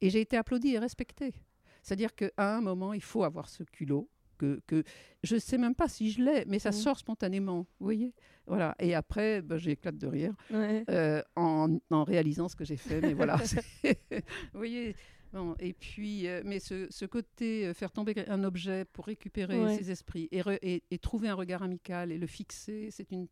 et 0.00 0.08
j'ai 0.08 0.22
été 0.22 0.38
applaudie 0.38 0.70
et 0.70 0.78
respectée. 0.78 1.34
C'est-à-dire 1.82 2.14
qu'à 2.14 2.30
un 2.38 2.62
moment, 2.62 2.94
il 2.94 3.02
faut 3.02 3.24
avoir 3.24 3.50
ce 3.50 3.62
culot 3.62 4.08
que, 4.44 4.60
que 4.66 4.84
je 5.22 5.36
ne 5.36 5.40
sais 5.40 5.58
même 5.58 5.74
pas 5.74 5.88
si 5.88 6.10
je 6.10 6.22
l'ai, 6.22 6.44
mais 6.46 6.58
ça 6.58 6.70
mmh. 6.70 6.72
sort 6.72 6.98
spontanément, 6.98 7.66
vous 7.78 7.86
voyez 7.86 8.14
Voilà. 8.46 8.74
Et 8.78 8.94
après, 8.94 9.42
ben, 9.42 9.56
j'éclate 9.56 9.96
de 9.96 10.06
rire 10.06 10.34
euh, 10.52 11.22
en, 11.36 11.78
en, 11.90 12.04
réalisant 12.04 12.48
ce 12.48 12.56
que 12.56 12.64
j'ai 12.64 12.76
fait, 12.76 13.00
mais 13.00 13.14
voilà. 13.14 13.36
vous 13.84 14.22
voyez 14.54 14.94
Bon, 15.32 15.56
et 15.58 15.72
puis, 15.72 16.28
euh, 16.28 16.42
mais 16.44 16.60
ce, 16.60 16.86
ce, 16.90 17.04
côté 17.06 17.66
euh, 17.66 17.74
faire 17.74 17.90
tomber 17.90 18.14
un 18.28 18.44
objet 18.44 18.84
pour 18.84 19.06
récupérer 19.06 19.76
ses 19.76 19.90
esprits 19.90 20.28
et, 20.30 20.82
et, 20.88 20.98
trouver 20.98 21.28
un 21.28 21.34
regard 21.34 21.64
amical 21.64 22.12
et 22.12 22.18
le 22.18 22.26
fixer, 22.28 22.88
c'est 22.92 23.10
une, 23.10 23.26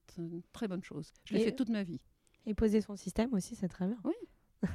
très 0.53 0.67
bonne 0.67 0.83
chose. 0.83 1.13
Je 1.25 1.35
l'ai 1.35 1.45
fait 1.45 1.55
toute 1.55 1.69
ma 1.69 1.85
vie. 1.85 2.01
Et 2.45 2.55
poser 2.55 2.81
son 2.81 2.97
système 2.97 3.33
aussi, 3.35 3.55
c'est 3.55 3.69
très 3.69 3.87
bien. 3.87 3.99
Oui, 4.03 4.15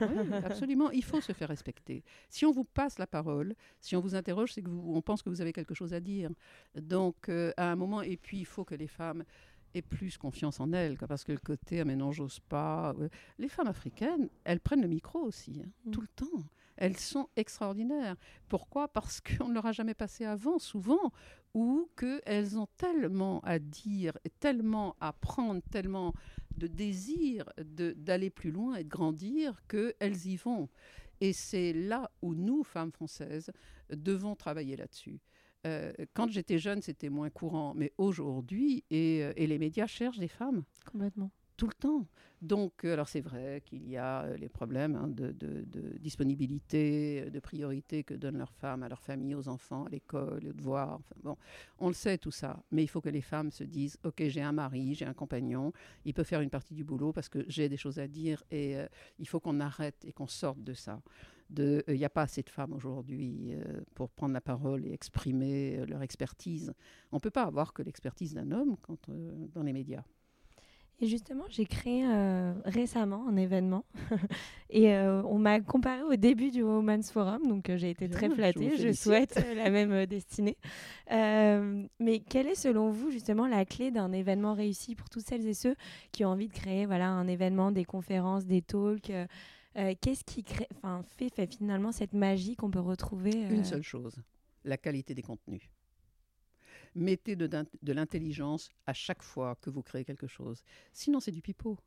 oui, 0.02 0.34
absolument. 0.43 0.91
Il 0.91 1.04
faut 1.04 1.21
se 1.21 1.32
faire 1.34 1.50
respecter. 1.50 2.04
Si 2.30 2.45
on 2.45 2.52
vous 2.52 2.63
passe 2.63 3.00
la 3.00 3.08
parole, 3.08 3.56
si 3.80 3.95
on 3.95 4.00
vous 4.00 4.15
interroge, 4.15 4.54
c'est 4.54 4.62
qu'on 4.62 5.02
pense 5.02 5.21
que 5.21 5.30
vous 5.30 5.41
avez 5.41 5.54
quelque 5.54 5.73
chose 5.73 5.93
à 5.93 6.00
dire. 6.00 6.30
Donc, 6.76 7.30
euh, 7.30 7.52
à 7.58 7.71
un 7.71 7.76
moment, 7.76 8.02
et 8.02 8.17
puis 8.17 8.39
il 8.39 8.45
faut 8.45 8.65
que 8.65 8.76
les 8.76 8.88
femmes 8.88 9.23
aient 9.73 9.82
plus 9.82 10.17
confiance 10.17 10.60
en 10.60 10.71
elles, 10.73 10.97
parce 10.97 11.23
que 11.23 11.32
le 11.32 11.39
côté, 11.39 11.82
ah 11.82 11.86
mais 11.86 11.95
non, 11.95 12.12
j'ose 12.12 12.39
pas. 12.39 12.95
les 13.38 13.50
femmes 13.50 13.67
africaines, 13.67 14.30
elles 14.43 14.60
prennent 14.60 14.82
le 14.82 14.88
micro 14.88 15.19
aussi, 15.19 15.62
hein, 15.63 15.69
mm. 15.86 15.91
tout 15.91 16.02
le 16.02 16.08
temps. 16.08 16.43
Elles 16.78 16.98
sont 16.98 17.28
extraordinaires. 17.36 18.16
Pourquoi? 18.48 18.88
Parce 18.88 19.22
qu'on 19.22 19.50
ne 19.50 19.54
leur 19.54 19.66
a 19.66 19.72
jamais 19.72 19.94
passé 19.94 20.26
avant, 20.26 20.60
souvent, 20.60 21.12
ou 21.54 21.90
qu'elles 21.98 22.58
ont 22.58 22.68
tellement 22.78 23.40
à 23.42 23.60
dire, 23.60 24.18
tellement 24.40 24.96
à 25.00 25.13
prendre, 25.13 25.62
tellement 25.72 26.13
de 26.58 26.68
désir 26.68 27.46
d'aller 27.58 28.30
plus 28.30 28.52
loin 28.52 28.76
et 28.76 28.84
de 28.84 28.90
grandir 28.90 29.62
qu'elles 29.68 30.28
y 30.28 30.36
vont. 30.36 30.70
Et 31.20 31.34
c'est 31.34 31.74
là 31.74 32.12
où 32.22 32.36
nous, 32.36 32.63
femmes 32.63 32.92
françaises, 32.92 33.52
devons 33.90 34.36
travailler 34.36 34.76
là-dessus. 34.76 35.20
Euh, 35.66 35.92
quand 36.13 36.30
j'étais 36.30 36.60
jeune, 36.60 36.82
c'était 36.82 37.10
moins 37.10 37.30
courant, 37.30 37.74
mais 37.76 37.92
aujourd'hui, 37.98 38.84
et, 38.92 39.24
euh, 39.24 39.34
les 39.36 39.58
médias 39.58 39.88
cherchent 39.88 40.20
des 40.20 40.28
femmes. 40.28 40.63
Complètement 40.92 41.32
tout 41.58 41.67
le 41.67 41.74
temps. 41.74 42.06
Donc, 42.41 42.86
euh, 42.86 42.93
alors 42.93 43.10
c'est 43.10 43.22
vrai 43.22 43.63
qu'il 43.65 43.89
y 43.89 43.98
a 43.98 44.22
euh, 44.22 44.38
les 44.38 44.48
problèmes 44.48 44.96
hein, 44.96 45.08
de, 45.08 45.34
disponibilité, 46.00 47.24
euh, 47.26 47.30
de 47.32 47.39
priorité 47.39 48.04
que 48.04 48.13
donnent 48.13 48.38
leurs 48.38 48.54
femmes 48.54 48.84
à 48.84 48.89
leur 48.89 49.02
famille, 49.02 49.34
aux 49.34 49.48
enfants, 49.48 49.86
à 49.86 49.89
l'école, 49.89 50.48
aux 50.48 50.54
devoirs. 50.54 51.00
Bon, 51.24 51.36
on 51.80 51.88
le 51.88 51.96
sait 51.96 52.20
tout 52.20 52.32
ça, 52.32 52.62
mais 52.72 52.84
il 52.84 52.88
faut 52.88 53.02
que 53.02 53.10
les 53.10 53.22
femmes 53.22 53.50
se 53.52 53.63
disent 53.63 53.98
ok, 54.04 54.24
j'ai 54.28 54.43
un 54.43 54.52
mari, 54.52 54.93
j'ai 54.93 55.06
un 55.06 55.15
compagnon, 55.15 55.74
il 56.06 56.13
peut 56.13 56.24
faire 56.24 56.41
une 56.41 56.52
partie 56.52 56.76
du 56.76 56.84
boulot 56.84 57.12
parce 57.12 57.28
que 57.28 57.43
j'ai 57.48 57.70
des 57.70 57.78
choses 57.78 57.98
à 57.98 58.08
dire 58.08 58.43
et 58.52 58.76
il 59.17 59.28
faut 59.28 59.39
qu'on 59.39 59.60
arrête 59.60 60.06
et 60.06 60.12
qu'on 60.12 60.28
sorte 60.28 60.63
de 60.63 60.74
ça. 60.74 61.02
Il 61.58 61.84
n'y 61.88 62.06
a 62.06 62.10
pas 62.10 62.24
assez 62.24 62.43
de 62.43 62.50
femmes 62.50 62.74
aujourd'hui 62.74 63.54
pour 63.96 64.10
prendre 64.10 64.34
la 64.34 64.41
parole 64.41 64.86
et 64.86 64.91
exprimer 64.91 65.86
leur 65.86 66.02
expertise. 66.04 66.74
On 67.12 67.17
ne 67.17 67.22
peut 67.22 67.32
pas 67.32 67.43
avoir 67.43 67.74
que 67.74 67.82
l'expertise 67.82 68.34
d'un 68.34 68.52
homme 68.52 68.76
dans 69.54 69.63
les 69.63 69.74
médias. 69.74 70.04
Et 70.99 71.05
justement, 71.05 71.43
j'ai 71.49 71.65
créé 71.65 72.03
euh, 72.07 72.53
récemment 72.65 73.27
un 73.27 73.38
événement 73.38 73.86
et 74.71 74.95
euh, 74.95 75.21
on 75.25 75.38
m'a 75.38 75.60
comparé 75.60 76.01
au 76.01 76.15
début 76.15 76.49
du 76.49 76.63
Women's 76.63 77.12
Forum, 77.12 77.47
donc 77.47 77.69
euh, 77.69 77.77
j'ai 77.77 77.91
été 77.91 78.10
très 78.10 78.31
flattée. 78.31 78.75
Je, 78.77 78.91
souhaite 78.93 79.39
la 79.55 79.69
même 79.69 80.07
destinée. 80.07 80.57
mais 81.12 82.19
quelle 82.27 82.47
est 82.47 82.55
selon 82.55 82.89
vous 82.89 83.12
justement 83.12 83.45
la 83.45 83.63
clé 83.63 83.91
d'un 83.91 84.12
événement 84.12 84.55
réussi 84.55 84.95
pour 84.95 85.07
toutes 85.07 85.25
celles 85.25 85.45
et 85.47 85.53
ceux 85.53 85.75
qui 86.12 86.25
ont 86.25 86.29
envie 86.29 86.47
de 86.47 86.53
créer 86.53 86.88
voilà, 86.88 87.10
un 87.10 87.27
événement, 87.27 87.71
des 87.71 87.86
conférences, 87.86 88.45
des 88.45 88.63
talks 88.63 89.12
Qu'est-ce 90.01 90.23
qui 90.23 90.43
crée, 90.43 90.67
fait, 91.05 91.29
fait 91.29 91.45
finalement 91.45 91.91
cette 91.91 92.13
magie 92.13 92.55
qu'on 92.55 92.71
peut 92.71 92.79
retrouver 92.79 93.33
Une 93.51 93.63
seule 93.63 93.83
chose, 93.83 94.15
la 94.63 94.77
qualité 94.77 95.13
des 95.13 95.21
contenus 95.21 95.69
mettez 96.97 97.36
de, 97.36 97.93
l'intelligence 97.93 98.69
à 98.86 98.93
chaque 98.93 99.23
fois 99.23 99.55
que 99.62 99.69
vous 99.69 99.81
créez 99.81 100.03
quelque 100.03 100.27
chose. 100.27 100.63
Sinon, 100.93 101.19
c'est 101.19 101.31
du 101.31 101.41
pipeau. 101.41 101.77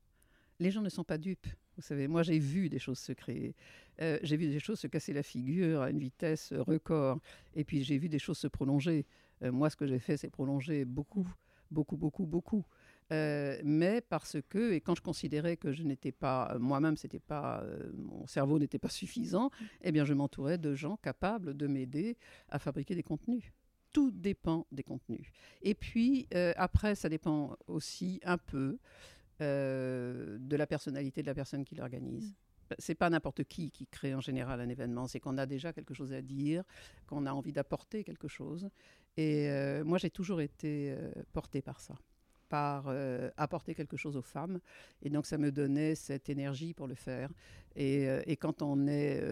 Les 0.59 0.71
gens 0.71 0.83
ne 0.83 0.89
sont 0.89 1.05
pas 1.05 1.19
dupes. 1.19 1.47
Vous 1.77 1.83
savez, 1.83 2.09
moi, 2.09 2.23
j'ai 2.23 2.39
vu 2.39 2.69
des 2.69 2.79
choses 2.79 2.99
se 2.99 3.13
créer. 3.13 3.55
Euh, 4.01 4.19
j'ai 4.23 4.37
vu 4.37 4.49
des 4.49 4.61
choses 4.61 4.79
se 4.79 4.87
casser 4.87 5.13
la 5.13 5.23
figure 5.23 5.83
à 5.83 5.91
une 5.91 5.99
vitesse 5.99 6.53
record. 6.53 7.19
Et 7.55 7.65
puis, 7.65 7.83
j'ai 7.83 7.99
vu 7.99 8.09
des 8.09 8.19
choses 8.19 8.39
se 8.39 8.47
prolonger. 8.47 9.07
Euh, 9.43 9.53
moi, 9.53 9.71
ce 9.71 9.77
que 9.77 9.87
j'ai 9.87 9.99
fait, 9.99 10.17
c'est 10.17 10.31
prolonger 10.31 10.85
beaucoup, 10.85 11.27
beaucoup, 11.71 11.97
beaucoup, 11.97 12.27
beaucoup. 12.27 12.65
Euh, 13.13 13.59
mais 13.65 14.03
parce 14.03 14.37
que, 14.49 14.73
et 14.73 14.81
quand 14.81 14.95
je 14.95 15.03
considérais 15.03 15.57
que 15.57 15.73
je 15.73 15.83
n'étais 15.83 16.13
pas, 16.13 16.57
moi-même, 16.61 16.97
c'était 16.97 17.19
pas, 17.19 17.65
mon 17.95 18.27
cerveau 18.27 18.59
n'était 18.59 18.79
pas 18.79 18.91
suffisant, 18.91 19.51
eh 19.83 19.91
bien, 19.91 20.05
je 20.05 20.15
m'entourais 20.15 20.59
de 20.59 20.75
gens 20.75 20.97
capables 20.97 21.57
de 21.57 21.67
m'aider 21.67 22.17
à 22.51 22.59
fabriquer 22.59 22.95
des 22.95 23.03
contenus 23.03 23.53
tout 23.93 24.11
dépend 24.11 24.67
des 24.73 24.83
contenus. 24.83 25.27
Et 25.63 25.75
puis, 25.75 26.27
euh, 26.35 26.53
après, 26.57 26.95
ça 26.95 27.09
dépend 27.09 27.57
aussi 27.67 28.21
un 28.25 28.39
peu 28.39 28.79
euh, 29.41 30.39
de 30.39 30.57
la 30.57 30.67
personnalité 30.67 31.23
de 31.23 31.27
la 31.27 31.35
personne 31.35 31.65
qui 31.65 31.75
l'organise. 31.75 32.31
Mm. 32.31 32.75
C'est 32.79 32.95
pas 32.95 33.11
n'importe 33.11 33.43
qui 33.45 33.73
qui 33.73 33.87
crée 33.87 34.15
en 34.15 34.21
général 34.21 34.61
un 34.61 34.69
événement, 34.69 35.09
c'est 35.09 35.19
qu'on 35.19 35.39
a 35.39 35.47
déjà 35.47 35.73
quelque 35.73 35.93
chose 35.93 36.13
à 36.13 36.23
dire, 36.23 36.63
qu'on 37.09 37.27
a 37.27 37.33
envie 37.33 37.53
d'apporter 37.53 38.05
quelque 38.05 38.29
chose. 38.29 38.69
Et 39.17 39.51
euh, 39.51 39.83
moi, 39.83 39.99
j'ai 39.99 40.11
toujours 40.11 40.41
été 40.41 40.97
portée 41.33 41.63
par 41.63 41.81
ça 41.81 41.95
par 42.49 42.93
apporter 43.37 43.77
quelque 43.77 43.97
chose 43.97 44.17
aux 44.17 44.23
femmes. 44.23 44.59
Et 45.03 45.09
donc, 45.09 45.25
ça 45.25 45.39
me 45.39 45.53
donnait 45.53 45.95
cette 45.95 46.29
énergie 46.29 46.75
pour 46.75 46.89
le 46.89 46.97
faire. 46.97 47.31
Et, 47.77 48.09
et 48.27 48.37
quand 48.37 48.61
on 48.61 48.89
est 48.89 49.23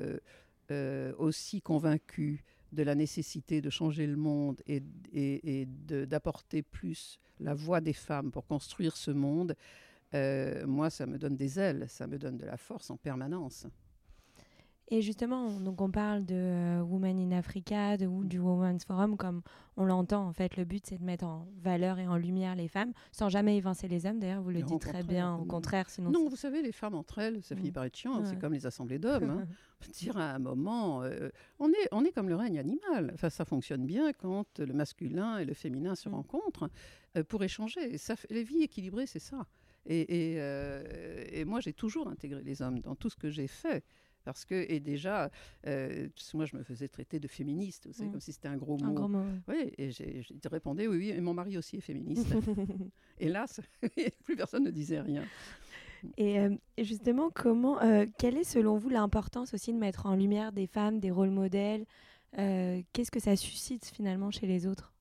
aussi 1.19 1.61
convaincu 1.61 2.45
de 2.73 2.83
la 2.83 2.95
nécessité 2.95 3.61
de 3.61 3.71
changer 3.71 4.07
le 4.07 4.17
monde 4.17 4.61
et, 4.67 4.83
et, 5.13 5.67
d'apporter 5.67 6.63
plus 6.63 7.19
la 7.41 7.55
voix 7.55 7.81
des 7.81 7.93
femmes 7.93 8.31
pour 8.31 8.47
construire 8.47 8.97
ce 8.97 9.11
monde, 9.11 9.55
euh, 10.15 10.67
moi, 10.67 10.91
ça 10.91 11.07
me 11.07 11.19
donne 11.19 11.37
des 11.37 11.59
ailes, 11.59 11.87
ça 11.89 12.07
me 12.07 12.19
donne 12.19 12.37
de 12.37 12.47
la 12.47 12.57
force 12.57 12.91
en 12.91 12.97
permanence. 12.97 13.67
Et 14.91 15.03
justement, 15.03 15.61
donc 15.61 15.83
on 15.83 15.91
parle 15.91 16.25
de 16.25 16.35
euh, 16.35 16.81
Women 16.81 17.19
in 17.19 17.37
Africa, 17.37 17.99
de, 17.99 18.07
du 18.25 18.39
Women's 18.39 18.87
Forum, 18.87 19.19
comme 19.19 19.43
on 19.77 19.85
l'entend. 19.85 20.27
En 20.27 20.33
fait, 20.33 20.57
le 20.57 20.65
but, 20.65 20.87
c'est 20.87 20.97
de 20.97 21.05
mettre 21.05 21.27
en 21.27 21.47
valeur 21.63 21.99
et 21.99 22.09
en 22.09 22.17
lumière 22.17 22.55
les 22.55 22.69
femmes, 22.69 22.95
sans 23.13 23.29
jamais 23.29 23.59
évincer 23.59 23.87
les 23.87 24.07
hommes. 24.07 24.19
D'ailleurs, 24.19 24.41
vous 24.41 24.51
le 24.51 24.63
dites 24.63 24.81
très 24.81 25.03
bien, 25.03 25.35
au 25.35 25.45
contraire. 25.45 25.91
Sinon 25.91 26.11
non, 26.11 26.29
vous 26.29 26.37
savez, 26.37 26.63
les 26.63 26.73
femmes 26.73 26.95
entre 26.95 27.19
elles, 27.19 27.43
ça 27.43 27.55
finit 27.55 27.71
par 27.71 27.85
être 27.85 27.97
chiant. 27.97 28.25
C'est 28.25 28.39
comme 28.39 28.55
les 28.55 28.65
assemblées 28.65 28.99
d'hommes. 28.99 29.31
Hein. 29.31 29.47
dire 29.93 30.17
à 30.17 30.35
un 30.35 30.39
moment, 30.39 31.05
euh, 31.05 31.29
on, 31.61 31.69
est, 31.69 31.89
on 31.93 32.05
est 32.05 32.11
comme 32.11 32.29
le 32.29 32.35
règne 32.35 32.59
animal. 32.59 33.11
Enfin, 33.13 33.31
ça 33.31 33.45
fonctionne 33.45 33.87
bien 33.87 34.13
quand 34.13 34.59
le 34.59 34.73
masculin 34.73 35.39
et 35.39 35.45
le 35.45 35.55
féminin 35.55 35.95
se 35.95 36.09
mm. 36.09 36.15
rencontrent 36.15 36.71
euh, 37.17 37.23
pour 37.23 37.45
échanger. 37.45 37.99
Ça, 37.99 38.15
les 38.31 38.43
vies 38.43 38.63
équilibrées, 38.63 39.07
c'est 39.07 39.19
ça. 39.19 39.47
Et, 39.87 40.35
et, 40.35 41.41
et 41.41 41.45
moi, 41.47 41.61
j'ai 41.61 41.73
toujours 41.73 42.09
intégré 42.09 42.43
les 42.43 42.61
hommes 42.61 42.81
dans 42.81 42.95
tout 42.95 43.09
ce 43.09 43.17
que 43.17 43.31
j'ai 43.31 43.47
fait. 43.47 43.85
Parce 44.29 44.45
que, 44.45 44.67
et 44.71 44.79
déjà, 44.79 45.31
euh, 45.67 46.07
moi, 46.35 46.45
je 46.45 46.55
me 46.55 46.63
faisais 46.63 46.87
traiter 46.87 47.19
de 47.19 47.27
féministe, 47.27 47.87
vous 47.87 47.95
savez, 47.95 48.11
mm. 48.11 48.13
comme 48.13 48.21
si 48.21 48.35
c'était 48.35 48.49
un 48.49 48.59
gros 48.59 48.77
mot. 48.77 48.85
Un 48.85 48.93
gros 48.93 49.09
mot. 49.09 49.25
Oui, 49.49 49.73
et 49.79 49.91
j'ai 49.91 50.23
répondais, 50.51 50.87
oui, 50.87 50.99
oui, 50.99 51.09
et 51.09 51.21
mon 51.23 51.33
mari 51.33 51.57
aussi 51.57 51.77
est 51.77 51.81
féministe. 51.81 52.27
là, 53.21 53.47
plus 54.25 54.37
personne 54.37 54.65
ne 54.65 54.71
disait 54.71 55.01
rien. 55.01 55.25
Et, 56.19 56.41
euh, 56.41 56.55
justement, 56.77 57.31
comment, 57.31 57.81
euh, 57.81 58.05
quelle 58.19 58.37
est 58.37 58.45
selon 58.45 58.77
vous 58.77 58.91
l'importance 58.91 59.55
aussi 59.55 59.73
de 59.73 59.79
mettre 59.79 60.05
en 60.05 60.15
lumière 60.15 60.53
des 60.53 60.67
femmes, 60.67 61.01
des 61.01 61.11
rôles 61.11 61.31
modèles 61.31 61.87
Qu'est-ce 62.35 63.11
que 63.11 63.21
ça 63.21 63.35
suscite 63.35 63.87
finalement 63.87 64.31
chez 64.31 64.47
les 64.47 64.67
autres? 64.67 64.93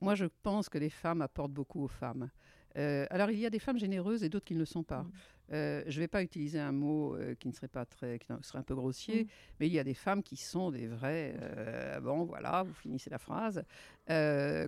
Moi, 0.00 0.16
je 0.16 0.26
pense 0.42 0.68
que 0.68 0.78
les 0.78 0.90
femmes 0.90 1.22
apportent 1.22 1.52
beaucoup 1.52 1.84
aux 1.84 1.88
femmes. 1.88 2.30
Alors, 2.76 3.30
il 3.30 3.38
y 3.38 3.46
a 3.46 3.50
des 3.50 3.58
femmes 3.58 3.78
généreuses 3.78 4.22
et 4.22 4.28
d'autres 4.28 4.44
qui 4.44 4.54
ne 4.54 4.60
le 4.60 4.64
sont 4.64 4.82
pas. 4.82 5.02
Mm. 5.02 5.12
Euh, 5.52 5.82
je 5.86 5.96
ne 5.96 6.00
vais 6.02 6.08
pas 6.08 6.22
utiliser 6.22 6.58
un 6.58 6.72
mot 6.72 7.14
euh, 7.14 7.34
qui 7.34 7.48
ne 7.48 7.52
serait 7.52 7.68
pas 7.68 7.84
très, 7.84 8.18
qui 8.18 8.26
serait 8.42 8.58
un 8.58 8.62
peu 8.62 8.74
grossier, 8.74 9.24
mm. 9.24 9.28
mais 9.60 9.66
il 9.68 9.72
y 9.72 9.78
a 9.78 9.84
des 9.84 9.94
femmes 9.94 10.22
qui 10.22 10.36
sont 10.36 10.70
des 10.70 10.86
vraies. 10.86 11.36
Euh, 11.40 12.00
bon, 12.00 12.24
voilà, 12.24 12.62
vous 12.62 12.74
finissez 12.74 13.10
la 13.10 13.18
phrase, 13.18 13.62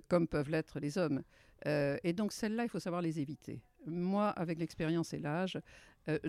comme 0.09 0.29
peuvent 0.29 0.51
l'être 0.51 0.79
les 0.81 0.99
hommes. 0.99 1.23
et 1.67 2.13
donc 2.13 2.33
celles-là, 2.33 2.65
il 2.65 2.69
faut 2.69 2.81
savoir 2.81 3.03
les 3.03 3.21
éviter. 3.21 3.61
Moi, 3.91 4.29
avec 4.31 4.59
l'expérience 4.59 5.13
et 5.13 5.19
l'âge, 5.19 5.59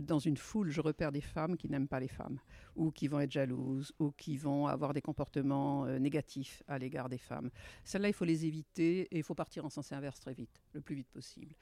dans 0.02 0.20
une 0.20 0.36
foule, 0.36 0.72
je 0.72 0.82
repère 0.82 1.12
des 1.12 1.22
femmes 1.22 1.56
qui 1.56 1.70
n'aiment 1.70 1.88
pas 1.88 2.02
les 2.02 2.10
femmes, 2.10 2.40
ou 2.76 2.92
qui 2.92 3.08
vont 3.08 3.20
être 3.20 3.32
jalouses, 3.32 3.94
ou 4.00 4.12
qui 4.12 4.36
vont 4.36 4.68
avoir 4.68 4.94
des 4.94 5.02
comportements 5.02 5.86
négatifs 6.00 6.64
à 6.68 6.78
l'égard 6.78 7.08
des 7.08 7.18
femmes. 7.18 7.50
Celles-là, 7.86 8.10
il 8.10 8.14
faut 8.14 8.26
les 8.26 8.46
éviter 8.46 9.02
et 9.12 9.18
il 9.18 9.24
faut 9.24 9.36
partir 9.36 9.66
en 9.66 9.70
sens 9.70 9.92
inverse 9.94 10.20
très 10.20 10.34
vite, 10.34 10.62
le 10.74 10.82
plus 10.82 10.96
vite 10.96 11.10
possible. 11.10 11.56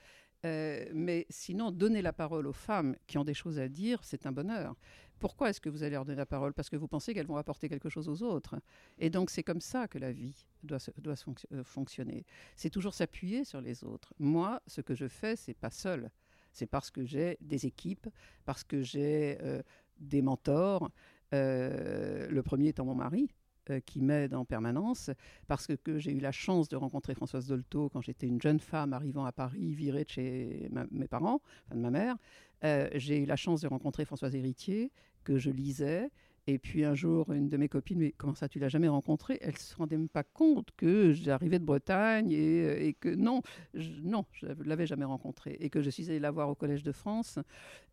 Euh, 0.46 0.86
mais 0.94 1.26
sinon, 1.30 1.72
donner 1.72 2.02
la 2.02 2.14
parole 2.14 2.48
aux 2.48 2.54
femmes 2.54 2.96
qui 3.08 3.18
ont 3.18 3.24
des 3.24 3.34
choses 3.34 3.60
à 3.60 3.68
dire, 3.68 4.04
c'est 4.04 4.26
un 4.26 4.32
bonheur. 4.32 4.76
Pourquoi 5.20 5.50
est-ce 5.50 5.60
que 5.60 5.70
vous 5.70 5.82
allez 5.82 5.94
leur 5.94 6.06
donner 6.06 6.18
la 6.18 6.28
parole? 6.28 6.54
Parce 6.54 6.70
que 6.70 6.76
vous 6.76 6.88
pensez 6.88 7.14
qu'elles 7.14 7.26
vont 7.26 7.38
apporter 7.38 7.70
quelque 7.70 7.90
chose 7.90 8.08
aux 8.08 8.22
autres. 8.22 8.56
Et 9.00 9.10
donc, 9.10 9.32
c'est 9.32 9.42
comme 9.42 9.62
ça 9.62 9.88
que 9.88 9.98
la 9.98 10.12
vie 10.12 10.46
doit, 10.62 10.78
euh, 10.88 11.64
fonctionner. 11.64 12.26
C'est 12.56 12.70
toujours 12.70 12.94
s'appuyer 12.94 13.44
sur 13.44 13.62
les 13.62 13.84
autres. 13.84 14.14
Moi, 14.20 14.62
ce 14.68 14.82
que 14.82 14.94
je 14.94 15.08
fais, 15.08 15.36
c'est 15.36 15.56
pas 15.56 15.72
seul. 15.72 16.12
C'est 16.54 16.68
parce 16.68 16.92
que 16.92 17.04
j'ai 17.04 17.38
des 17.42 17.66
équipes, 17.66 18.08
parce 18.46 18.64
que 18.64 18.82
j'ai 18.82 19.38
euh, 19.42 19.62
des 20.00 20.22
mentors. 20.22 20.92
le 21.32 22.42
premier 22.42 22.70
étant 22.70 22.86
mon 22.86 22.96
mari, 22.96 23.28
euh, 23.70 23.80
qui 23.80 24.02
m'aide 24.02 24.34
en 24.34 24.46
permanence, 24.46 25.10
parce 25.48 25.68
que, 25.68 25.98
j'ai 26.00 26.12
eu 26.12 26.20
la 26.20 26.32
chance 26.32 26.68
de 26.70 26.76
rencontrer 26.76 27.16
Françoise 27.16 27.48
Dolto 27.48 27.90
quand 27.90 28.02
j'étais 28.02 28.28
une 28.28 28.42
jeune 28.42 28.60
femme 28.60 28.94
arrivant 28.94 29.26
à 29.26 29.32
Paris, 29.32 29.74
virée 29.74 30.04
de 30.04 30.10
chez 30.10 30.70
mes 30.92 31.08
parents, 31.08 31.42
enfin 31.66 31.76
de 31.76 31.82
ma 31.82 31.92
mère. 31.92 32.18
Euh, 32.64 32.90
j'ai 32.96 33.20
eu 33.20 33.26
la 33.26 33.36
chance 33.36 33.62
de 33.62 33.68
rencontrer 33.68 34.06
Françoise 34.06 34.36
Héritier, 34.36 34.92
que 35.24 35.38
je 35.38 35.50
lisais. 35.50 36.10
Et 36.50 36.60
puis 36.60 36.86
un 36.86 36.96
jour, 36.96 37.32
une 37.34 37.50
de 37.50 37.58
mes 37.58 37.68
copines, 37.68 38.00
mais 38.00 38.14
comment 38.18 38.34
ça, 38.34 38.48
tu 38.48 38.58
l'as 38.58 38.70
jamais 38.70 38.88
rencontrée? 38.88 39.38
Elle 39.42 39.58
se 39.58 39.76
rendait 39.76 39.98
même 39.98 40.08
pas 40.08 40.24
compte 40.24 40.70
que 40.78 41.12
j'arrivais 41.12 41.60
de 41.60 41.66
Bretagne 41.66 42.32
et, 42.32 42.62
euh, 42.62 42.92
que 43.00 43.10
non, 43.10 43.42
je, 43.74 43.92
non, 44.02 44.26
je 44.32 44.48
l'avais 44.64 44.88
jamais 44.88 45.06
rencontrée 45.06 45.58
et 45.60 45.70
que 45.70 45.82
je 45.82 45.90
suis 45.90 46.10
allée 46.10 46.20
la 46.20 46.32
voir 46.32 46.50
au 46.50 46.56
Collège 46.56 46.84
de 46.84 46.94
France. 46.94 47.38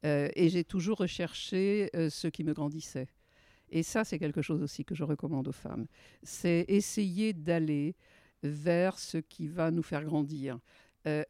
et 0.04 0.48
j'ai 0.48 0.64
toujours 0.64 0.98
recherché 0.98 1.90
ce 2.10 2.28
qui 2.28 2.44
me 2.44 2.52
grandissait. 2.52 3.08
Et 3.74 3.82
ça, 3.82 4.04
c'est 4.04 4.20
quelque 4.20 4.40
chose 4.40 4.62
aussi 4.62 4.84
que 4.84 4.94
je 4.94 5.02
recommande 5.02 5.48
aux 5.48 5.52
femmes. 5.52 5.86
C'est 6.22 6.64
essayer 6.68 7.32
d'aller 7.32 7.96
vers 8.44 9.00
ce 9.00 9.18
qui 9.18 9.48
va 9.48 9.72
nous 9.72 9.82
faire 9.82 10.04
grandir. 10.04 10.60
Euh, 11.08 11.24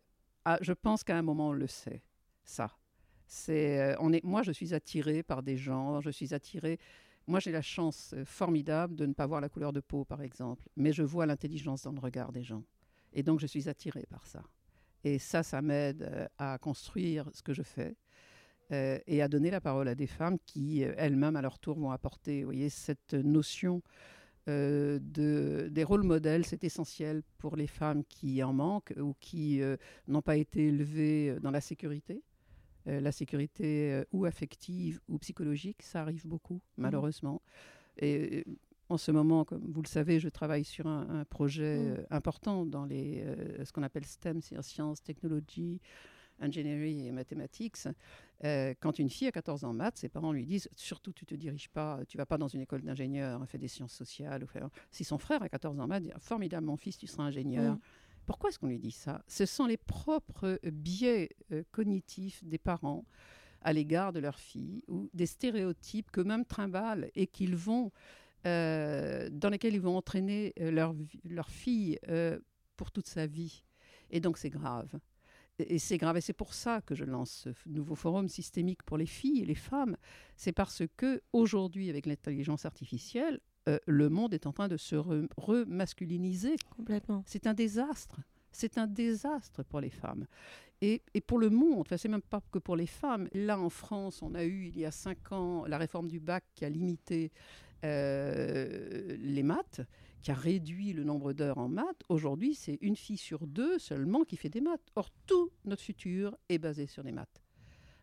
ah, 0.44 0.59
je 0.61 0.74
pense 0.74 1.02
qu'à 1.02 1.16
un 1.16 1.22
moment, 1.22 1.48
on 1.48 1.52
le 1.54 1.66
sait, 1.66 2.02
ça. 2.44 2.70
C'est, 3.26 3.80
euh, 3.80 4.11
est, 4.11 4.22
moi, 4.22 4.42
je 4.42 4.52
suis 4.52 4.74
attirée 4.74 5.22
par 5.22 5.42
des 5.42 5.57
gens, 5.57 6.02
je 6.02 6.11
suis 6.11 6.35
attirée 6.35 6.78
Moi, 7.26 7.40
j'ai 7.40 7.50
la 7.50 7.62
chance 7.62 8.14
formidable 8.26 8.94
de 8.94 9.07
ne 9.07 9.14
pas 9.14 9.26
voir 9.26 9.40
la 9.40 9.48
couleur 9.48 9.72
de 9.72 9.80
peau, 9.80 10.04
par 10.04 10.20
exemple, 10.20 10.68
mais 10.76 10.92
je 10.92 11.02
vois 11.02 11.24
l'intelligence 11.24 11.85
dans 11.85 11.92
le 11.92 12.00
regard 12.00 12.30
des 12.30 12.42
gens. 12.42 12.62
Et 13.14 13.22
donc, 13.22 13.40
je 13.40 13.46
suis 13.46 13.70
attirée 13.70 14.04
par 14.11 14.26
ça. 14.26 14.42
Et 15.02 15.18
ça, 15.18 15.42
ça 15.42 15.62
m'aide 15.62 16.28
à 16.37 16.59
construire 16.59 17.30
ce 17.32 17.42
que 17.42 17.55
je 17.55 17.62
fais. 17.62 17.97
Et 18.70 19.22
à 19.22 19.28
donner 19.28 19.50
la 19.50 19.60
parole 19.60 19.88
à 19.88 19.94
des 19.94 20.06
femmes 20.06 20.38
qui, 20.46 20.82
elles-mêmes, 20.82 21.36
à 21.36 21.42
leur 21.42 21.58
tour, 21.58 21.78
vont 21.78 21.90
apporter 21.90 22.40
vous 22.40 22.46
voyez, 22.46 22.68
cette 22.68 23.14
notion 23.14 23.82
euh, 24.46 24.98
de, 25.00 25.68
des 25.70 25.84
rôles 25.84 26.02
modèles, 26.02 26.44
c'est 26.44 26.64
essentiel 26.64 27.22
pour 27.38 27.56
les 27.56 27.66
femmes 27.66 28.04
qui 28.04 28.42
en 28.42 28.52
manquent 28.52 28.92
ou 28.98 29.14
qui 29.18 29.62
euh, 29.62 29.76
n'ont 30.06 30.20
pas 30.20 30.36
été 30.36 30.68
élevées 30.68 31.30
euh, 31.30 31.40
dans 31.40 31.50
la 31.50 31.62
sécurité. 31.62 32.22
la 32.86 33.12
sécurité 33.12 34.04
ou 34.12 34.26
affective 34.26 35.00
ou 35.08 35.18
psychologique, 35.18 35.80
ça 35.82 36.02
arrive 36.02 36.26
beaucoup, 36.26 36.56
mmh. 36.56 36.82
malheureusement. 36.82 37.40
Et 37.96 38.44
en 38.90 38.98
ce 38.98 39.10
moment, 39.10 39.46
comme 39.46 39.72
vous 39.72 39.80
le 39.80 39.88
savez, 39.88 40.20
je 40.20 40.28
travaille 40.28 40.64
sur 40.64 40.86
un, 40.86 41.24
projet 41.24 41.78
mmh. 41.78 42.06
important 42.10 42.66
dans 42.66 42.84
les, 42.84 43.24
ce 43.64 43.72
qu'on 43.72 43.82
appelle 43.82 44.04
STEM, 44.04 44.42
c'est-à-dire 44.42 44.64
sciences, 44.64 45.02
technologies, 45.02 45.80
ingénierie 46.41 47.07
et 47.07 47.12
mathématiques, 47.12 47.76
euh, 48.45 48.74
quand 48.80 48.99
une 48.99 49.09
fille 49.09 49.28
a 49.28 49.32
14 49.32 49.64
ans 49.64 49.70
en 49.70 49.74
maths, 49.74 49.99
ses 49.99 50.09
parents 50.09 50.32
lui 50.32 50.45
disent 50.45 50.68
surtout 50.76 51.12
tu 51.12 51.24
te 51.24 51.35
diriges 51.35 51.70
pas, 51.70 52.01
tu 52.09 52.16
vas 52.16 52.26
pas 52.26 52.39
dans 52.39 52.49
une 52.49 52.61
école 52.61 52.82
d'ingénieur, 52.82 53.43
fais 53.49 53.59
des 53.59 53.68
sciences 53.68 53.93
sociales. 53.93 54.45
Ou 54.45 54.49
Si 54.91 55.05
son 55.05 55.18
frère 55.18 55.43
a 55.43 55.49
14 55.49 55.78
ans 55.80 55.85
en 55.85 55.87
maths, 55.87 56.03
dit 56.03 56.12
formidable 56.18 56.66
mon 56.66 56.76
fils, 56.76 56.99
tu 56.99 57.07
seras 57.07 57.24
ingénieur. 57.24 57.74
Mm. 57.74 57.80
Pourquoi 58.26 58.51
est-ce 58.51 58.59
qu'on 58.59 58.68
lui 58.68 58.78
dit 58.78 58.91
ça? 58.91 59.22
Ce 59.28 59.47
sont 59.47 59.66
les 59.66 59.76
propres 59.76 60.59
biais 60.64 61.30
euh, 61.53 61.62
cognitifs 61.70 62.43
des 62.45 62.59
parents 62.59 63.05
à 63.61 63.72
l'égard 63.72 64.12
de 64.12 64.20
leur 64.20 64.39
fille 64.39 64.82
ou 64.89 65.09
des 65.14 65.26
stéréotypes 65.26 66.11
qu'eux-mêmes 66.11 66.45
trimballent 66.45 67.11
et 67.14 67.26
qu'ils 67.26 67.57
vont 67.57 67.93
euh, 68.47 69.30
dans 69.30 69.49
lesquels 69.49 69.74
ils 69.74 69.80
vont 69.80 69.97
entraîner 69.97 70.53
leur, 70.59 70.95
leur 71.24 71.49
fille 71.49 71.99
pour 72.76 72.91
toute 72.91 73.07
sa 73.07 73.26
vie. 73.26 73.64
Et 74.11 74.20
donc 74.20 74.37
c'est 74.37 74.51
grave. 74.51 74.99
Et 75.59 75.78
c'est 75.78 75.98
grave, 75.98 76.16
et 76.16 76.20
c'est 76.20 76.32
pour 76.32 76.52
ça 76.52 76.80
que 76.80 76.94
je 76.94 77.05
lance 77.05 77.30
ce 77.44 77.68
nouveau 77.68 77.94
forum 77.94 78.28
systémique 78.28 78.82
pour 78.82 78.98
les 78.98 79.07
filles 79.07 79.42
et 79.42 79.46
les 79.46 79.55
femmes. 79.55 79.96
C'est 80.36 80.52
parce 80.52 80.82
que 80.96 81.22
aujourd'hui, 81.32 81.90
avec 81.90 82.07
l'intelligence 82.07 82.64
artificielle, 82.64 83.40
euh, 83.68 83.78
le 83.86 84.09
monde 84.09 84.34
est 84.34 84.46
en 84.46 84.52
train 84.52 84.68
de 84.68 84.76
se 84.76 84.96
remasculiniser. 85.36 86.57
Complètement. 86.76 87.22
C'est 87.26 87.46
un 87.46 87.55
désastre. 87.55 88.20
C'est 88.50 88.78
un 88.78 88.86
désastre 88.86 89.62
pour 89.62 89.80
les 89.80 89.90
femmes. 89.90 90.26
Et, 90.80 91.02
et 91.14 91.20
pour 91.20 91.38
le 91.38 91.50
monde, 91.50 91.80
enfin, 91.80 91.96
c'est 91.96 92.09
même 92.09 92.20
pas 92.20 92.42
que 92.50 92.59
pour 92.59 92.76
les 92.76 92.86
femmes. 92.86 93.28
Là, 93.32 93.59
en 93.59 93.70
France, 93.70 94.22
on 94.22 94.34
a 94.34 94.44
eu, 94.44 94.66
il 94.66 94.78
y 94.78 94.84
a 94.84 94.90
cinq 94.90 95.32
ans, 95.32 95.64
la 95.66 95.78
réforme 95.78 96.09
du 96.09 96.20
bac 96.20 96.44
qui 96.55 96.64
a 96.64 96.68
limité 96.68 97.32
euh, 97.84 99.16
les 99.18 99.42
maths 99.42 99.80
qui 100.25 100.31
a 100.31 100.35
réduit 100.35 100.95
le 100.95 101.05
nombre 101.05 101.35
d'heures 101.35 101.59
en 101.59 101.68
maths, 101.68 102.03
aujourd'hui, 102.09 102.55
c'est 102.55 102.79
une 102.81 102.97
fille 102.97 103.18
sur 103.18 103.47
deux 103.47 103.79
seulement 103.79 104.25
qui 104.25 104.39
fait 104.39 104.49
des 104.49 104.62
maths. 104.62 104.91
Or, 104.97 105.11
tout 105.27 105.51
notre 105.66 105.83
futur 105.83 106.35
est 106.49 106.57
basé 106.57 106.87
sur 106.87 107.03
les 107.03 107.12
maths. 107.12 107.43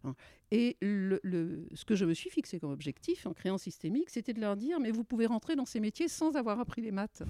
Hein. 0.04 0.14
Et 0.52 0.78
ce 0.82 1.84
que 1.84 1.96
je 1.96 2.06
me 2.06 2.14
suis 2.14 2.30
fixé 2.30 2.60
comme 2.60 2.72
objectif 2.72 3.26
en 3.26 3.34
créant 3.34 3.58
Systémique, 3.58 4.12
c'était 4.12 4.34
de 4.34 4.40
leur 4.40 4.56
dire, 4.56 4.80
mais 4.80 4.92
vous 4.92 5.04
pouvez 5.04 5.26
rentrer 5.26 5.56
dans 5.56 5.66
ces 5.66 5.80
métiers 5.80 6.08
sans 6.08 6.36
avoir 6.36 6.60
appris 6.60 6.82
les 6.82 6.92
maths. 6.92 7.24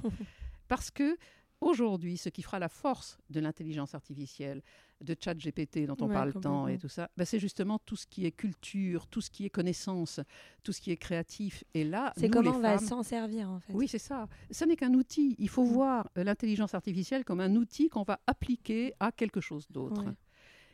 Parce 0.67 0.91
que 0.91 1.17
aujourd'hui, 1.61 2.17
ce 2.17 2.29
qui 2.29 2.41
fera 2.41 2.59
la 2.59 2.69
force 2.69 3.17
de 3.29 3.39
l'intelligence 3.39 3.95
artificielle, 3.95 4.61
de 4.99 5.15
chat 5.19 5.35
GPT 5.35 5.85
dont 5.85 5.97
on 6.01 6.09
parle 6.09 6.33
tant 6.33 6.67
et 6.67 6.77
tout 6.77 6.89
ça, 6.89 7.09
bah, 7.17 7.25
c'est 7.25 7.39
justement 7.39 7.79
tout 7.79 7.95
ce 7.95 8.05
qui 8.05 8.25
est 8.25 8.31
culture, 8.31 9.07
tout 9.07 9.21
ce 9.21 9.29
qui 9.29 9.45
est 9.45 9.49
connaissance, 9.49 10.19
tout 10.63 10.73
ce 10.73 10.81
qui 10.81 10.91
est 10.91 10.97
créatif. 10.97 11.63
Et 11.73 11.83
là, 11.83 12.13
c'est 12.17 12.29
comment 12.29 12.55
on 12.55 12.59
va 12.59 12.77
s'en 12.77 13.03
servir 13.03 13.49
en 13.49 13.59
fait. 13.59 13.73
Oui, 13.73 13.87
c'est 13.87 13.99
ça. 13.99 14.27
Ce 14.49 14.65
n'est 14.65 14.75
qu'un 14.75 14.93
outil. 14.93 15.35
Il 15.39 15.49
faut 15.49 15.63
mm. 15.63 15.71
voir 15.71 16.09
euh, 16.17 16.23
l'intelligence 16.23 16.73
artificielle 16.73 17.23
comme 17.23 17.39
un 17.39 17.55
outil 17.55 17.89
qu'on 17.89 18.03
va 18.03 18.19
appliquer 18.27 18.93
à 18.99 19.11
quelque 19.11 19.41
chose 19.41 19.67
d'autre. 19.69 20.03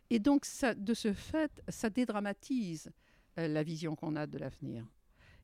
Et 0.09 0.19
donc, 0.19 0.45
ça, 0.45 0.73
de 0.73 0.93
ce 0.93 1.13
fait, 1.13 1.61
ça 1.67 1.89
dédramatise 1.89 2.91
euh, 3.39 3.47
la 3.47 3.63
vision 3.63 3.95
qu'on 3.95 4.15
a 4.15 4.25
de 4.25 4.37
l'avenir. 4.37 4.85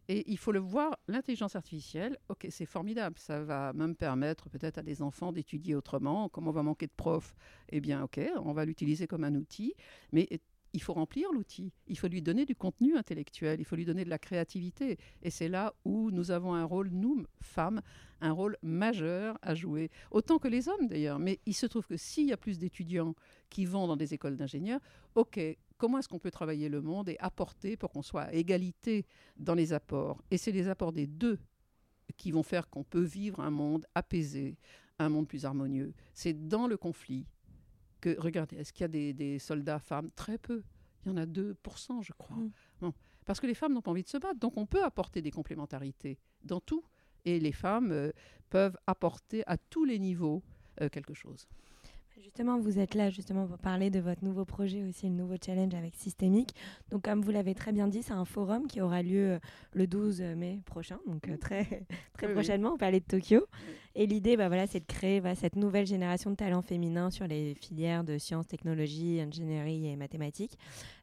Et 0.09 0.29
il 0.29 0.37
faut 0.37 0.51
le 0.51 0.59
voir, 0.59 0.97
l'intelligence 1.07 1.55
artificielle, 1.55 2.17
ok, 2.29 2.47
c'est 2.49 2.65
formidable, 2.65 3.17
ça 3.17 3.43
va 3.43 3.71
même 3.73 3.95
permettre 3.95 4.49
peut-être 4.49 4.77
à 4.77 4.83
des 4.83 5.01
enfants 5.01 5.31
d'étudier 5.31 5.75
autrement. 5.75 6.29
Comme 6.29 6.47
on 6.47 6.51
va 6.51 6.63
manquer 6.63 6.87
de 6.87 6.93
profs, 6.95 7.35
eh 7.69 7.79
bien, 7.79 8.03
ok, 8.03 8.19
on 8.43 8.53
va 8.53 8.65
l'utiliser 8.65 9.07
comme 9.07 9.23
un 9.23 9.35
outil, 9.35 9.73
mais 10.11 10.27
il 10.73 10.81
faut 10.81 10.93
remplir 10.93 11.31
l'outil, 11.31 11.71
il 11.87 11.97
faut 11.97 12.07
lui 12.07 12.21
donner 12.21 12.45
du 12.45 12.55
contenu 12.55 12.97
intellectuel, 12.97 13.59
il 13.59 13.65
faut 13.65 13.75
lui 13.75 13.85
donner 13.85 14.03
de 14.03 14.09
la 14.09 14.17
créativité. 14.17 14.97
Et 15.21 15.29
c'est 15.29 15.47
là 15.47 15.73
où 15.85 16.09
nous 16.09 16.31
avons 16.31 16.55
un 16.55 16.65
rôle, 16.65 16.89
nous, 16.89 17.25
femmes, 17.41 17.81
un 18.21 18.31
rôle 18.31 18.57
majeur 18.63 19.37
à 19.43 19.53
jouer, 19.53 19.91
autant 20.09 20.39
que 20.39 20.47
les 20.47 20.67
hommes 20.67 20.87
d'ailleurs. 20.87 21.19
Mais 21.19 21.39
il 21.45 21.53
se 21.53 21.67
trouve 21.67 21.85
que 21.85 21.97
s'il 21.97 22.27
y 22.27 22.33
a 22.33 22.37
plus 22.37 22.57
d'étudiants 22.57 23.13
qui 23.49 23.65
vont 23.65 23.87
dans 23.87 23.95
des 23.95 24.15
écoles 24.15 24.35
d'ingénieurs, 24.35 24.81
ok, 25.13 25.39
comment 25.83 25.99
est-ce 25.99 26.07
qu'on 26.07 26.17
peut 26.17 26.31
travailler 26.31 26.69
le 26.69 26.79
monde 26.79 27.09
et 27.09 27.17
apporter 27.19 27.75
pour 27.75 27.91
qu'on 27.91 28.01
soit 28.01 28.21
à 28.21 28.31
égalité 28.31 29.05
dans 29.35 29.53
les 29.53 29.73
apports. 29.73 30.23
Et 30.31 30.37
c'est 30.37 30.53
les 30.53 30.69
apports 30.69 30.93
des 30.93 31.07
deux 31.07 31.37
qui 32.15 32.31
vont 32.31 32.41
faire 32.41 32.69
qu'on 32.69 32.85
peut 32.85 33.03
vivre 33.03 33.41
un 33.41 33.49
monde 33.49 33.85
apaisé, 33.93 34.55
un 34.97 35.09
monde 35.09 35.27
plus 35.27 35.43
harmonieux. 35.43 35.93
C'est 36.13 36.47
dans 36.47 36.67
le 36.67 36.77
conflit 36.77 37.27
que, 37.99 38.17
regardez, 38.17 38.55
est-ce 38.55 38.71
qu'il 38.71 38.83
y 38.83 39.09
a 39.09 39.13
des, 39.13 39.39
soldats 39.39 39.79
femmes? 39.79 40.09
Très 40.15 40.37
peu. 40.37 40.63
Il 41.03 41.09
y 41.09 41.11
en 41.11 41.17
a 41.17 41.25
2%, 41.25 42.01
je 42.01 42.13
crois. 42.13 42.37
Mm. 42.79 42.91
Parce 43.25 43.41
que 43.41 43.47
les 43.47 43.53
femmes 43.53 43.73
n'ont 43.73 43.81
pas 43.81 43.91
envie 43.91 44.03
de 44.03 44.07
se 44.07 44.17
battre. 44.17 44.39
Donc 44.39 44.55
on 44.55 44.65
peut 44.65 44.85
apporter 44.85 45.21
des 45.21 45.31
complémentarités 45.31 46.17
dans 46.45 46.61
tout. 46.61 46.85
Et 47.25 47.41
les 47.41 47.51
femmes 47.51 47.91
euh, 47.91 48.13
peuvent 48.49 48.77
apporter 48.87 49.43
à 49.47 49.57
tous 49.57 49.83
les 49.83 49.99
niveaux 49.99 50.43
euh, 50.79 50.87
quelque 50.87 51.13
chose. 51.13 51.45
Justement, 52.21 52.59
vous 52.59 52.77
êtes 52.79 52.93
là 52.93 53.09
justement 53.09 53.47
pour 53.47 53.57
parler 53.57 53.89
de 53.89 53.99
votre 53.99 54.23
nouveau 54.23 54.45
projet 54.45 54.83
aussi, 54.83 55.07
le 55.07 55.13
nouveau 55.13 55.35
challenge 55.43 55.73
avec 55.73 55.95
Systémique. 55.95 56.53
Donc, 56.91 57.03
comme 57.03 57.21
vous 57.21 57.31
l'avez 57.31 57.55
très 57.55 57.71
bien 57.71 57.87
dit, 57.87 58.03
c'est 58.03 58.13
un 58.13 58.25
forum 58.25 58.67
qui 58.67 58.81
aura 58.81 59.01
lieu 59.01 59.31
euh, 59.31 59.39
le 59.73 59.87
12 59.87 60.21
mai 60.21 60.59
prochain, 60.65 60.99
donc 61.07 61.27
euh, 61.27 61.37
très, 61.37 61.85
très 62.13 62.31
prochainement 62.31 62.73
au 62.73 62.77
Palais 62.77 62.99
de 62.99 63.05
Tokyo. 63.05 63.45
Et 63.95 64.05
l'idée, 64.05 64.37
bah, 64.37 64.47
voilà, 64.47 64.67
c'est 64.67 64.79
de 64.79 64.85
créer 64.85 65.21
bah, 65.21 65.33
cette 65.33 65.55
nouvelle 65.55 65.87
génération 65.87 66.29
de 66.29 66.35
talents 66.35 66.61
féminins 66.61 67.09
sur 67.09 67.25
les 67.25 67.55
filières 67.55 68.03
de 68.03 68.19
sciences, 68.19 68.47
technologies, 68.47 69.19
ingénierie 69.19 69.87
et 69.87 69.95
mathématiques. 69.95 70.57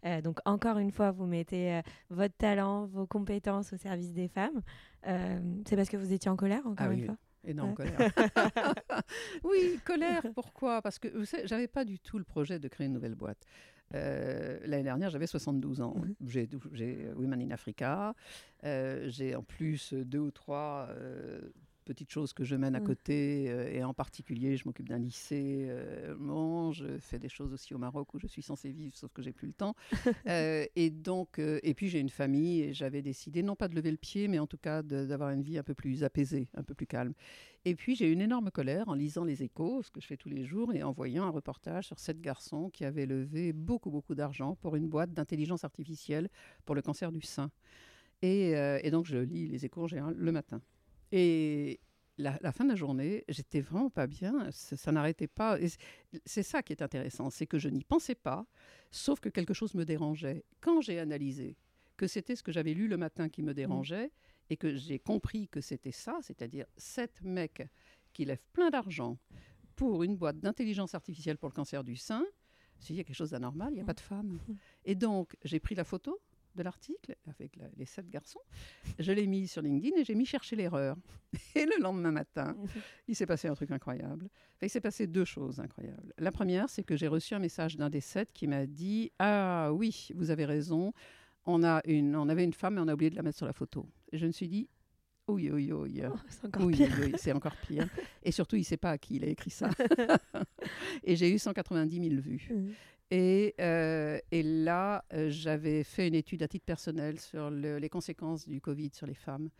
Euh, 0.07 0.21
donc, 0.23 0.39
encore 0.45 0.79
une 0.79 0.93
fois, 0.93 1.11
vous 1.11 1.27
mettez 1.27 1.81
votre 2.11 2.37
talent, 2.37 2.87
vos 2.87 3.07
compétences 3.07 3.73
au 3.73 3.77
service 3.77 4.13
des 4.13 4.29
femmes. 4.29 4.63
c'est 5.05 5.77
parce 5.77 5.89
que 5.89 5.97
vous 5.97 6.13
étiez 6.13 6.31
en 6.31 6.37
colère, 6.37 6.67
encore 6.67 6.89
ah 6.89 6.95
une 6.95 7.05
fois? 7.05 7.17
Énorme 7.47 7.75
colère. 7.75 7.99
oui, 9.45 9.79
colère, 9.85 10.23
pourquoi? 10.35 10.83
Parce 10.83 10.99
que 10.99 11.09
vous 11.09 11.25
savez, 11.25 11.47
j'avais 11.47 11.69
pas 11.69 11.85
du 11.85 11.99
tout 11.99 12.19
le 12.19 12.25
projet 12.25 12.59
de 12.59 12.69
créer 12.69 12.87
une 12.87 12.93
nouvelle 12.93 13.15
boîte. 13.15 13.47
Euh, 13.95 14.59
l'année 14.65 14.85
dernière, 14.85 15.11
j'avais 15.11 15.27
72 15.27 15.81
ans. 15.81 15.95
Mhm. 15.97 16.49
J'ai 16.73 17.09
Women 17.17 17.43
in 17.43 17.51
Africa. 17.51 18.15
Euh, 18.65 19.09
j'ai 19.09 19.35
en 19.35 19.43
plus 19.43 19.93
deux 19.95 20.19
ou 20.19 20.31
trois 20.31 20.89
euh, 20.91 21.41
petites 21.85 22.11
choses 22.11 22.33
que 22.33 22.45
je 22.45 22.57
mène 22.57 22.75
à 22.75 22.81
mmh. 22.81 22.85
côté, 22.85 23.45
euh, 23.49 23.71
et 23.71 23.83
en 23.85 23.95
particulier, 23.95 24.57
je 24.57 24.65
m'occupe 24.67 24.89
d'un 24.89 24.99
lycée. 24.99 25.67
Euh, 25.69 26.15
je 26.73 26.99
fais 26.99 27.19
des 27.19 27.29
choses 27.29 27.53
aussi 27.53 27.75
au 27.75 27.79
Maroc 27.79 28.15
où 28.15 28.19
je 28.19 28.27
suis 28.27 28.43
censée 28.43 28.71
vivre, 28.71 28.97
sauf 28.97 29.13
que 29.13 29.23
j'ai 29.23 29.33
plus 29.33 29.49
le 29.49 29.55
temps. 29.55 29.75
Euh, 30.27 30.67
et 30.77 30.91
donc, 30.91 31.39
et 31.39 31.75
puis 31.75 31.89
j'ai 31.89 31.99
une 31.99 32.11
famille, 32.11 32.61
et 32.61 32.73
j'avais 32.73 33.03
décidé, 33.03 33.43
non 33.43 33.57
pas 33.57 33.69
de 33.69 33.75
lever 33.75 33.91
le 33.91 33.97
pied, 33.97 34.29
mais 34.29 34.39
en 34.39 34.47
tout 34.47 34.59
cas 34.59 34.83
d'avoir 34.83 35.31
une 35.31 35.43
vie 35.43 35.59
un 35.59 35.63
peu 35.63 35.75
plus 35.75 36.05
apaisée, 36.05 36.49
un 36.55 36.63
peu 36.63 36.75
plus 36.75 36.87
calme. 36.87 37.15
Et 37.65 37.75
puis 37.75 37.97
j'ai 37.97 38.09
eu 38.09 38.13
une 38.13 38.21
énorme 38.21 38.51
colère 38.51 38.89
en 38.89 38.95
lisant 38.95 39.25
les 39.25 39.43
échos, 39.43 39.83
ce 39.83 39.91
que 39.91 40.01
je 40.01 40.07
fais 40.07 40.17
tous 40.17 40.29
les 40.29 40.45
jours, 40.45 40.73
et 40.75 40.83
en 40.83 40.93
voyant 40.93 41.25
un 41.25 41.31
reportage 41.31 41.87
sur 41.87 41.99
sept 41.99 42.21
garçons 42.21 42.71
qui 42.71 42.85
avaient 42.85 43.07
levé 43.07 43.53
beaucoup, 43.53 43.91
beaucoup 43.91 44.15
d'argent 44.15 44.57
pour 44.57 44.77
une 44.77 44.89
boîte 44.89 45.13
d'intelligence 45.13 45.65
artificielle 45.65 46.29
pour 46.65 46.75
le 46.75 46.83
cancer 46.83 47.11
du 47.11 47.23
sein. 47.23 47.51
Et, 48.23 48.51
et 48.51 48.91
donc 48.91 49.07
je 49.07 49.17
lis 49.17 49.49
les 49.49 49.65
échos 49.65 49.83
en 49.83 49.89
général 49.89 50.15
le 50.17 50.33
matin. 50.33 50.61
Et 51.13 51.81
la, 52.21 52.53
fin 52.53 52.65
de 52.65 52.71
la 52.71 52.77
journée, 52.77 53.25
j'étais 53.29 53.61
vraiment 53.61 53.91
pas 53.91 54.07
bien. 54.07 54.51
Ça, 54.53 54.93
n'arrêtait 54.93 55.27
pas. 55.27 55.59
C'est 56.25 56.43
ça 56.43 56.63
qui 56.63 56.73
est 56.73 56.83
intéressant, 56.83 57.31
c'est 57.31 57.47
que 57.47 57.59
je 57.59 57.69
n'y 57.69 57.85
pensais 57.85 58.15
pas, 58.15 58.47
sauf 58.91 59.21
que 59.21 59.29
quelque 59.29 59.55
chose 59.55 59.75
me 59.75 59.85
dérangeait. 59.85 60.45
Quand 60.61 60.81
j'ai 60.81 60.99
analysé 60.99 61.57
que 61.97 62.07
c'était 62.07 62.37
ce 62.37 62.43
que 62.43 62.53
j'avais 62.53 62.75
lu 62.75 62.89
le 62.89 62.97
matin 62.97 63.29
qui 63.29 63.43
me 63.43 63.51
mmh. 63.51 63.55
dérangeait 63.55 64.11
et 64.49 64.57
que 64.57 64.75
j'ai 64.75 64.99
compris 64.99 65.49
que 65.49 65.61
c'était 65.61 65.93
ça, 65.93 66.19
c'est-à-dire 66.23 66.67
sept 66.77 67.21
mecs 67.23 67.69
qui 68.13 68.25
lèvent 68.25 68.47
plein 68.53 68.71
d'argent 68.71 69.19
pour 69.77 70.03
une 70.03 70.17
boîte 70.17 70.41
d'intelligence 70.41 70.95
artificielle 70.95 71.39
pour 71.39 71.49
le 71.49 71.55
cancer 71.55 71.85
du 71.85 71.97
sein, 71.97 72.25
s'il 72.79 72.97
y 72.97 73.01
a 73.01 73.05
quelque 73.05 73.17
chose 73.17 73.31
d'anormal, 73.31 73.71
il 73.73 73.75
n'y 73.75 73.81
a 73.81 73.83
mmh. 73.83 73.87
pas 73.87 73.95
de 73.95 74.01
femme. 74.01 74.41
Mmh. 74.49 74.55
Et 74.87 74.95
donc, 74.95 75.37
j'ai 75.45 75.61
pris 75.61 75.75
la 75.75 75.85
photo, 75.85 76.19
de 76.57 76.63
l'article 76.63 77.17
avec 77.27 77.59
les 77.77 77.87
sept 77.87 78.09
garçons. 78.09 78.41
Je 78.99 79.13
l'ai 79.13 79.27
mis 79.27 79.49
sur 79.49 79.63
LinkedIn 79.63 79.97
et 79.97 80.05
j'ai 80.05 80.15
mis 80.15 80.27
chercher 80.27 80.57
l'erreur. 80.57 80.97
Et 81.55 81.65
le 81.65 81.81
lendemain 81.81 82.11
matin, 82.11 82.57
il 83.09 83.15
s'est 83.15 83.27
passé 83.27 83.49
un 83.49 83.55
truc 83.55 83.71
incroyable. 83.71 84.29
il 84.63 84.71
s'est 84.71 84.81
passé 84.81 85.07
deux 85.07 85.25
choses 85.25 85.61
incroyables. 85.61 86.13
La 86.19 86.33
première, 86.33 86.69
c'est 86.69 86.83
que 86.83 86.97
j'ai 86.97 87.09
reçu 87.09 87.35
un 87.35 87.39
message 87.39 87.77
d'un 87.77 87.91
des 87.91 88.01
sept 88.01 88.33
qui 88.33 88.47
m'a 88.47 88.67
dit 88.67 89.13
Ah 89.19 89.71
oui, 89.73 90.09
vous 90.15 90.31
avez 90.31 90.45
raison. 90.45 90.93
on, 91.47 91.63
a 91.63 91.81
une, 91.85 92.17
on 92.17 92.29
avait 92.29 92.45
une 92.45 92.53
femme 92.53 92.79
et 92.79 92.81
on 92.81 92.89
a 92.89 92.95
oublié 92.95 93.11
de 93.11 93.17
la 93.17 93.23
mettre 93.23 93.39
sur 93.39 93.47
la 93.47 93.53
photo. 93.53 93.87
Et 94.13 94.19
je 94.19 94.27
me 94.27 94.33
suis 94.33 94.49
dit, 94.49 94.69
oui, 95.31 95.51
oui, 95.51 95.73
oui. 95.73 96.03
Oh, 96.07 96.17
c'est 96.29 96.47
encore 96.47 96.71
pire. 96.71 96.89
c'est 97.17 97.33
encore 97.33 97.57
pire. 97.57 97.89
Et 98.23 98.33
surtout, 98.33 98.57
il 98.57 98.61
ne 98.61 98.65
sait 98.65 98.77
pas 98.77 98.91
à 98.91 98.99
qui 98.99 99.17
il 99.17 99.25
a 99.25 99.29
écrit 99.29 99.51
ça. 99.51 99.71
et 101.05 101.17
j'ai 101.17 101.31
eu 101.33 101.39
190 101.39 102.09
000 102.11 102.21
vues. 102.21 102.49
Mmh. 102.51 102.71
Et, 103.11 103.55
euh, 103.61 104.19
et, 104.31 104.43
là, 104.43 105.05
euh, 105.13 105.31
j'avais 105.31 105.83
fait 105.83 106.07
une 106.07 106.15
étude 106.15 106.43
à 106.43 106.49
titre 106.49 106.65
personnel 106.65 107.19
sur 107.19 107.51
les 107.51 107.89
conséquences 107.89 108.49
du 108.49 108.61
Covid 108.61 108.91
sur 108.93 109.07
les 109.07 109.15
femmes, 109.15 109.51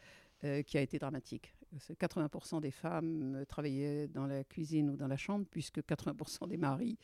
euh, 0.45 0.63
qui 0.63 0.79
a 0.79 0.81
été 0.81 0.99
dramatique. 0.99 1.55
80% 2.01 2.61
des 2.61 2.71
femmes 2.71 3.45
travaillaient 3.49 4.09
dans 4.09 4.27
la 4.27 4.43
cuisine 4.45 4.91
ou 4.91 4.97
dans 4.97 5.07
la 5.09 5.17
chambre, 5.17 5.47
puisque 5.51 5.81
80% 5.81 6.49
des 6.49 6.57
maris 6.57 6.99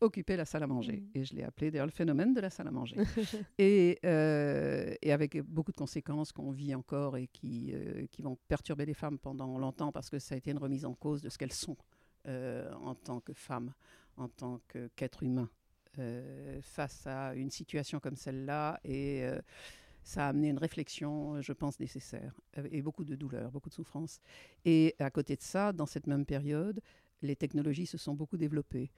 occuper 0.00 0.36
la 0.36 0.44
salle 0.44 0.62
à 0.62 0.66
manger. 0.66 1.00
Mm. 1.00 1.10
Et 1.14 1.24
je 1.24 1.34
l'ai 1.34 1.44
appelé 1.44 1.70
d'ailleurs 1.70 1.86
le 1.86 1.92
phénomène 1.92 2.32
de 2.32 2.40
la 2.40 2.50
salle 2.50 2.68
à 2.68 2.70
manger. 2.70 2.96
et, 3.58 3.98
euh, 4.04 4.94
et, 5.02 5.12
avec 5.12 5.40
beaucoup 5.42 5.72
de 5.72 5.76
conséquences 5.76 6.32
qu'on 6.32 6.50
vit 6.50 6.74
encore 6.74 7.16
et 7.16 7.26
qui, 7.28 7.72
euh, 7.74 8.06
qui 8.10 8.22
vont 8.22 8.38
perturber 8.48 8.86
les 8.86 8.94
femmes 8.94 9.18
pendant 9.18 9.58
longtemps 9.58 9.92
parce 9.92 10.10
que 10.10 10.18
ça 10.18 10.34
a 10.34 10.38
été 10.38 10.50
une 10.50 10.58
remise 10.58 10.84
en 10.84 10.94
cause 10.94 11.22
de 11.22 11.28
ce 11.28 11.38
qu'elles 11.38 11.52
sont 11.52 11.76
euh, 12.26 12.72
en 12.74 12.94
tant 12.94 13.20
que 13.20 13.32
femmes, 13.32 13.72
en 14.16 14.28
tant 14.28 14.60
qu'êtres 14.96 15.22
humains 15.22 15.50
face 16.62 17.06
à 17.06 17.34
une 17.34 17.50
situation 17.50 18.00
comme 18.00 18.16
celle-là. 18.16 18.80
Et 18.84 19.24
ça 20.02 20.26
a 20.26 20.28
amené 20.28 20.48
une 20.48 20.58
réflexion, 20.58 21.40
je 21.40 21.52
pense, 21.52 21.78
nécessaire, 21.78 22.34
et 22.70 22.82
beaucoup 22.82 23.04
de 23.04 23.14
douleur, 23.14 23.50
beaucoup 23.50 23.68
de 23.68 23.74
souffrance. 23.74 24.20
Et 24.64 24.94
à 24.98 25.10
côté 25.10 25.36
de 25.36 25.42
ça, 25.42 25.72
dans 25.72 25.86
cette 25.86 26.06
même 26.06 26.24
période, 26.24 26.80
les 27.22 27.36
technologies 27.36 27.86
se 27.86 27.98
sont 27.98 28.14
beaucoup 28.14 28.36
développées. 28.36 28.90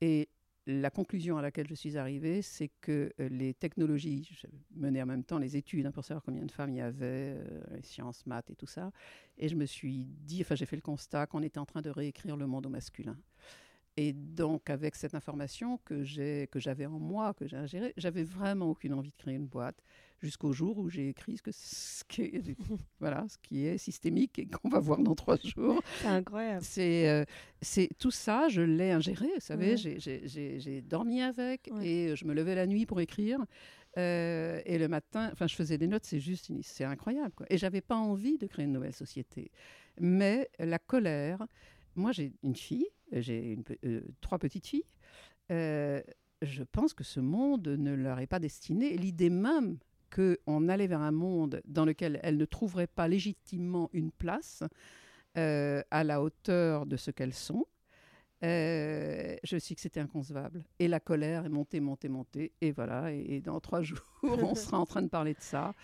Et 0.00 0.28
la 0.66 0.90
conclusion 0.90 1.38
à 1.38 1.42
laquelle 1.42 1.66
je 1.66 1.74
suis 1.74 1.96
arrivée, 1.96 2.42
c'est 2.42 2.70
que 2.82 3.10
euh, 3.20 3.28
les 3.30 3.54
technologies, 3.54 4.28
je 4.30 4.46
menais 4.76 5.00
en 5.00 5.06
même 5.06 5.24
temps 5.24 5.38
les 5.38 5.56
études 5.56 5.86
hein, 5.86 5.92
pour 5.92 6.04
savoir 6.04 6.22
combien 6.22 6.44
de 6.44 6.52
femmes 6.52 6.70
il 6.70 6.76
y 6.76 6.80
avait, 6.82 7.36
euh, 7.38 7.60
les 7.74 7.82
sciences, 7.82 8.26
maths 8.26 8.50
et 8.50 8.54
tout 8.54 8.66
ça, 8.66 8.92
et 9.38 9.48
je 9.48 9.56
me 9.56 9.64
suis 9.64 10.04
dit, 10.04 10.42
enfin 10.42 10.56
j'ai 10.56 10.66
fait 10.66 10.76
le 10.76 10.82
constat 10.82 11.26
qu'on 11.26 11.42
était 11.42 11.58
en 11.58 11.64
train 11.64 11.80
de 11.80 11.88
réécrire 11.88 12.36
le 12.36 12.46
monde 12.46 12.66
au 12.66 12.68
masculin. 12.68 13.16
Et 14.00 14.12
donc, 14.12 14.70
avec 14.70 14.94
cette 14.94 15.16
information 15.16 15.80
que 15.84 16.04
j'avais 16.04 16.86
en 16.86 17.00
moi, 17.00 17.34
que 17.34 17.48
j'ai 17.48 17.56
ingérée, 17.56 17.92
j'avais 17.96 18.22
vraiment 18.22 18.66
aucune 18.66 18.94
envie 18.94 19.10
de 19.10 19.16
créer 19.16 19.34
une 19.34 19.48
boîte 19.48 19.82
jusqu'au 20.20 20.52
jour 20.52 20.78
où 20.78 20.88
j'ai 20.88 21.08
écrit 21.08 21.36
ce, 21.36 21.42
que, 21.42 21.50
ce, 21.52 22.04
qui 22.08 22.22
est, 22.22 22.56
voilà, 23.00 23.26
ce 23.28 23.36
qui 23.38 23.66
est 23.66 23.76
systémique 23.76 24.38
et 24.38 24.46
qu'on 24.46 24.68
va 24.68 24.78
voir 24.78 25.00
dans 25.00 25.16
trois 25.16 25.36
jours. 25.42 25.82
C'est 26.00 26.06
incroyable. 26.06 26.62
C'est 26.62 27.08
euh, 27.08 27.24
c'est 27.60 27.88
tout 27.98 28.12
ça, 28.12 28.46
je 28.48 28.62
l'ai 28.62 28.92
ingéré, 28.92 29.26
vous 29.34 29.40
savez, 29.40 29.76
j'ai 29.76 30.80
dormi 30.82 31.20
avec 31.20 31.68
et 31.82 32.14
je 32.14 32.24
me 32.24 32.34
levais 32.34 32.54
la 32.54 32.68
nuit 32.68 32.86
pour 32.86 33.00
écrire. 33.00 33.44
Euh, 33.96 34.60
et 34.64 34.78
le 34.78 34.86
matin, 34.86 35.28
enfin, 35.32 35.48
je 35.48 35.56
faisais 35.56 35.76
des 35.76 35.88
notes, 35.88 36.04
c'est 36.04 36.20
juste, 36.20 36.52
c'est 36.62 36.84
incroyable. 36.84 37.32
Quoi. 37.34 37.46
Et 37.50 37.58
j'avais 37.58 37.80
pas 37.80 37.96
envie 37.96 38.38
de 38.38 38.46
créer 38.46 38.64
une 38.64 38.74
nouvelle 38.74 38.94
société. 38.94 39.50
Mais 39.98 40.48
la 40.60 40.78
colère, 40.78 41.44
moi 41.96 42.12
j'ai 42.12 42.32
une 42.44 42.54
fille, 42.54 42.86
j'ai 43.12 43.58
euh, 43.84 44.00
trois 44.20 44.38
petites 44.38 44.66
filles. 44.66 44.84
je 45.50 46.62
pense 46.72 46.94
que 46.94 47.04
ce 47.04 47.20
monde 47.20 47.68
ne 47.68 47.94
leur 47.94 48.18
est 48.20 48.26
pas 48.26 48.38
destiné. 48.38 48.96
L'idée 48.96 49.30
même 49.30 49.78
qu'on 50.14 50.68
allait 50.68 50.86
vers 50.86 51.00
un 51.00 51.12
monde 51.12 51.60
dans 51.66 51.84
lequel 51.84 52.18
elles 52.22 52.36
ne 52.36 52.44
trouveraient 52.44 52.86
pas 52.86 53.08
légitimement 53.08 53.90
une 53.92 54.10
place 54.10 54.62
euh, 55.36 55.82
à 55.90 56.04
la 56.04 56.22
hauteur 56.22 56.86
de 56.86 56.96
ce 56.96 57.10
qu'elles 57.10 57.34
sont, 57.34 57.66
euh, 58.44 59.36
je 59.42 59.58
sais 59.58 59.74
que 59.74 59.80
c'était 59.80 60.00
inconcevable. 60.00 60.64
Et 60.78 60.88
la 60.88 61.00
colère 61.00 61.44
est 61.44 61.50
montée, 61.50 61.80
montée, 61.80 62.08
montée. 62.08 62.52
Et 62.60 62.72
voilà, 62.72 63.12
et, 63.12 63.40
dans 63.40 63.60
trois 63.60 63.82
jours, 63.82 64.00
on 64.22 64.54
sera 64.54 64.78
en 64.78 64.86
train 64.86 65.02
de 65.02 65.08
parler 65.08 65.34
de 65.34 65.40
ça 65.40 65.74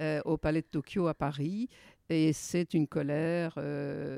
euh, 0.00 0.20
au 0.24 0.36
Palais 0.36 0.62
de 0.62 0.66
Tokyo 0.66 1.06
à 1.06 1.14
Paris. 1.14 1.68
Et 2.08 2.32
c'est 2.32 2.74
une 2.74 2.86
colère, 2.86 3.54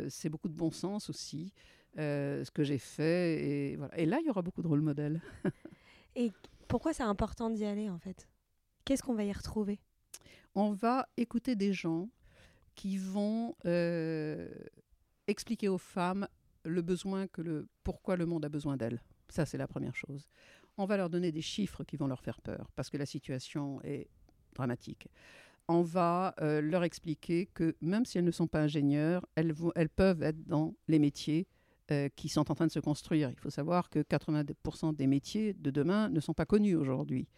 c'est 0.08 0.28
beaucoup 0.28 0.48
de 0.48 0.56
bon 0.56 0.72
sens 0.72 1.08
aussi, 1.08 1.52
ce 1.96 2.50
que 2.50 2.64
j'ai 2.64 2.78
fait. 2.78 3.42
Et, 3.42 3.76
voilà. 3.76 3.98
et 3.98 4.06
là, 4.06 4.18
il 4.20 4.26
y 4.26 4.30
aura 4.30 4.42
beaucoup 4.42 4.62
de 4.62 4.68
rôle 4.68 4.80
modèles. 4.80 5.20
et 6.16 6.32
pourquoi 6.68 6.92
c'est 6.92 7.02
important 7.02 7.50
d'y 7.50 7.64
aller 7.64 7.88
en 7.88 7.98
fait? 7.98 8.28
Qu'est-ce 8.84 9.02
qu'on 9.02 9.14
va 9.14 9.24
y 9.24 9.32
retrouver? 9.32 9.80
On 10.54 10.72
va 10.72 11.08
écouter 11.16 11.56
des 11.56 11.72
gens 11.72 12.08
qui 12.74 12.98
vont 12.98 13.54
euh, 13.64 14.48
expliquer 15.26 15.68
aux 15.68 15.78
femmes 15.78 16.28
le 16.64 16.82
besoin 16.82 17.26
que 17.26 17.42
le 17.42 17.68
pourquoi 17.84 18.16
le 18.16 18.26
monde 18.26 18.44
a 18.44 18.48
besoin 18.48 18.76
d'elles. 18.76 19.02
Ça 19.28 19.44
c'est 19.44 19.58
la 19.58 19.66
première 19.66 19.94
chose. 19.94 20.28
On 20.78 20.84
va 20.84 20.96
leur 20.96 21.10
donner 21.10 21.32
des 21.32 21.42
chiffres 21.42 21.84
qui 21.84 21.96
vont 21.96 22.06
leur 22.06 22.20
faire 22.20 22.40
peur 22.40 22.70
parce 22.74 22.90
que 22.90 22.96
la 22.96 23.06
situation 23.06 23.80
est 23.82 24.08
dramatique. 24.54 25.08
On 25.68 25.82
va 25.82 26.34
euh, 26.40 26.60
leur 26.60 26.84
expliquer 26.84 27.46
que 27.46 27.76
même 27.80 28.04
si 28.04 28.18
elles 28.18 28.24
ne 28.24 28.30
sont 28.30 28.46
pas 28.46 28.60
ingénieures, 28.60 29.26
elles, 29.34 29.52
elles 29.74 29.88
peuvent 29.88 30.22
être 30.22 30.44
dans 30.44 30.74
les 30.86 30.98
métiers 30.98 31.48
euh, 31.92 32.08
qui 32.16 32.28
sont 32.28 32.50
en 32.50 32.56
train 32.56 32.66
de 32.66 32.72
se 32.72 32.80
construire. 32.80 33.30
Il 33.30 33.38
faut 33.38 33.48
savoir 33.48 33.90
que 33.90 34.00
80% 34.00 34.96
des 34.96 35.06
métiers 35.06 35.54
de 35.54 35.70
demain 35.70 36.08
ne 36.08 36.18
sont 36.18 36.34
pas 36.34 36.44
connus 36.44 36.74
aujourd'hui. 36.74 37.28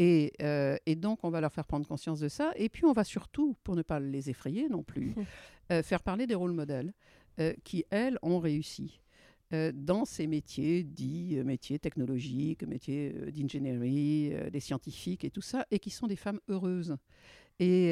Euh, 0.00 0.78
et, 0.86 0.96
donc, 0.96 1.24
on 1.24 1.28
va 1.28 1.42
leur 1.42 1.52
faire 1.52 1.66
prendre 1.66 1.86
conscience 1.86 2.18
de 2.18 2.28
ça. 2.28 2.52
Et 2.56 2.70
puis, 2.70 2.86
on 2.86 2.92
va 2.92 3.04
surtout, 3.04 3.54
pour 3.62 3.76
ne 3.76 3.82
pas 3.82 4.00
les 4.00 4.30
effrayer 4.30 4.70
non 4.70 4.82
plus, 4.82 5.14
euh, 5.70 5.82
faire 5.82 6.02
parler 6.02 6.26
des 6.26 6.34
rôles 6.34 6.52
modèles 6.52 6.94
qui, 7.64 7.84
elles, 7.90 8.18
ont 8.22 8.38
réussi 8.38 9.00
dans 9.74 10.06
ces 10.06 10.26
métiers 10.26 10.82
dits 10.84 11.42
métiers 11.44 11.78
technologiques, 11.78 12.62
métiers 12.62 13.12
d'ingénierie, 13.30 14.32
des 14.50 14.60
scientifiques 14.60 15.24
et 15.24 15.30
tout 15.30 15.42
ça, 15.42 15.66
et 15.70 15.78
qui 15.78 15.90
sont 15.90 16.06
des 16.06 16.16
femmes 16.16 16.40
heureuses. 16.48 16.96
Et, 17.58 17.90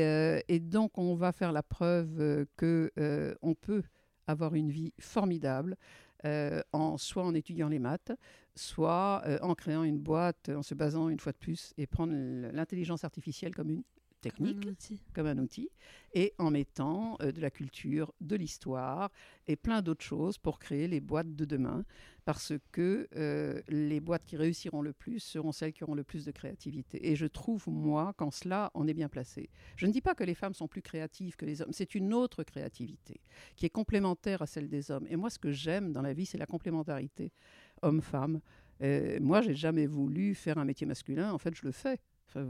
et 0.48 0.61
donc, 0.61 0.96
on 0.96 1.14
va 1.14 1.32
faire 1.32 1.53
la 1.53 1.62
preuve 1.62 2.46
que 2.57 2.90
on 3.42 3.55
peut 3.55 3.82
avoir 4.31 4.55
une 4.55 4.70
vie 4.70 4.93
formidable 4.99 5.76
euh, 6.24 6.62
en, 6.72 6.99
soit 6.99 7.24
en 7.24 7.35
étudiant 7.35 7.68
les 7.68 7.78
maths, 7.78 8.12
soit 8.55 9.22
euh, 9.26 9.39
en 9.43 9.55
créant 9.55 9.85
une 9.85 9.99
boîte, 9.99 10.51
en 10.51 10.62
se 10.62 10.74
basant 10.74 11.09
une 11.09 11.18
fois 11.18 11.33
de 11.33 11.39
plus 11.39 11.72
et 11.78 11.87
prendre 11.87 12.12
l'intelligence 12.53 13.05
artificielle 13.05 13.55
comme 13.55 13.70
une 13.70 13.83
technique, 14.20 14.68
comme 15.14 15.26
un 15.26 15.38
outil, 15.38 15.70
et 16.14 16.34
en 16.38 16.50
mettant 16.50 17.16
euh, 17.22 17.32
de 17.32 17.40
la 17.40 17.50
culture, 17.50 18.12
de 18.20 18.36
l'histoire 18.36 19.10
et 19.46 19.56
plein 19.56 19.82
d'autres 19.82 20.04
choses 20.04 20.38
pour 20.38 20.58
créer 20.58 20.88
les 20.88 21.00
boîtes 21.00 21.34
de 21.34 21.44
demain, 21.44 21.84
parce 22.24 22.52
que 22.72 23.08
euh, 23.16 23.60
les 23.68 24.00
boîtes 24.00 24.24
qui 24.24 24.36
réussiront 24.36 24.82
le 24.82 24.92
plus 24.92 25.20
seront 25.20 25.52
celles 25.52 25.72
qui 25.72 25.82
auront 25.84 25.94
le 25.94 26.04
plus 26.04 26.24
de 26.24 26.30
créativité. 26.30 27.10
Et 27.10 27.16
je 27.16 27.26
trouve, 27.26 27.68
moi, 27.68 28.12
qu'en 28.16 28.30
cela, 28.30 28.70
on 28.74 28.86
est 28.86 28.94
bien 28.94 29.08
placé. 29.08 29.50
Je 29.76 29.86
ne 29.86 29.92
dis 29.92 30.00
pas 30.00 30.14
que 30.14 30.24
les 30.24 30.34
femmes 30.34 30.54
sont 30.54 30.68
plus 30.68 30.82
créatives 30.82 31.36
que 31.36 31.46
les 31.46 31.62
hommes, 31.62 31.72
c'est 31.72 31.94
une 31.94 32.12
autre 32.12 32.42
créativité 32.44 33.20
qui 33.56 33.66
est 33.66 33.70
complémentaire 33.70 34.42
à 34.42 34.46
celle 34.46 34.68
des 34.68 34.90
hommes. 34.90 35.06
Et 35.08 35.16
moi, 35.16 35.30
ce 35.30 35.38
que 35.38 35.50
j'aime 35.50 35.92
dans 35.92 36.02
la 36.02 36.12
vie, 36.12 36.26
c'est 36.26 36.38
la 36.38 36.46
complémentarité 36.46 37.32
homme-femme. 37.82 38.40
Euh, 38.82 39.18
moi, 39.20 39.40
j'ai 39.40 39.54
jamais 39.54 39.86
voulu 39.86 40.34
faire 40.34 40.58
un 40.58 40.64
métier 40.64 40.86
masculin. 40.86 41.32
En 41.32 41.38
fait, 41.38 41.54
je 41.54 41.64
le 41.64 41.72
fais 41.72 41.98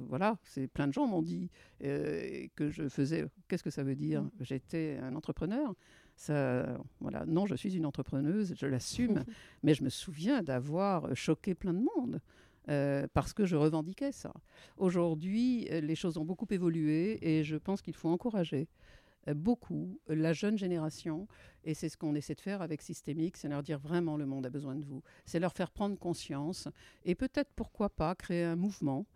voilà, 0.08 0.38
c'est 0.42 0.66
plein 0.68 0.86
de 0.86 0.92
gens 0.92 1.06
m'ont 1.06 1.22
dit 1.22 1.50
euh, 1.84 2.46
que 2.56 2.70
je 2.70 2.88
faisais. 2.88 3.26
Qu'est-ce 3.48 3.62
que 3.62 3.70
ça 3.70 3.82
veut 3.82 3.96
dire? 3.96 4.22
Mmh. 4.22 4.30
J'étais 4.40 4.98
un 5.02 5.14
entrepreneur. 5.14 5.74
Ça, 6.16 6.78
voilà, 7.00 7.24
non, 7.26 7.46
je 7.46 7.54
suis 7.54 7.74
une 7.76 7.86
entrepreneuse, 7.86 8.54
je 8.56 8.66
l'assume. 8.66 9.24
mais 9.62 9.74
je 9.74 9.82
me 9.82 9.88
souviens 9.88 10.42
d'avoir 10.42 11.14
choqué 11.16 11.54
plein 11.54 11.72
de 11.72 11.82
monde. 11.96 12.20
Euh, 12.68 13.06
parce 13.14 13.32
que 13.32 13.46
je 13.46 13.56
revendiquais 13.56 14.12
ça. 14.12 14.32
Aujourd'hui, 14.76 15.66
les 15.70 15.94
choses 15.94 16.18
ont 16.18 16.24
beaucoup 16.24 16.46
évolué 16.50 17.18
et 17.22 17.42
je 17.42 17.56
pense 17.56 17.80
qu'il 17.80 17.94
faut 17.94 18.10
encourager 18.10 18.60
euh, 18.60 18.99
beaucoup 19.34 20.00
la 20.08 20.32
jeune 20.32 20.56
génération, 20.56 21.28
et 21.64 21.74
c'est 21.74 21.88
ce 21.88 21.96
qu'on 21.96 22.14
essaie 22.14 22.34
de 22.34 22.40
faire 22.40 22.62
avec 22.62 22.82
Systémique, 22.82 23.36
c'est 23.36 23.48
leur 23.48 23.62
dire 23.62 23.78
vraiment 23.78 24.16
le 24.16 24.26
monde 24.26 24.46
a 24.46 24.50
besoin 24.50 24.76
de 24.76 24.84
vous. 24.84 25.02
C'est 25.26 25.40
leur 25.40 25.52
faire 25.52 25.70
prendre 25.70 25.98
conscience, 25.98 26.68
et 27.04 27.14
peut-être 27.14 27.50
pourquoi 27.54 27.90
pas 27.90 28.14
créer 28.14 28.44
un 28.44 28.56
mouvement, 28.56 29.06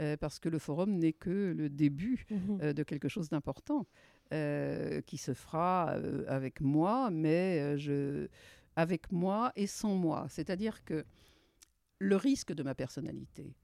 euh, 0.00 0.16
parce 0.16 0.38
que 0.38 0.48
le 0.48 0.58
forum 0.58 0.96
n'est 0.96 1.12
que 1.12 1.54
le 1.56 1.68
début 1.68 2.26
mhm. 2.30 2.58
euh, 2.62 2.72
de 2.72 2.82
quelque 2.82 3.08
chose 3.08 3.28
d'important, 3.28 3.86
qui 5.04 5.18
se 5.18 5.34
fera 5.34 5.90
avec 6.26 6.62
moi, 6.62 7.10
mais 7.10 7.76
je, 7.76 8.28
avec 8.76 9.12
moi 9.12 9.52
et 9.56 9.66
sans 9.66 9.94
moi. 9.94 10.26
C'est-à-dire 10.30 10.84
que 10.84 11.04
le 11.98 12.16
risque 12.16 12.52
de 12.52 12.62
ma 12.62 12.74
personnalité, 12.74 13.54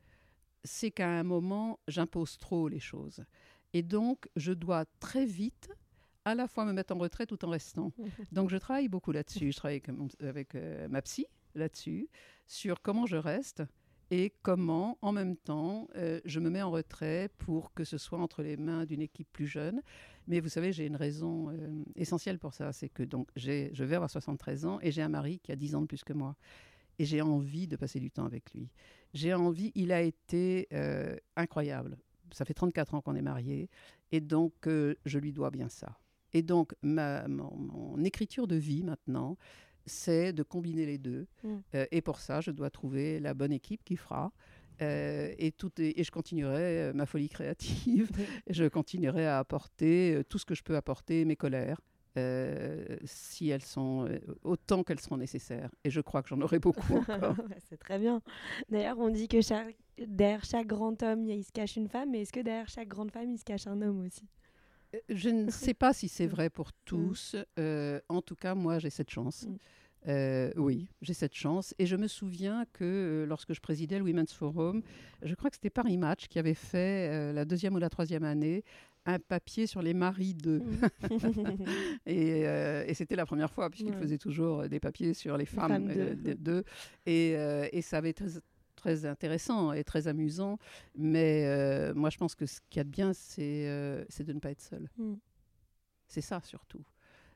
c'est 0.64 0.90
qu'à 0.90 1.08
un 1.08 1.22
moment, 1.22 1.78
j'impose 1.88 2.38
trop 2.38 2.68
les 2.68 2.80
choses. 2.80 3.24
Et 3.72 3.82
donc, 3.82 4.28
je 4.36 4.52
dois 4.52 4.84
très 5.00 5.26
vite 5.26 5.70
à 6.24 6.34
la 6.34 6.48
fois 6.48 6.64
me 6.64 6.72
mettre 6.72 6.94
en 6.94 6.98
retraite 6.98 7.28
tout 7.28 7.44
en 7.44 7.50
restant. 7.50 7.92
Donc 8.32 8.50
je 8.50 8.56
travaille 8.56 8.88
beaucoup 8.88 9.12
là-dessus. 9.12 9.52
Je 9.52 9.56
travaille 9.56 9.82
avec, 10.20 10.54
euh, 10.54 10.88
ma 10.88 11.02
psy 11.02 11.26
là-dessus, 11.54 12.08
sur 12.46 12.82
comment 12.82 13.06
je 13.06 13.16
reste 13.16 13.62
et 14.10 14.32
comment, 14.42 14.96
en 15.02 15.12
même 15.12 15.36
temps, 15.36 15.88
euh, 15.96 16.20
je 16.24 16.40
me 16.40 16.48
mets 16.48 16.62
en 16.62 16.70
retrait 16.70 17.30
pour 17.38 17.74
que 17.74 17.84
ce 17.84 17.98
soit 17.98 18.18
entre 18.18 18.42
les 18.42 18.56
mains 18.56 18.86
d'une 18.86 19.02
équipe 19.02 19.28
plus 19.32 19.46
jeune. 19.46 19.82
Mais 20.26 20.40
vous 20.40 20.48
savez, 20.48 20.72
j'ai 20.72 20.86
une 20.86 20.96
raison 20.96 21.50
euh, 21.50 21.84
essentielle 21.94 22.38
pour 22.38 22.54
ça, 22.54 22.72
c'est 22.72 22.88
que 22.88 23.02
donc 23.02 23.28
je 23.36 23.84
vais 23.84 23.94
avoir 23.94 24.10
73 24.10 24.66
ans 24.66 24.78
et 24.80 24.92
j'ai 24.92 25.02
un 25.02 25.08
mari 25.08 25.40
qui 25.40 25.52
a 25.52 25.56
10 25.56 25.74
ans 25.74 25.82
de 25.82 25.86
plus 25.86 26.04
que 26.04 26.12
moi. 26.12 26.36
Et 26.98 27.04
j'ai 27.04 27.22
envie 27.22 27.68
de 27.68 27.76
passer 27.76 28.00
du 28.00 28.10
temps 28.10 28.24
avec 28.24 28.52
lui. 28.52 28.70
J'ai 29.14 29.32
envie, 29.32 29.72
il 29.74 29.92
a 29.92 30.02
été 30.02 30.68
incroyable 31.36 31.96
ça 32.34 32.44
fait 32.44 32.54
34 32.54 32.94
ans 32.94 33.00
qu'on 33.00 33.14
est 33.14 33.22
mariés, 33.22 33.70
et 34.12 34.20
donc 34.20 34.52
je 34.66 35.18
lui 35.18 35.32
dois 35.32 35.50
bien 35.50 35.68
ça. 35.68 35.98
Et 36.32 36.42
donc, 36.42 36.74
ma, 36.82 37.26
mon, 37.28 38.02
écriture 38.04 38.46
de 38.46 38.56
vie 38.56 38.82
maintenant, 38.82 39.36
c'est 39.86 40.32
de 40.32 40.42
combiner 40.42 40.86
les 40.86 40.98
deux. 40.98 41.26
Mm. 41.42 41.56
Euh, 41.74 41.86
et 41.90 42.02
pour 42.02 42.20
ça, 42.20 42.40
je 42.40 42.50
dois 42.50 42.70
trouver 42.70 43.20
la 43.20 43.34
bonne 43.34 43.52
équipe 43.52 43.82
qui 43.84 43.96
fera. 43.96 44.32
Euh, 44.80 45.34
et, 45.38 45.50
tout 45.50 45.72
et 45.80 46.04
je 46.04 46.10
continuerai 46.12 46.82
euh, 46.82 46.92
ma 46.92 47.06
folie 47.06 47.28
créative. 47.28 48.10
je 48.50 48.64
continuerai 48.66 49.26
à 49.26 49.38
apporter 49.38 50.22
tout 50.28 50.38
ce 50.38 50.46
que 50.46 50.54
je 50.54 50.62
peux 50.62 50.76
apporter, 50.76 51.24
mes 51.24 51.36
colères, 51.36 51.80
si 53.04 53.48
elles 53.48 53.62
sont 53.62 54.08
autant 54.42 54.82
qu'elles 54.82 54.98
seront 54.98 55.18
nécessaires. 55.18 55.70
Et 55.84 55.90
je 55.90 56.00
crois 56.00 56.22
que 56.22 56.28
j'en 56.28 56.40
aurai 56.40 56.58
beaucoup 56.58 56.96
encore. 57.08 57.36
C'est 57.68 57.76
très 57.76 57.98
bien. 57.98 58.22
D'ailleurs, 58.68 58.98
on 58.98 59.08
dit 59.08 59.28
que 59.28 59.40
chaque, 59.40 59.76
derrière 60.04 60.44
chaque 60.44 60.66
grand 60.66 61.00
homme, 61.02 61.28
il 61.28 61.44
se 61.44 61.52
cache 61.52 61.76
une 61.76 61.88
femme, 61.88 62.10
mais 62.10 62.22
est-ce 62.22 62.32
que 62.32 62.40
derrière 62.40 62.68
chaque 62.68 62.88
grande 62.88 63.12
femme, 63.12 63.30
il 63.30 63.38
se 63.38 63.44
cache 63.44 63.68
un 63.68 63.80
homme 63.82 64.04
aussi? 64.04 64.26
Je 65.08 65.28
ne 65.28 65.50
sais 65.50 65.74
pas 65.74 65.92
si 65.92 66.08
c'est 66.08 66.26
vrai 66.26 66.50
pour 66.50 66.72
tous. 66.84 67.36
en 68.08 68.22
tout 68.22 68.36
cas, 68.36 68.54
moi, 68.54 68.78
j'ai 68.78 68.90
cette 68.90 69.10
chance. 69.10 69.46
Mm. 69.46 69.56
Euh, 70.06 70.52
oui, 70.56 70.88
j'ai 71.02 71.14
cette 71.14 71.34
chance. 71.34 71.74
Et 71.78 71.86
je 71.86 71.96
me 71.96 72.06
souviens 72.06 72.64
que 72.72 72.84
euh, 72.84 73.26
lorsque 73.26 73.52
je 73.52 73.60
présidais 73.60 73.98
le 73.98 74.04
Women's 74.04 74.32
Forum, 74.32 74.82
je 75.22 75.34
crois 75.34 75.50
que 75.50 75.56
c'était 75.56 75.70
Paris 75.70 75.98
Match 75.98 76.28
qui 76.28 76.38
avait 76.38 76.54
fait 76.54 77.10
euh, 77.10 77.32
la 77.32 77.44
deuxième 77.44 77.74
ou 77.74 77.78
la 77.78 77.90
troisième 77.90 78.24
année 78.24 78.64
un 79.06 79.18
papier 79.18 79.66
sur 79.66 79.80
les 79.80 79.94
maris 79.94 80.34
d'eux. 80.34 80.62
et, 82.06 82.40
et 82.42 82.94
c'était 82.94 83.16
la 83.16 83.24
première 83.24 83.50
fois, 83.50 83.70
puisqu'il 83.70 83.94
faisait 83.94 84.18
toujours 84.18 84.68
des 84.68 84.80
papiers 84.80 85.14
sur 85.14 85.38
les 85.38 85.46
femmes, 85.46 85.88
d'eux. 86.38 86.62
Et, 87.06 87.30
et, 87.72 87.80
ça 87.80 87.96
avait 87.98 88.10
été 88.10 88.24
très, 88.78 89.04
intéressant 89.04 89.72
et 89.72 89.84
très 89.84 90.08
amusant. 90.08 90.58
Mais 90.96 91.92
moi, 91.94 92.10
je 92.10 92.18
pense 92.18 92.34
que 92.34 92.46
ce 92.46 92.60
qu'il 92.70 92.78
y 92.78 92.80
a 92.80 92.84
de 92.84 92.90
bien, 92.90 93.12
c'est 93.12 93.44
de 93.44 94.32
ne 94.32 94.40
pas 94.40 94.50
être 94.50 94.62
seul. 94.62 94.88
Mm. 94.96 95.14
C'est 96.08 96.22
ça 96.22 96.40
surtout. 96.42 96.84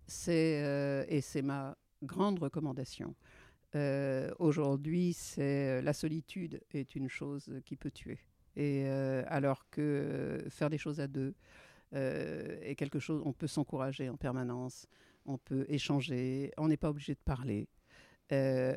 C'est 0.07 1.07
et 1.09 1.21
c'est 1.21 1.43
ma 1.43 1.77
grande 2.03 2.39
recommandation. 2.39 3.15
Euh, 3.75 4.31
aujourd'hui, 4.39 5.15
c'est 5.15 5.79
euh, 5.79 5.83
la 5.83 5.93
solitude 5.93 6.61
est 6.73 6.95
une 6.95 7.09
chose 7.09 7.51
qui 7.65 7.77
peut 7.77 7.91
tuer. 7.91 8.19
Et 8.55 8.85
euh, 8.87 9.25
alors 9.29 9.69
que 9.71 10.45
faire 10.51 10.69
des 10.69 10.79
choses 10.79 11.01
à 11.01 11.07
deux 11.07 11.35
est 11.95 12.75
quelque 12.79 12.99
chose, 12.99 13.21
on 13.27 13.35
peut 13.35 13.47
s'encourager 13.47 14.09
en 14.09 14.17
permanence, 14.17 14.87
on 15.27 15.37
peut 15.37 15.67
échanger, 15.69 16.51
on 16.57 16.69
n'est 16.69 16.79
pas 16.79 16.89
obligé 16.89 17.13
de 17.13 17.21
parler. 17.23 17.69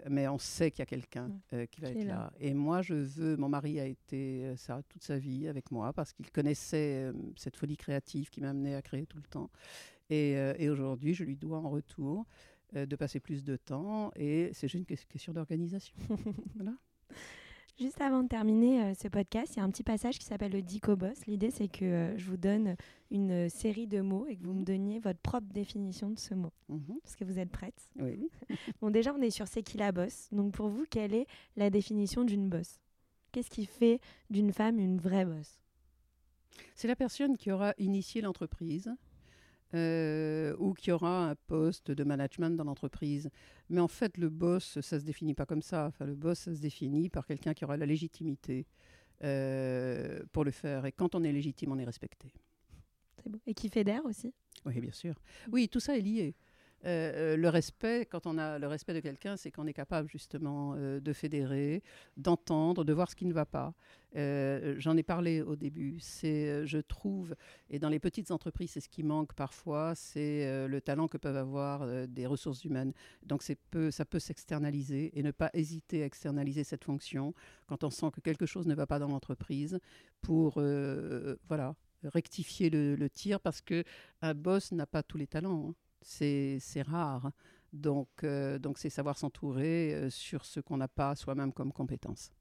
Mais 0.10 0.28
on 0.28 0.38
sait 0.38 0.72
qu'il 0.72 0.80
y 0.80 0.84
a 0.84 0.86
quelqu'un 0.86 1.30
mm. 1.52 1.68
qui 1.68 1.82
va 1.82 1.90
être 1.90 2.04
là. 2.04 2.32
Et 2.40 2.54
moi, 2.54 2.82
je 2.82 2.94
veux. 2.94 3.38
Mon 3.38 3.50
mari 3.50 3.80
a 3.80 3.86
été 3.86 4.54
ça 4.58 4.82
toute 4.90 5.04
sa 5.04 5.18
vie 5.18 5.48
avec 5.48 5.72
moi 5.72 5.94
parce 5.94 6.14
qu'il 6.14 6.30
connaissait 6.32 7.12
cette 7.36 7.56
folie 7.56 7.78
créative 7.78 8.30
qui 8.30 8.42
m'a 8.42 8.50
amené 8.50 8.76
à 8.76 8.82
créer 8.82 9.06
tout 9.06 9.18
le 9.18 9.28
temps. 9.30 9.50
Et, 10.10 10.34
et 10.60 10.70
aujourd'hui, 10.70 11.14
je 11.14 11.24
lui 11.24 11.36
dois 11.36 11.58
en 11.60 11.70
retour 11.70 12.26
euh, 12.76 12.86
de 12.86 12.96
passer 12.96 13.20
plus 13.20 13.44
de 13.44 13.56
temps 13.58 14.12
et 14.16 14.50
c'est 14.54 14.68
juste 14.68 14.90
une 14.90 14.98
question 15.08 15.34
d'organisation. 15.34 15.96
voilà. 16.56 16.74
Juste 17.78 18.00
avant 18.00 18.24
de 18.24 18.30
terminer 18.30 18.84
euh, 18.84 18.94
ce 18.94 19.10
podcast, 19.10 19.54
il 19.56 19.58
y 19.58 19.62
a 19.62 19.66
un 19.66 19.70
petit 19.70 19.84
passage 19.84 20.18
qui 20.18 20.26
s'appelle 20.26 20.54
le 20.54 20.62
Dico 20.62 20.96
Boss. 20.96 21.26
L'idée, 21.28 21.52
c'est 21.52 21.68
que 21.68 21.84
euh, 21.84 22.18
je 22.18 22.30
vous 22.30 22.38
donne 22.38 22.78
une 23.12 23.50
série 23.50 23.86
de 23.86 24.00
mots 24.00 24.26
et 24.28 24.38
que 24.38 24.44
vous 24.44 24.54
me 24.54 24.64
donniez 24.64 25.00
votre 25.00 25.20
propre 25.20 25.48
définition 25.52 26.10
de 26.10 26.18
ce 26.18 26.34
mot. 26.34 26.54
Mhm. 26.70 27.00
Est-ce 27.04 27.18
que 27.18 27.26
vous 27.26 27.38
êtes 27.38 27.52
prête 27.52 27.90
Oui. 28.00 28.30
bon, 28.82 28.92
déjà, 28.92 29.14
on 29.14 29.22
est 29.22 29.30
sur 29.30 29.48
c'est 29.48 29.62
qui 29.62 29.78
la 29.78 29.92
bosse? 29.92 30.30
Donc, 30.32 30.54
pour 30.54 30.70
vous, 30.70 30.86
quelle 30.90 31.14
est 31.14 31.28
la 31.58 31.70
définition 31.70 32.24
d'une 32.24 32.48
bosse? 32.48 32.80
Qu'est-ce 33.34 33.50
qui 33.50 33.66
fait 33.66 34.00
d'une 34.30 34.54
femme 34.54 34.80
une 34.80 34.98
vraie 34.98 35.26
bosse? 35.26 35.60
C'est 36.76 36.88
la 36.88 36.96
personne 36.96 37.36
qui 37.36 37.52
aura 37.52 37.74
initié 37.78 38.22
l'entreprise, 38.22 38.90
euh, 39.76 40.56
ou 40.60 40.74
qui 40.74 40.92
aura 40.92 41.30
un 41.30 41.36
poste 41.48 41.92
de 41.92 42.04
management 42.04 42.56
dans 42.56 42.64
l'entreprise. 42.64 43.30
Mais 43.70 43.82
en 43.82 43.88
fait, 43.88 44.18
le 44.18 44.30
boss, 44.30 44.80
ça 44.82 44.96
ne 44.96 45.02
se 45.02 45.06
définit 45.06 45.34
pas 45.34 45.46
comme 45.46 45.62
ça. 45.62 45.88
Enfin, 45.88 46.06
le 46.06 46.16
boss, 46.16 46.40
ça 46.40 46.56
se 46.56 46.60
définit 46.62 47.10
par 47.10 47.26
quelqu'un 47.26 47.54
qui 47.54 47.66
aura 47.66 47.78
la 47.78 47.86
légitimité 47.86 48.66
euh, 49.24 50.22
pour 50.32 50.44
le 50.44 50.52
faire. 50.52 50.86
Et 50.86 50.92
quand 50.92 51.16
on 51.16 51.24
est 51.24 51.32
légitime, 51.32 51.72
on 51.72 51.78
est 51.80 51.86
respecté. 51.86 52.32
C'est 53.24 53.30
beau. 53.30 53.40
Et 53.46 53.54
qui 53.54 53.70
fédère 53.70 54.06
aussi 54.06 54.34
Oui, 54.66 54.80
bien 54.80 54.92
sûr. 54.92 55.16
Oui, 55.52 55.70
tout 55.70 55.80
ça 55.80 55.98
est 55.98 56.02
lié. 56.02 56.36
Euh, 56.86 57.34
euh, 57.34 57.38
le 57.38 57.50
respect, 57.50 58.06
quand 58.06 58.28
on 58.28 58.38
a 58.38 58.60
le 58.60 58.68
respect 58.68 58.94
de 58.94 59.00
quelqu'un, 59.00 59.38
c'est 59.38 59.52
qu'on 59.52 59.66
est 59.66 59.74
capable 59.74 60.08
justement 60.08 60.76
euh, 60.78 61.00
de 61.00 61.14
fédérer, 61.14 61.82
d'entendre, 62.16 62.84
de 62.84 62.94
voir 62.94 63.10
ce 63.10 63.16
qui 63.16 63.26
ne 63.26 63.34
va 63.34 63.46
pas. 63.46 63.74
J'en 64.78 64.96
ai 64.96 65.04
parlé 65.04 65.42
au 65.42 65.58
début. 65.58 66.00
C'est, 66.00 66.66
je 66.66 66.78
trouve, 66.78 67.36
et 67.70 67.80
dans 67.80 67.90
les 67.90 68.00
petites 68.00 68.32
entreprises, 68.32 68.72
c'est 68.72 68.80
ce 68.80 68.88
qui 68.88 69.04
manque 69.04 69.34
parfois, 69.34 69.94
c'est 69.94 70.68
le 70.68 70.80
talent 70.80 71.10
que 71.10 71.18
peuvent 71.18 71.36
avoir 71.36 71.86
des 72.08 72.26
ressources 72.26 72.64
humaines. 72.64 72.94
Donc 73.26 73.44
ça 73.44 73.56
peut 73.66 74.20
s'externaliser 74.20 75.20
et 75.20 75.22
ne 75.22 75.32
pas 75.32 75.50
hésiter 75.54 76.02
à 76.02 76.06
externaliser 76.06 76.64
cette 76.64 76.86
fonction 76.86 77.34
quand 77.68 77.84
on 77.84 77.90
sent 77.90 78.12
que 78.14 78.22
quelque 78.22 78.46
chose 78.46 78.68
ne 78.68 78.76
va 78.76 78.88
pas 78.88 79.00
dans 79.00 79.10
l'entreprise 79.10 79.80
pour, 80.22 80.62
voilà, 81.50 81.76
rectifier 82.04 82.70
le, 82.70 83.10
tir 83.10 83.42
parce 83.42 83.60
que 83.60 83.84
un 84.22 84.34
boss 84.34 84.72
n'a 84.72 84.86
pas 84.86 85.04
tous 85.04 85.18
les 85.18 85.28
talents. 85.28 85.72
Hein 85.72 85.85
c'est 86.06 86.82
rare. 86.84 87.32
Donc, 87.74 88.08
euh, 88.24 88.58
donc 88.58 88.78
c'est 88.78 88.90
savoir 88.90 89.18
s'entourer 89.18 89.94
euh, 89.94 90.10
sur 90.10 90.46
ce 90.46 90.60
qu'on 90.60 90.78
n'a 90.78 90.88
pas 90.88 91.16
soi-même 91.16 91.52
comme 91.52 91.74
compétence. 91.74 92.32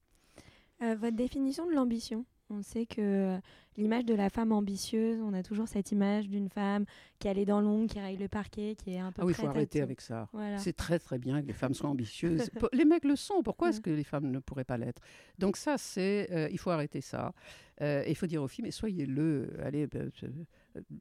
Euh, 0.83 0.95
votre 0.95 1.17
définition 1.17 1.67
de 1.67 1.73
l'ambition 1.73 2.25
on 2.51 2.61
sait 2.61 2.85
que 2.85 3.39
l'image 3.79 4.05
de 4.05 4.15
la 4.15 4.29
femme 4.29 4.53
ambitieuse, 4.53 5.19
on 5.23 5.33
a 5.33 5.43
toujours 5.43 5.67
cette 5.67 5.93
image 5.93 6.29
d'une 6.29 6.51
femme 6.51 6.85
qui 7.19 7.27
allait 7.27 7.47
dans 7.47 7.62
l'ombre, 7.62 7.91
qui 7.91 7.99
raille 7.99 8.19
le 8.19 8.29
parquet, 8.29 8.77
qui 8.77 8.93
est 8.93 8.99
un 8.99 9.11
peu. 9.12 9.23
Ah 9.23 9.25
oui, 9.25 9.33
il 9.33 9.41
faut 9.41 9.47
arrêter 9.47 9.81
avec 9.81 10.03
ça. 10.03 10.29
C'est 10.59 10.77
très 10.77 10.99
très 10.99 11.19
bien 11.19 11.41
que 11.41 11.47
les 11.47 11.55
femmes 11.55 11.73
soient 11.73 11.89
ambitieuses. 11.89 12.51
les 12.75 12.85
mecs 12.85 13.07
le 13.07 13.17
sont. 13.17 13.43
Pourquoi 13.43 13.71
est-ce 13.71 13.81
que 13.81 13.89
les 13.89 14.05
femmes 14.05 14.31
ne 14.31 14.41
pourraient 14.41 14.65
pas 14.65 14.77
l'être? 14.77 15.01
Donc 15.39 15.57
ça, 15.57 15.79
c'est, 15.79 16.51
il 16.53 16.59
faut 16.59 16.71
arrêter 16.71 17.01
ça. 17.01 17.33
il 17.81 18.15
faut 18.15 18.27
dire 18.27 18.43
aux 18.43 18.49
filles, 18.49 18.65
mais 18.65 18.71
soyez-le. 18.71 19.49
Allez, 19.62 19.89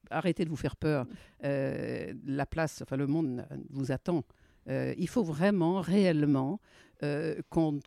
arrêtez 0.10 0.46
de 0.46 0.50
vous 0.50 0.56
faire 0.56 0.76
peur. 0.76 1.06
Euh, 1.44 2.14
la 2.26 2.46
place, 2.46 2.82
enfin 2.82 2.98
le 2.98 3.08
monde 3.08 3.46
vous 3.70 3.92
attend. 3.92 4.24
Euh, 4.70 4.94
il 4.98 5.10
faut 5.10 5.24
vraiment, 5.24 5.82
réellement, 5.82 6.60
euh, 7.04 7.42
qu'on 7.50 7.80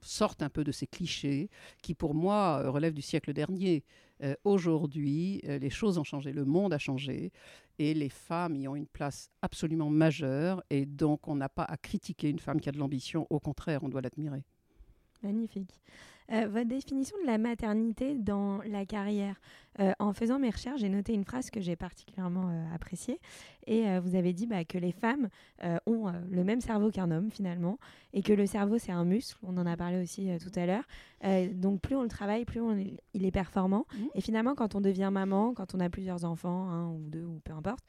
sorte 0.00 0.42
un 0.42 0.48
peu 0.48 0.64
de 0.64 0.72
ces 0.72 0.86
clichés 0.86 1.48
qui, 1.82 1.94
pour 1.94 2.14
moi, 2.14 2.68
relèvent 2.68 2.94
du 2.94 3.02
siècle 3.02 3.32
dernier. 3.32 3.84
Aujourd'hui, 4.44 5.42
les 5.44 5.68
choses 5.68 5.98
ont 5.98 6.04
changé, 6.04 6.32
le 6.32 6.46
monde 6.46 6.72
a 6.72 6.78
changé, 6.78 7.32
et 7.78 7.92
les 7.92 8.08
femmes 8.08 8.56
y 8.56 8.66
ont 8.66 8.74
une 8.74 8.86
place 8.86 9.30
absolument 9.42 9.90
majeure, 9.90 10.64
et 10.70 10.86
donc 10.86 11.28
on 11.28 11.36
n'a 11.36 11.50
pas 11.50 11.64
à 11.64 11.76
critiquer 11.76 12.30
une 12.30 12.38
femme 12.38 12.58
qui 12.58 12.70
a 12.70 12.72
de 12.72 12.78
l'ambition, 12.78 13.26
au 13.28 13.38
contraire, 13.40 13.84
on 13.84 13.90
doit 13.90 14.00
l'admirer. 14.00 14.42
Magnifique. 15.22 15.82
Euh, 16.32 16.48
votre 16.48 16.68
définition 16.68 17.16
de 17.22 17.26
la 17.26 17.38
maternité 17.38 18.14
dans 18.14 18.60
la 18.62 18.84
carrière. 18.84 19.36
Euh, 19.78 19.92
en 19.98 20.12
faisant 20.12 20.38
mes 20.38 20.50
recherches, 20.50 20.80
j'ai 20.80 20.88
noté 20.88 21.12
une 21.12 21.24
phrase 21.24 21.50
que 21.50 21.60
j'ai 21.60 21.76
particulièrement 21.76 22.48
euh, 22.48 22.74
appréciée. 22.74 23.20
Et 23.66 23.98
vous 23.98 24.14
avez 24.14 24.32
dit 24.32 24.46
bah, 24.46 24.64
que 24.64 24.78
les 24.78 24.92
femmes 24.92 25.28
ont 25.86 26.12
le 26.30 26.44
même 26.44 26.60
cerveau 26.60 26.92
qu'un 26.92 27.10
homme 27.10 27.32
finalement, 27.32 27.80
et 28.12 28.22
que 28.22 28.32
le 28.32 28.46
cerveau 28.46 28.78
c'est 28.78 28.92
un 28.92 29.04
muscle. 29.04 29.36
On 29.42 29.56
en 29.56 29.66
a 29.66 29.76
parlé 29.76 30.00
aussi 30.00 30.30
tout 30.38 30.56
à 30.56 30.66
l'heure. 30.66 30.84
donc 31.52 31.80
plus 31.80 31.96
on 31.96 32.02
le 32.02 32.08
travaille, 32.08 32.44
plus 32.44 32.60
il 33.12 33.26
est 33.26 33.32
performant. 33.32 33.84
Mmh. 33.92 34.04
Et 34.14 34.20
finalement, 34.20 34.54
quand 34.54 34.76
on 34.76 34.80
devient 34.80 35.10
maman, 35.12 35.52
quand 35.52 35.74
on 35.74 35.80
a 35.80 35.90
plusieurs 35.90 36.24
enfants, 36.24 36.68
un 36.68 36.90
ou 36.90 37.08
deux 37.08 37.24
ou 37.24 37.40
peu 37.42 37.54
importe, 37.54 37.84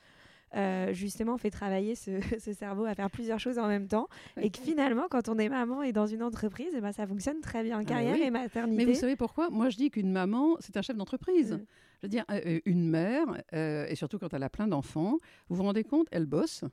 euh, 0.55 0.93
justement 0.93 1.37
fait 1.37 1.49
travailler 1.49 1.95
ce, 1.95 2.19
cerveau 2.53 2.85
à 2.85 2.95
faire 2.95 3.09
plusieurs 3.09 3.39
choses 3.39 3.59
en 3.59 3.67
même 3.67 3.87
temps. 3.87 4.07
Et 4.39 4.49
que 4.49 4.59
finalement, 4.59 5.07
quand 5.09 5.29
on 5.29 5.37
est 5.37 5.49
maman 5.49 5.83
et 5.83 5.91
dans 5.91 6.07
une 6.07 6.23
entreprise, 6.23 6.73
eh 6.75 6.81
ben, 6.81 6.91
ça 6.91 7.05
fonctionne 7.05 7.41
très 7.41 7.63
bien, 7.63 7.79
ah 7.79 7.85
carrière 7.85 8.15
et 8.15 8.31
maternité. 8.31 8.85
Mais 8.85 8.91
vous 8.91 8.99
savez 8.99 9.15
pourquoi? 9.15 9.49
Moi, 9.49 9.69
je 9.69 9.77
dis 9.77 9.89
qu'une 9.89 10.11
maman, 10.11 10.55
c'est 10.59 10.77
un 10.77 10.81
chef 10.81 10.95
d'entreprise. 10.95 11.59
Je 12.01 12.05
veux 12.05 12.09
dire, 12.09 12.25
euh, 12.31 12.39
euh, 12.45 12.59
une 12.65 12.87
mère, 12.89 13.25
et 13.51 13.95
surtout 13.95 14.19
quand 14.19 14.33
elle 14.33 14.43
a 14.43 14.49
plein 14.49 14.67
d'enfants, 14.67 15.17
vous 15.49 15.55
vous 15.55 15.63
rendez 15.63 15.83
compte, 15.83 16.07
elle 16.11 16.25
bosse. 16.25 16.63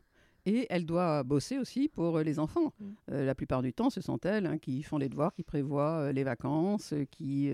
Et 0.47 0.67
elle 0.69 0.85
doit 0.85 1.23
bosser 1.23 1.59
aussi 1.59 1.89
pour 1.89 2.19
euh, 2.19 2.23
les 2.23 2.39
enfants. 2.39 2.73
Mm. 2.79 2.85
Euh, 3.13 3.25
la 3.25 3.35
plupart 3.35 3.63
du 3.63 3.73
temps, 3.73 3.89
ce 3.89 4.01
sont 4.01 4.19
elles 4.21 4.47
hein, 4.47 4.59
qui 4.59 4.83
font 4.83 4.99
les 4.99 5.09
devoirs, 5.09 5.33
qui 5.33 5.43
prévoient 5.43 6.01
euh, 6.01 6.13
les 6.13 6.25
vacances, 6.25 6.93
qui, 7.11 7.51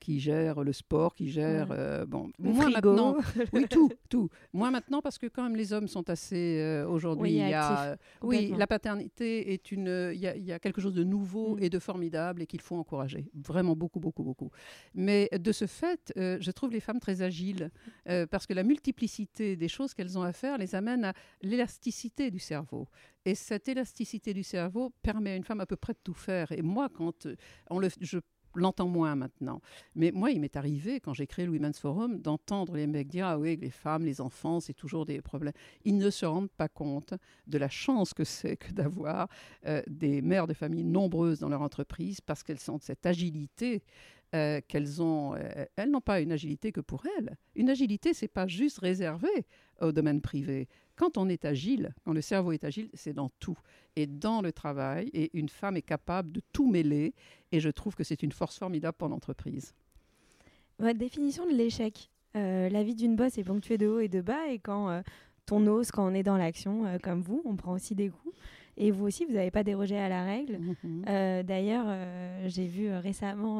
qui 0.00 0.20
gèrent 0.20 0.64
le 0.64 0.72
sport, 0.72 1.14
qui 1.14 1.28
gèrent... 1.30 2.06
bon, 2.06 2.30
moi 2.38 2.68
maintenant... 2.68 3.16
oui, 3.52 3.66
tout, 3.68 3.90
tout. 4.08 4.28
Moi 4.52 4.70
maintenant, 4.70 5.00
parce 5.00 5.18
que 5.18 5.26
quand 5.26 5.42
même 5.42 5.56
les 5.56 5.72
hommes 5.72 5.88
sont 5.88 6.08
assez... 6.10 6.84
Aujourd'hui, 6.88 7.30
oui, 7.30 7.42
il 7.44 7.48
y 7.48 7.54
a... 7.54 7.96
oui, 8.22 8.54
la 8.56 8.66
paternité 8.66 9.52
est 9.52 9.70
une... 9.72 10.12
Il 10.12 10.20
y, 10.20 10.52
a, 10.52 10.58
quelque 10.58 10.80
chose 10.80 10.94
de 10.94 11.04
nouveau 11.04 11.56
mm. 11.56 11.62
et 11.62 11.70
de 11.70 11.78
formidable 11.78 12.42
et 12.42 12.46
qu'il 12.46 12.60
faut 12.60 12.76
encourager. 12.76 13.30
Vraiment 13.34 13.76
beaucoup, 13.76 14.00
beaucoup, 14.00 14.22
beaucoup. 14.22 14.50
Mais 14.94 15.28
de 15.32 15.52
ce 15.52 15.66
fait, 15.66 16.12
je 16.16 16.50
trouve 16.50 16.72
les 16.72 16.80
femmes 16.80 17.00
très 17.00 17.22
agiles 17.22 17.70
parce 18.30 18.46
que 18.46 18.54
la 18.54 18.62
multiplicité 18.62 19.56
des 19.56 19.68
choses 19.68 19.94
qu'elles 19.94 20.18
ont 20.18 20.22
à 20.22 20.32
faire 20.32 20.58
les 20.58 20.74
amène 20.74 21.04
à 21.04 21.12
l'élasticité 21.42 22.15
du 22.16 22.38
cerveau. 22.38 22.88
Et 23.24 23.34
cette 23.34 23.68
élasticité 23.68 24.32
du 24.32 24.42
cerveau 24.42 24.92
permet 25.02 25.32
à 25.32 25.36
une 25.36 25.44
femme 25.44 25.60
à 25.60 25.66
peu 25.66 25.76
près 25.76 25.92
de 25.92 25.98
tout 26.02 26.14
faire. 26.14 26.50
Et 26.52 26.62
moi, 26.62 26.88
quand 26.88 27.26
euh, 27.26 27.36
on 27.70 27.78
le, 27.78 27.88
je 28.00 28.18
l'entends 28.54 28.88
moins 28.88 29.14
maintenant. 29.14 29.60
Mais 29.94 30.10
moi, 30.12 30.30
il 30.30 30.40
m'est 30.40 30.56
arrivé, 30.56 31.00
quand 31.00 31.12
j'ai 31.12 31.26
créé 31.26 31.44
le 31.44 31.52
Women's 31.52 31.78
Forum, 31.78 32.18
d'entendre 32.20 32.74
les 32.76 32.86
mecs 32.86 33.08
dire 33.08 33.26
Ah 33.26 33.38
oui, 33.38 33.56
les 33.56 33.70
femmes, 33.70 34.04
les 34.04 34.20
enfants, 34.20 34.60
c'est 34.60 34.74
toujours 34.74 35.04
des 35.04 35.20
problèmes. 35.20 35.52
Ils 35.84 35.98
ne 35.98 36.10
se 36.10 36.24
rendent 36.24 36.50
pas 36.50 36.68
compte 36.68 37.14
de 37.46 37.58
la 37.58 37.68
chance 37.68 38.14
que 38.14 38.24
c'est 38.24 38.56
que 38.56 38.72
d'avoir 38.72 39.28
euh, 39.66 39.82
des 39.86 40.22
mères 40.22 40.46
de 40.46 40.54
famille 40.54 40.84
nombreuses 40.84 41.40
dans 41.40 41.48
leur 41.48 41.62
entreprise 41.62 42.20
parce 42.20 42.42
qu'elles 42.42 42.60
sont 42.60 42.78
de 42.78 42.82
cette 42.82 43.06
agilité. 43.06 43.82
Euh, 44.34 44.60
qu'elles 44.66 45.00
ont, 45.00 45.36
elles 45.76 45.88
n'ont 45.88 46.00
pas 46.00 46.20
une 46.20 46.32
agilité 46.32 46.72
que 46.72 46.80
pour 46.80 47.04
elles. 47.16 47.36
Une 47.54 47.70
agilité, 47.70 48.12
c'est 48.12 48.26
pas 48.26 48.48
juste 48.48 48.80
réservé 48.80 49.28
au 49.80 49.92
domaine 49.92 50.20
privé. 50.20 50.68
Quand 50.96 51.18
on 51.18 51.28
est 51.28 51.44
agile, 51.44 51.94
quand 52.04 52.12
le 52.12 52.22
cerveau 52.22 52.52
est 52.52 52.64
agile, 52.64 52.88
c'est 52.94 53.12
dans 53.12 53.28
tout. 53.38 53.58
Et 53.96 54.06
dans 54.06 54.40
le 54.40 54.50
travail, 54.50 55.10
et 55.12 55.30
une 55.38 55.48
femme 55.48 55.76
est 55.76 55.82
capable 55.82 56.32
de 56.32 56.40
tout 56.52 56.66
mêler. 56.70 57.14
Et 57.52 57.60
je 57.60 57.68
trouve 57.68 57.94
que 57.94 58.02
c'est 58.02 58.22
une 58.22 58.32
force 58.32 58.58
formidable 58.58 58.96
pour 58.96 59.08
l'entreprise. 59.08 59.74
Votre 60.78 60.98
définition 60.98 61.46
de 61.46 61.52
l'échec. 61.52 62.10
Euh, 62.36 62.68
la 62.68 62.82
vie 62.82 62.94
d'une 62.94 63.16
bosse 63.16 63.38
est 63.38 63.44
ponctuée 63.44 63.78
de 63.78 63.86
haut 63.86 64.00
et 64.00 64.08
de 64.08 64.20
bas. 64.20 64.48
Et 64.48 64.58
quand 64.58 64.88
euh, 64.88 65.02
on 65.50 65.66
ose, 65.66 65.90
quand 65.90 66.06
on 66.06 66.14
est 66.14 66.22
dans 66.22 66.36
l'action, 66.36 66.86
euh, 66.86 66.98
comme 66.98 67.22
vous, 67.22 67.42
on 67.44 67.56
prend 67.56 67.72
aussi 67.72 67.94
des 67.94 68.08
coups. 68.08 68.34
Et 68.78 68.90
vous 68.90 69.06
aussi, 69.06 69.24
vous 69.24 69.32
n'avez 69.32 69.50
pas 69.50 69.64
dérogé 69.64 69.96
à 69.96 70.08
la 70.08 70.24
règle. 70.24 70.58
Mhm. 70.58 71.04
Euh, 71.08 71.42
d'ailleurs, 71.42 71.86
euh, 71.88 72.44
j'ai 72.46 72.66
vu 72.66 72.88
euh, 72.88 73.00
récemment, 73.00 73.58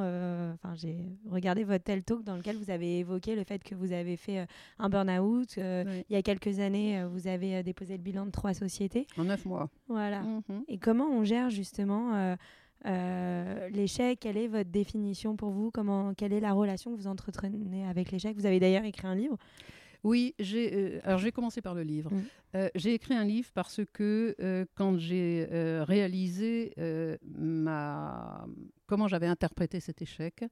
enfin, 0.54 0.74
j'ai 0.74 0.96
regardé 1.30 1.64
votre 1.64 1.84
tel 1.84 2.02
talk 2.02 2.22
dans 2.22 2.36
lequel 2.36 2.56
vous 2.56 2.70
avez 2.70 2.98
évoqué 2.98 3.34
le 3.34 3.44
fait 3.44 3.62
que 3.62 3.74
vous 3.74 3.92
avez 3.92 4.16
fait 4.16 4.46
un 4.78 4.88
burn-out. 4.88 5.56
Il 5.56 6.04
y 6.10 6.16
a 6.16 6.22
quelques 6.22 6.60
années, 6.60 7.04
vous 7.06 7.28
avez 7.28 7.62
déposé 7.62 7.96
le 7.96 8.02
bilan 8.02 8.26
de 8.26 8.30
trois 8.30 8.54
sociétés. 8.54 9.06
En 9.16 9.24
neuf 9.24 9.44
mois. 9.44 9.70
Voilà. 9.88 10.22
Mhm. 10.22 10.64
Et 10.68 10.78
comment 10.78 11.08
on 11.10 11.24
gère 11.24 11.50
justement 11.50 12.36
l'échec? 12.84 14.20
Quelle 14.20 14.36
est 14.36 14.48
votre 14.48 14.70
définition 14.70 15.36
pour 15.36 15.50
vous? 15.50 15.70
Comment, 15.70 16.12
Quelle 16.14 16.32
est 16.32 16.40
la 16.40 16.52
relation 16.52 16.92
que 16.94 16.96
vous 16.96 17.06
entretenez 17.06 17.86
avec 17.86 18.12
l'échec? 18.12 18.36
Vous 18.36 18.46
avez 18.46 18.60
d'ailleurs 18.60 18.84
écrit 18.84 19.06
un 19.06 19.14
livre. 19.14 19.38
Oui, 20.06 20.36
j'ai, 20.38 20.72
euh, 20.72 21.00
alors 21.02 21.18
j'ai 21.18 21.32
commencé 21.32 21.60
par 21.60 21.74
le 21.74 21.82
livre. 21.82 22.12
Euh, 22.54 22.68
j'ai 22.76 22.94
écrit 22.94 23.14
un 23.14 23.24
livre 23.24 23.50
parce 23.54 23.80
que 23.92 24.36
euh, 24.40 24.64
quand 24.76 24.96
j'ai 24.98 25.48
réalisé 25.82 26.74
ma, 27.36 28.46
comment 28.86 29.08
j'avais 29.08 29.26
interprété 29.26 29.80
cet 29.80 30.02
échec, 30.02 30.44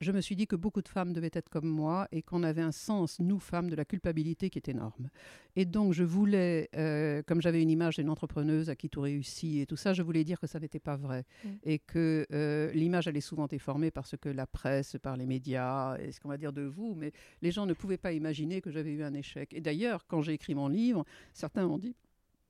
je 0.00 0.12
me 0.12 0.20
suis 0.20 0.36
dit 0.36 0.46
que 0.46 0.56
beaucoup 0.56 0.82
de 0.82 0.88
femmes 0.88 1.12
devaient 1.12 1.30
être 1.32 1.48
comme 1.48 1.68
moi 1.68 2.06
et 2.12 2.22
qu'on 2.22 2.42
avait 2.42 2.62
un 2.62 2.72
sens, 2.72 3.18
nous 3.18 3.38
femmes, 3.38 3.68
de 3.68 3.74
la 3.74 3.84
culpabilité 3.84 4.48
qui 4.50 4.58
est 4.58 4.68
énorme. 4.68 5.10
Et 5.56 5.64
donc 5.64 5.92
je 5.92 6.04
voulais, 6.04 6.68
euh, 6.76 7.22
comme 7.26 7.42
j'avais 7.42 7.60
une 7.62 7.70
image 7.70 7.96
d'une 7.96 8.10
entrepreneuse 8.10 8.70
à 8.70 8.76
qui 8.76 8.88
tout 8.88 9.00
réussit 9.00 9.60
et 9.60 9.66
tout 9.66 9.76
ça, 9.76 9.94
je 9.94 10.02
voulais 10.02 10.22
dire 10.22 10.38
que 10.38 10.46
ça 10.46 10.60
n'était 10.60 10.78
pas 10.78 10.96
vrai 10.96 11.24
mm. 11.44 11.48
et 11.64 11.78
que 11.80 12.26
euh, 12.32 12.70
l'image 12.72 13.08
allait 13.08 13.20
souvent 13.20 13.46
déformée 13.46 13.90
parce 13.90 14.16
que 14.16 14.28
la 14.28 14.46
presse, 14.46 14.96
par 15.02 15.16
les 15.16 15.26
médias, 15.26 15.96
et 15.98 16.12
ce 16.12 16.20
qu'on 16.20 16.28
va 16.28 16.38
dire 16.38 16.52
de 16.52 16.62
vous, 16.62 16.94
mais 16.94 17.12
les 17.42 17.50
gens 17.50 17.66
ne 17.66 17.74
pouvaient 17.74 17.98
pas 17.98 18.12
imaginer 18.12 18.60
que 18.60 18.70
j'avais 18.70 18.92
eu 18.92 19.02
un 19.02 19.14
échec. 19.14 19.52
Et 19.52 19.60
d'ailleurs, 19.60 20.06
quand 20.06 20.22
j'ai 20.22 20.32
écrit 20.32 20.54
mon 20.54 20.68
livre, 20.68 21.04
certains 21.32 21.66
m'ont 21.66 21.78
dit, 21.78 21.96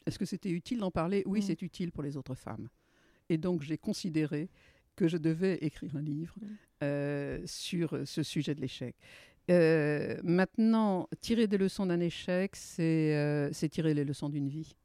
est-ce 0.07 0.19
que 0.19 0.27
c'était 0.27 0.51
utile 0.51 0.79
d'en 0.79 0.91
parler? 0.91 1.23
Oui, 1.27 1.41
mm. 1.41 1.43
c'est 1.43 1.63
utile 1.63 1.93
pour 1.93 2.03
les 2.03 2.17
autres 2.17 2.35
femmes. 2.35 2.69
Et 3.31 3.39
donc 3.39 3.63
j'ai 3.63 3.79
considéré 3.79 4.51
que 4.97 5.09
je 5.09 5.17
devais 5.17 5.55
écrire 5.63 5.97
un 5.97 6.03
livre 6.03 6.35
mm. 6.41 6.47
Euh, 6.83 7.41
sur 7.45 7.99
ce 8.05 8.23
sujet 8.23 8.55
de 8.55 8.61
l'échec. 8.61 8.95
Euh, 9.51 10.17
maintenant, 10.23 11.09
tirer 11.21 11.49
des 11.49 11.59
leçons 11.59 11.87
d'un 11.87 11.99
échec, 11.99 12.55
c'est 12.55 13.17
euh, 13.17 13.51
tirer 13.51 13.95
les 13.95 14.05
leçons 14.05 14.29
d'une 14.29 14.49
vie. 14.49 14.77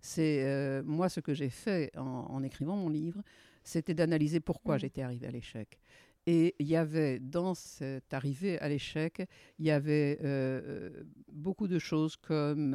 C'est 0.00 0.82
moi 0.84 1.08
ce 1.08 1.20
que 1.20 1.34
j'ai 1.34 1.50
fait 1.50 1.96
en, 1.96 2.42
écrivant 2.42 2.74
mon 2.74 2.88
livre, 2.88 3.22
c'était 3.62 3.94
d'analyser 3.94 4.40
pourquoi 4.40 4.76
mm. 4.76 4.78
j'étais 4.80 5.02
arrivée 5.02 5.26
à 5.26 5.30
l'échec. 5.30 5.78
Et 6.26 6.54
il 6.58 6.66
y 6.66 6.76
avait 6.76 7.20
dans 7.20 7.54
cette 7.54 8.12
arrivée 8.14 8.58
à 8.60 8.68
l'échec, 8.68 9.22
il 9.58 9.66
y 9.66 9.70
avait 9.70 10.18
beaucoup 11.30 11.68
de 11.68 11.78
choses 11.78 12.16
comme 12.16 12.74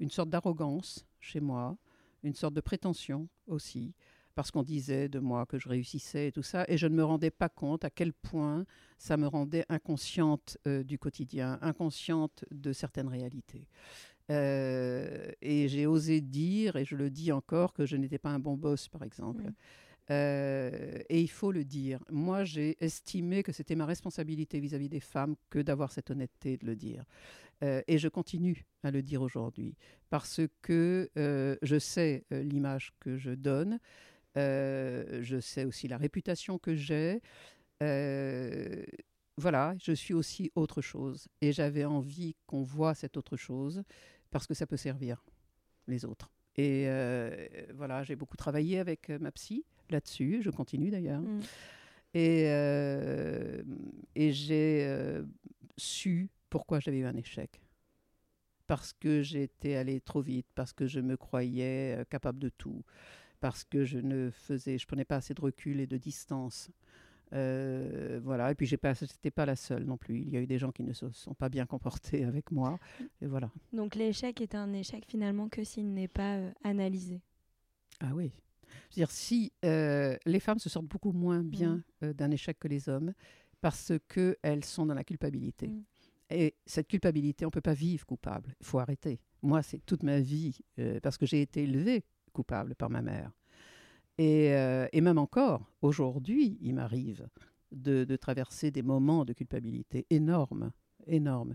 une 0.00 0.10
sorte 0.10 0.30
d'arrogance 0.30 1.06
chez 1.20 1.40
moi, 1.40 1.78
une 2.24 2.34
sorte 2.34 2.54
de 2.54 2.60
prétention 2.60 3.28
aussi, 3.46 3.94
parce 4.34 4.50
qu'on 4.50 4.62
disait 4.62 5.08
de 5.08 5.18
moi 5.18 5.46
que 5.46 5.58
je 5.58 5.68
réussissais 5.68 6.28
et 6.28 6.32
tout 6.32 6.42
ça, 6.42 6.64
et 6.68 6.76
je 6.76 6.86
ne 6.86 6.94
me 6.94 7.04
rendais 7.04 7.30
pas 7.30 7.48
compte 7.48 7.84
à 7.84 7.90
quel 7.90 8.12
point 8.12 8.64
ça 8.98 9.16
me 9.16 9.26
rendait 9.26 9.64
inconsciente 9.68 10.58
euh, 10.66 10.82
du 10.82 10.98
quotidien, 10.98 11.58
inconsciente 11.62 12.44
de 12.50 12.72
certaines 12.72 13.08
réalités. 13.08 13.68
Euh, 14.30 15.30
et 15.42 15.68
j'ai 15.68 15.86
osé 15.86 16.20
dire, 16.20 16.76
et 16.76 16.84
je 16.84 16.96
le 16.96 17.10
dis 17.10 17.32
encore, 17.32 17.72
que 17.72 17.86
je 17.86 17.96
n'étais 17.96 18.18
pas 18.18 18.30
un 18.30 18.38
bon 18.38 18.56
boss, 18.56 18.88
par 18.88 19.02
exemple. 19.02 19.44
Euh, 20.10 20.98
et 21.08 21.20
il 21.20 21.30
faut 21.30 21.52
le 21.52 21.64
dire. 21.64 22.02
Moi, 22.10 22.44
j'ai 22.44 22.76
estimé 22.82 23.42
que 23.42 23.52
c'était 23.52 23.74
ma 23.74 23.86
responsabilité 23.86 24.60
vis-à-vis 24.60 24.88
des 24.88 25.00
femmes 25.00 25.36
que 25.50 25.58
d'avoir 25.58 25.92
cette 25.92 26.10
honnêteté 26.10 26.56
de 26.56 26.66
le 26.66 26.76
dire. 26.76 27.04
et 27.62 27.96
je 27.96 28.08
continue 28.08 28.66
à 28.82 28.90
le 28.90 29.00
dire 29.00 29.22
aujourd'hui 29.22 29.74
parce 30.10 30.42
que 30.60 31.08
je 31.62 31.78
sais 31.78 32.24
l'image 32.30 32.92
que 33.00 33.16
je 33.16 33.30
donne. 33.30 33.78
Euh, 34.36 35.22
je 35.22 35.38
sais 35.38 35.64
aussi 35.64 35.88
la 35.88 35.96
réputation 35.96 36.58
que 36.58 36.74
j'ai. 36.74 37.20
Euh, 37.82 38.84
voilà, 39.36 39.74
je 39.80 39.92
suis 39.92 40.14
aussi 40.14 40.50
autre 40.54 40.80
chose. 40.82 41.28
Et 41.40 41.52
j'avais 41.52 41.84
envie 41.84 42.36
qu'on 42.46 42.62
voit 42.62 42.94
cette 42.94 43.16
autre 43.16 43.36
chose 43.36 43.82
parce 44.30 44.46
que 44.46 44.54
ça 44.54 44.66
peut 44.66 44.76
servir 44.76 45.24
les 45.86 46.04
autres. 46.04 46.30
Et 46.56 46.84
euh, 46.86 47.48
voilà, 47.74 48.04
j'ai 48.04 48.16
beaucoup 48.16 48.36
travaillé 48.36 48.78
avec 48.78 49.08
ma 49.08 49.32
psy 49.32 49.64
là-dessus. 49.90 50.40
Je 50.42 50.50
continue 50.50 50.90
d'ailleurs. 50.90 51.22
Mm. 51.22 51.40
Et, 52.14 52.44
et 54.14 54.32
j'ai 54.32 55.20
su 55.76 56.30
pourquoi 56.48 56.78
j'avais 56.78 56.98
eu 56.98 57.06
un 57.06 57.16
échec. 57.16 57.60
Parce 58.68 58.92
que 58.92 59.20
j'étais 59.20 59.74
allée 59.74 60.00
trop 60.00 60.22
vite, 60.22 60.46
parce 60.54 60.72
que 60.72 60.86
je 60.86 61.00
me 61.00 61.16
croyais 61.16 62.06
capable 62.08 62.38
de 62.38 62.50
tout, 62.50 62.84
parce 63.44 63.62
que 63.62 63.84
je 63.84 63.98
ne 63.98 64.30
faisais, 64.30 64.78
je 64.78 64.86
prenais 64.86 65.04
pas 65.04 65.16
assez 65.16 65.34
de 65.34 65.40
recul 65.42 65.78
et 65.78 65.86
de 65.86 65.98
distance. 65.98 66.70
Euh, 67.34 68.18
voilà, 68.24 68.50
et 68.50 68.54
puis 68.54 68.64
j'ai 68.64 68.78
pas, 68.78 68.94
c'était 68.94 69.30
pas 69.30 69.44
la 69.44 69.54
seule 69.54 69.84
non 69.84 69.98
plus. 69.98 70.18
Il 70.22 70.30
y 70.30 70.38
a 70.38 70.40
eu 70.40 70.46
des 70.46 70.58
gens 70.58 70.72
qui 70.72 70.82
ne 70.82 70.94
se 70.94 71.10
sont 71.10 71.34
pas 71.34 71.50
bien 71.50 71.66
comportés 71.66 72.24
avec 72.32 72.50
moi, 72.50 72.78
et 73.20 73.26
voilà. 73.26 73.50
Donc 73.74 73.96
l'échec 73.96 74.40
est 74.40 74.54
un 74.54 74.72
échec 74.72 75.04
finalement 75.06 75.50
que 75.50 75.62
s'il 75.62 75.92
n'est 75.92 76.08
pas 76.08 76.36
euh, 76.36 76.50
analysé. 76.62 77.20
Ah 78.00 78.14
oui. 78.14 78.32
C'est-à-dire 78.88 79.10
si 79.10 79.52
euh, 79.66 80.16
les 80.24 80.40
femmes 80.40 80.58
se 80.58 80.70
sortent 80.70 80.86
beaucoup 80.86 81.12
moins 81.12 81.42
mmh. 81.42 81.50
bien 81.50 81.84
d'un 82.00 82.30
échec 82.30 82.58
que 82.58 82.68
les 82.68 82.88
hommes 82.88 83.12
parce 83.60 83.92
que 84.08 84.38
elles 84.40 84.64
sont 84.64 84.86
dans 84.86 84.94
la 84.94 85.04
culpabilité. 85.04 85.68
Mmh. 85.68 85.84
Et 86.30 86.54
cette 86.64 86.88
culpabilité, 86.88 87.44
on 87.44 87.50
peut 87.50 87.60
pas 87.60 87.74
vivre 87.74 88.06
coupable. 88.06 88.56
Il 88.62 88.64
faut 88.64 88.78
arrêter. 88.78 89.20
Moi, 89.42 89.62
c'est 89.62 89.84
toute 89.84 90.02
ma 90.02 90.20
vie 90.20 90.56
parce 91.02 91.18
que 91.18 91.26
j'ai 91.26 91.42
été 91.42 91.64
élevée 91.64 92.04
coupable 92.34 92.74
par 92.74 92.90
ma 92.90 93.00
mère. 93.00 93.30
Et, 94.18 94.52
euh, 94.54 94.86
et 94.92 95.00
même 95.00 95.18
encore, 95.18 95.62
aujourd'hui, 95.82 96.58
il 96.60 96.74
m'arrive 96.74 97.26
de, 97.72 98.04
de, 98.04 98.16
traverser 98.16 98.70
des 98.70 98.82
moments 98.82 99.24
de 99.24 99.32
culpabilité 99.32 100.06
énormes, 100.10 100.70
énormes. 101.06 101.54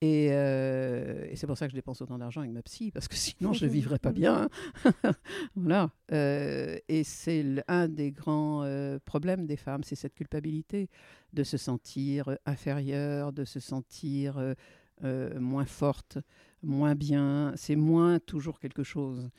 Et, 0.00 0.32
euh, 0.32 1.32
c'est 1.36 1.46
pour 1.46 1.56
ça 1.56 1.66
que 1.66 1.70
je 1.70 1.76
dépense 1.76 2.00
autant 2.02 2.18
d'argent 2.18 2.40
avec 2.40 2.52
ma 2.52 2.62
psy, 2.62 2.90
parce 2.90 3.06
que 3.06 3.14
sinon 3.14 3.52
je 3.52 3.66
ne 3.66 3.70
vivrais 3.70 4.00
pas 4.00 4.10
bien. 4.10 4.48
voilà. 5.54 5.92
Euh, 6.10 6.76
et 6.88 7.04
c'est 7.04 7.62
un 7.68 7.86
des 7.86 8.10
grands 8.10 8.66
problèmes 9.04 9.46
des 9.46 9.56
femmes, 9.56 9.84
c'est 9.84 9.94
cette 9.94 10.14
culpabilité 10.14 10.88
de 11.32 11.44
se 11.44 11.56
sentir 11.56 12.36
inférieure, 12.46 13.32
de 13.32 13.44
se 13.44 13.60
sentir 13.60 14.42
moins 15.02 15.66
forte, 15.66 16.18
moins 16.64 16.96
bien. 16.96 17.52
C'est 17.54 17.76
moins 17.76 18.18
toujours 18.18 18.58
quelque 18.58 18.82
chose. 18.82 19.30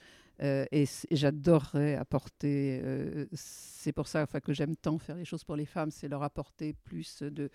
Euh, 0.42 0.66
et, 0.72 0.86
j'adorerais 1.12 1.96
apporter, 1.96 2.82
euh, 2.84 3.26
c'est 3.34 3.92
pour 3.94 4.08
ça 4.08 4.24
enfin, 4.24 4.40
que 4.40 4.54
j'aime 4.54 4.76
tant 4.76 4.98
faire 4.98 5.16
les 5.16 5.26
choses 5.26 5.44
pour 5.44 5.56
les 5.56 5.66
femmes, 5.66 5.92
c'est 5.92 6.08
leur 6.08 6.24
apporter 6.24 6.74
plus 6.74 7.22
de, 7.22 7.50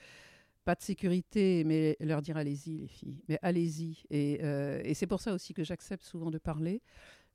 pas 0.65 0.75
de 0.75 0.83
sécurité, 0.83 1.65
mais 1.65 1.97
leur 2.01 2.23
dire 2.23 2.37
allez-y 2.37 2.79
les 2.79 2.89
filles, 2.89 3.21
mais 3.29 3.39
allez-y. 3.43 4.05
Et, 4.11 4.41
euh, 4.43 4.81
et 4.85 4.95
c'est 4.95 5.07
pour 5.07 5.21
ça 5.21 5.33
aussi 5.35 5.55
que 5.55 5.65
j'accepte 5.65 6.05
souvent 6.05 6.31
de 6.31 6.39
parler. 6.39 6.81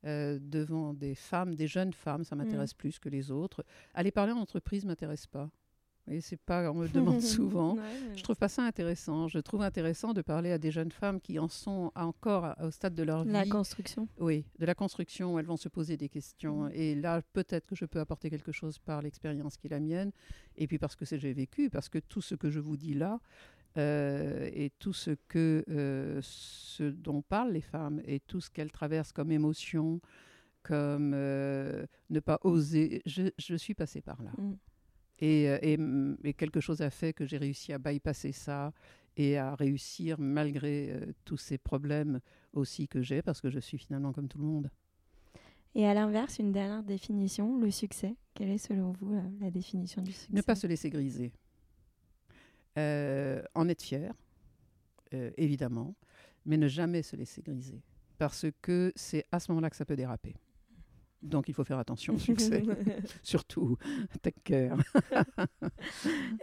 devant 0.03 0.93
des 0.93 1.15
femmes, 1.15 1.55
des 1.55 1.67
jeunes 1.67 1.93
femmes, 1.93 2.23
ça 2.23 2.35
mmh. 2.35 2.39
m'intéresse 2.39 2.73
plus 2.73 2.99
que 2.99 3.09
les 3.09 3.31
autres. 3.31 3.63
Aller 3.93 4.11
parler 4.11 4.33
en 4.33 4.39
entreprise 4.39 4.85
m'intéresse 4.85 5.27
pas. 5.27 5.49
Et 6.09 6.21
c'est 6.21 6.37
pas, 6.37 6.69
on 6.71 6.75
me 6.75 6.83
le 6.83 6.89
demande 6.93 7.21
souvent. 7.21 7.77
Je 8.15 8.21
trouve 8.23 8.35
pas 8.35 8.49
ça 8.49 8.63
intéressant. 8.63 9.27
Je 9.27 9.39
trouve 9.39 9.61
intéressant 9.61 10.13
de 10.13 10.21
parler 10.21 10.51
à 10.51 10.57
des 10.57 10.71
jeunes 10.71 10.91
femmes 10.91 11.21
qui 11.21 11.39
en 11.39 11.47
sont 11.47 11.91
encore 11.95 12.55
au 12.61 12.71
stade 12.71 12.93
de 12.93 13.03
leur 13.03 13.23
vie. 13.23 13.31
La 13.31 13.45
construction. 13.45 14.07
Oui, 14.19 14.45
de 14.59 14.65
la 14.65 14.75
construction. 14.75 15.33
Où 15.33 15.39
elles 15.39 15.45
vont 15.45 15.57
se 15.57 15.69
poser 15.69 15.97
des 15.97 16.09
questions. 16.09 16.63
Mm. 16.63 16.71
Et 16.73 16.95
là, 16.95 17.21
peut-être 17.33 17.65
que 17.67 17.75
je 17.75 17.85
peux 17.85 17.99
apporter 17.99 18.29
quelque 18.29 18.51
chose 18.51 18.79
par 18.79 19.01
l'expérience 19.01 19.57
qui 19.57 19.67
est 19.67 19.71
la 19.71 19.79
mienne. 19.79 20.11
Et 20.57 20.67
puis 20.67 20.77
parce 20.77 20.95
que 20.95 21.05
c'est 21.05 21.17
j'ai 21.17 21.33
vécu, 21.33 21.69
parce 21.69 21.89
que 21.89 21.99
tout 21.99 22.21
ce 22.21 22.35
que 22.35 22.49
je 22.49 22.59
vous 22.59 22.77
dis 22.77 22.93
là, 22.93 23.19
euh, 23.77 24.49
et 24.53 24.71
tout 24.77 24.93
ce 24.93 25.11
que 25.27 25.63
euh, 25.69 26.19
ce 26.21 26.83
dont 26.83 27.23
parlent 27.23 27.53
les 27.53 27.61
femmes 27.61 28.01
et 28.05 28.19
tout 28.19 28.39
ce 28.39 28.51
qu'elles 28.51 28.71
traversent 28.71 29.11
comme 29.11 29.31
émotion, 29.31 29.99
comme 30.61 31.13
euh, 31.15 31.85
ne 32.11 32.19
pas 32.19 32.39
oser, 32.43 33.01
je, 33.07 33.29
je, 33.39 33.55
suis 33.55 33.73
passée 33.73 34.01
par 34.01 34.21
là. 34.21 34.31
Mm. 34.37 34.53
Et, 35.19 35.43
et, 35.43 35.77
et, 36.23 36.33
quelque 36.33 36.59
chose 36.59 36.81
a 36.81 36.89
fait 36.89 37.13
que 37.13 37.25
j'ai 37.25 37.37
réussi 37.37 37.71
à 37.71 37.77
bypasser 37.77 38.31
ça 38.31 38.73
et 39.15 39.37
à 39.37 39.55
réussir 39.55 40.19
malgré 40.19 40.99
tous 41.23 41.37
ces 41.37 41.57
problèmes 41.57 42.19
aussi 42.51 42.87
que 42.87 43.01
j'ai, 43.01 43.21
parce 43.21 43.39
que 43.39 43.49
je 43.49 43.59
suis 43.59 43.77
finalement 43.77 44.11
comme 44.11 44.27
tout 44.27 44.39
le 44.39 44.45
monde. 44.45 44.69
Et 45.75 45.87
à 45.87 45.93
l'inverse, 45.93 46.37
une 46.39 46.51
dernière 46.51 46.83
définition, 46.83 47.57
le 47.57 47.71
succès. 47.71 48.15
Quelle 48.33 48.49
est 48.49 48.57
selon 48.59 48.91
vous 48.91 49.15
la 49.39 49.49
définition 49.49 50.01
du 50.01 50.11
succès? 50.11 50.31
Ne 50.31 50.41
pas 50.41 50.55
se 50.55 50.67
laisser 50.67 50.89
griser. 50.89 51.33
Euh, 52.77 53.43
en 53.53 53.69
être 53.69 53.81
fier, 53.81 54.13
euh, 55.13 55.31
évidemment, 55.37 55.95
mais 56.45 56.57
ne 56.57 56.67
jamais 56.67 57.03
se 57.03 57.15
laisser 57.15 57.41
griser. 57.41 57.81
Parce 58.17 58.45
que 58.61 58.91
c'est 58.95 59.25
à 59.31 59.39
ce 59.39 59.51
moment-là 59.51 59.69
que 59.69 59.75
ça 59.75 59.85
peut 59.85 59.95
déraper. 59.95 60.35
Donc 61.23 61.47
il 61.47 61.53
faut 61.53 61.63
faire 61.63 61.79
attention 61.79 62.15
au 62.15 62.17
succès. 62.19 62.63
Surtout, 63.23 63.77
take 64.21 64.41
care. 64.43 64.77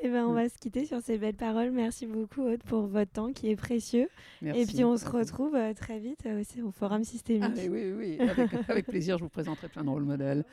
Eh 0.03 0.09
ben, 0.09 0.27
on 0.27 0.33
va 0.33 0.49
se 0.49 0.59
quitter 0.59 0.87
sur 0.87 1.01
ces 1.01 1.19
belles 1.19 1.37
paroles. 1.37 1.71
Merci 1.71 2.07
beaucoup, 2.07 2.43
Aude, 2.43 2.63
pour 2.65 2.87
votre 2.87 3.13
temps 3.13 3.33
qui 3.33 3.51
est 3.51 3.57
précieux. 3.57 4.09
Et 4.43 4.67
puis 4.67 4.85
on 4.85 4.97
se 4.97 5.09
retrouve 5.09 5.55
euh, 5.55 5.75
très 5.75 5.99
vite 5.99 6.27
aussi 6.41 6.63
au 6.63 6.71
Forum 6.71 7.05
Systémique. 7.05 7.45
Ah, 7.57 7.69
oui, 7.71 7.93
oui, 7.93 8.19
avec, 8.21 8.51
avec, 8.69 8.87
plaisir, 8.87 9.19
je 9.19 9.25
vous 9.25 9.29
présenterai 9.29 9.69
plein 9.69 9.85
de 9.85 9.91
rôles 9.91 10.05
modèles. 10.05 10.45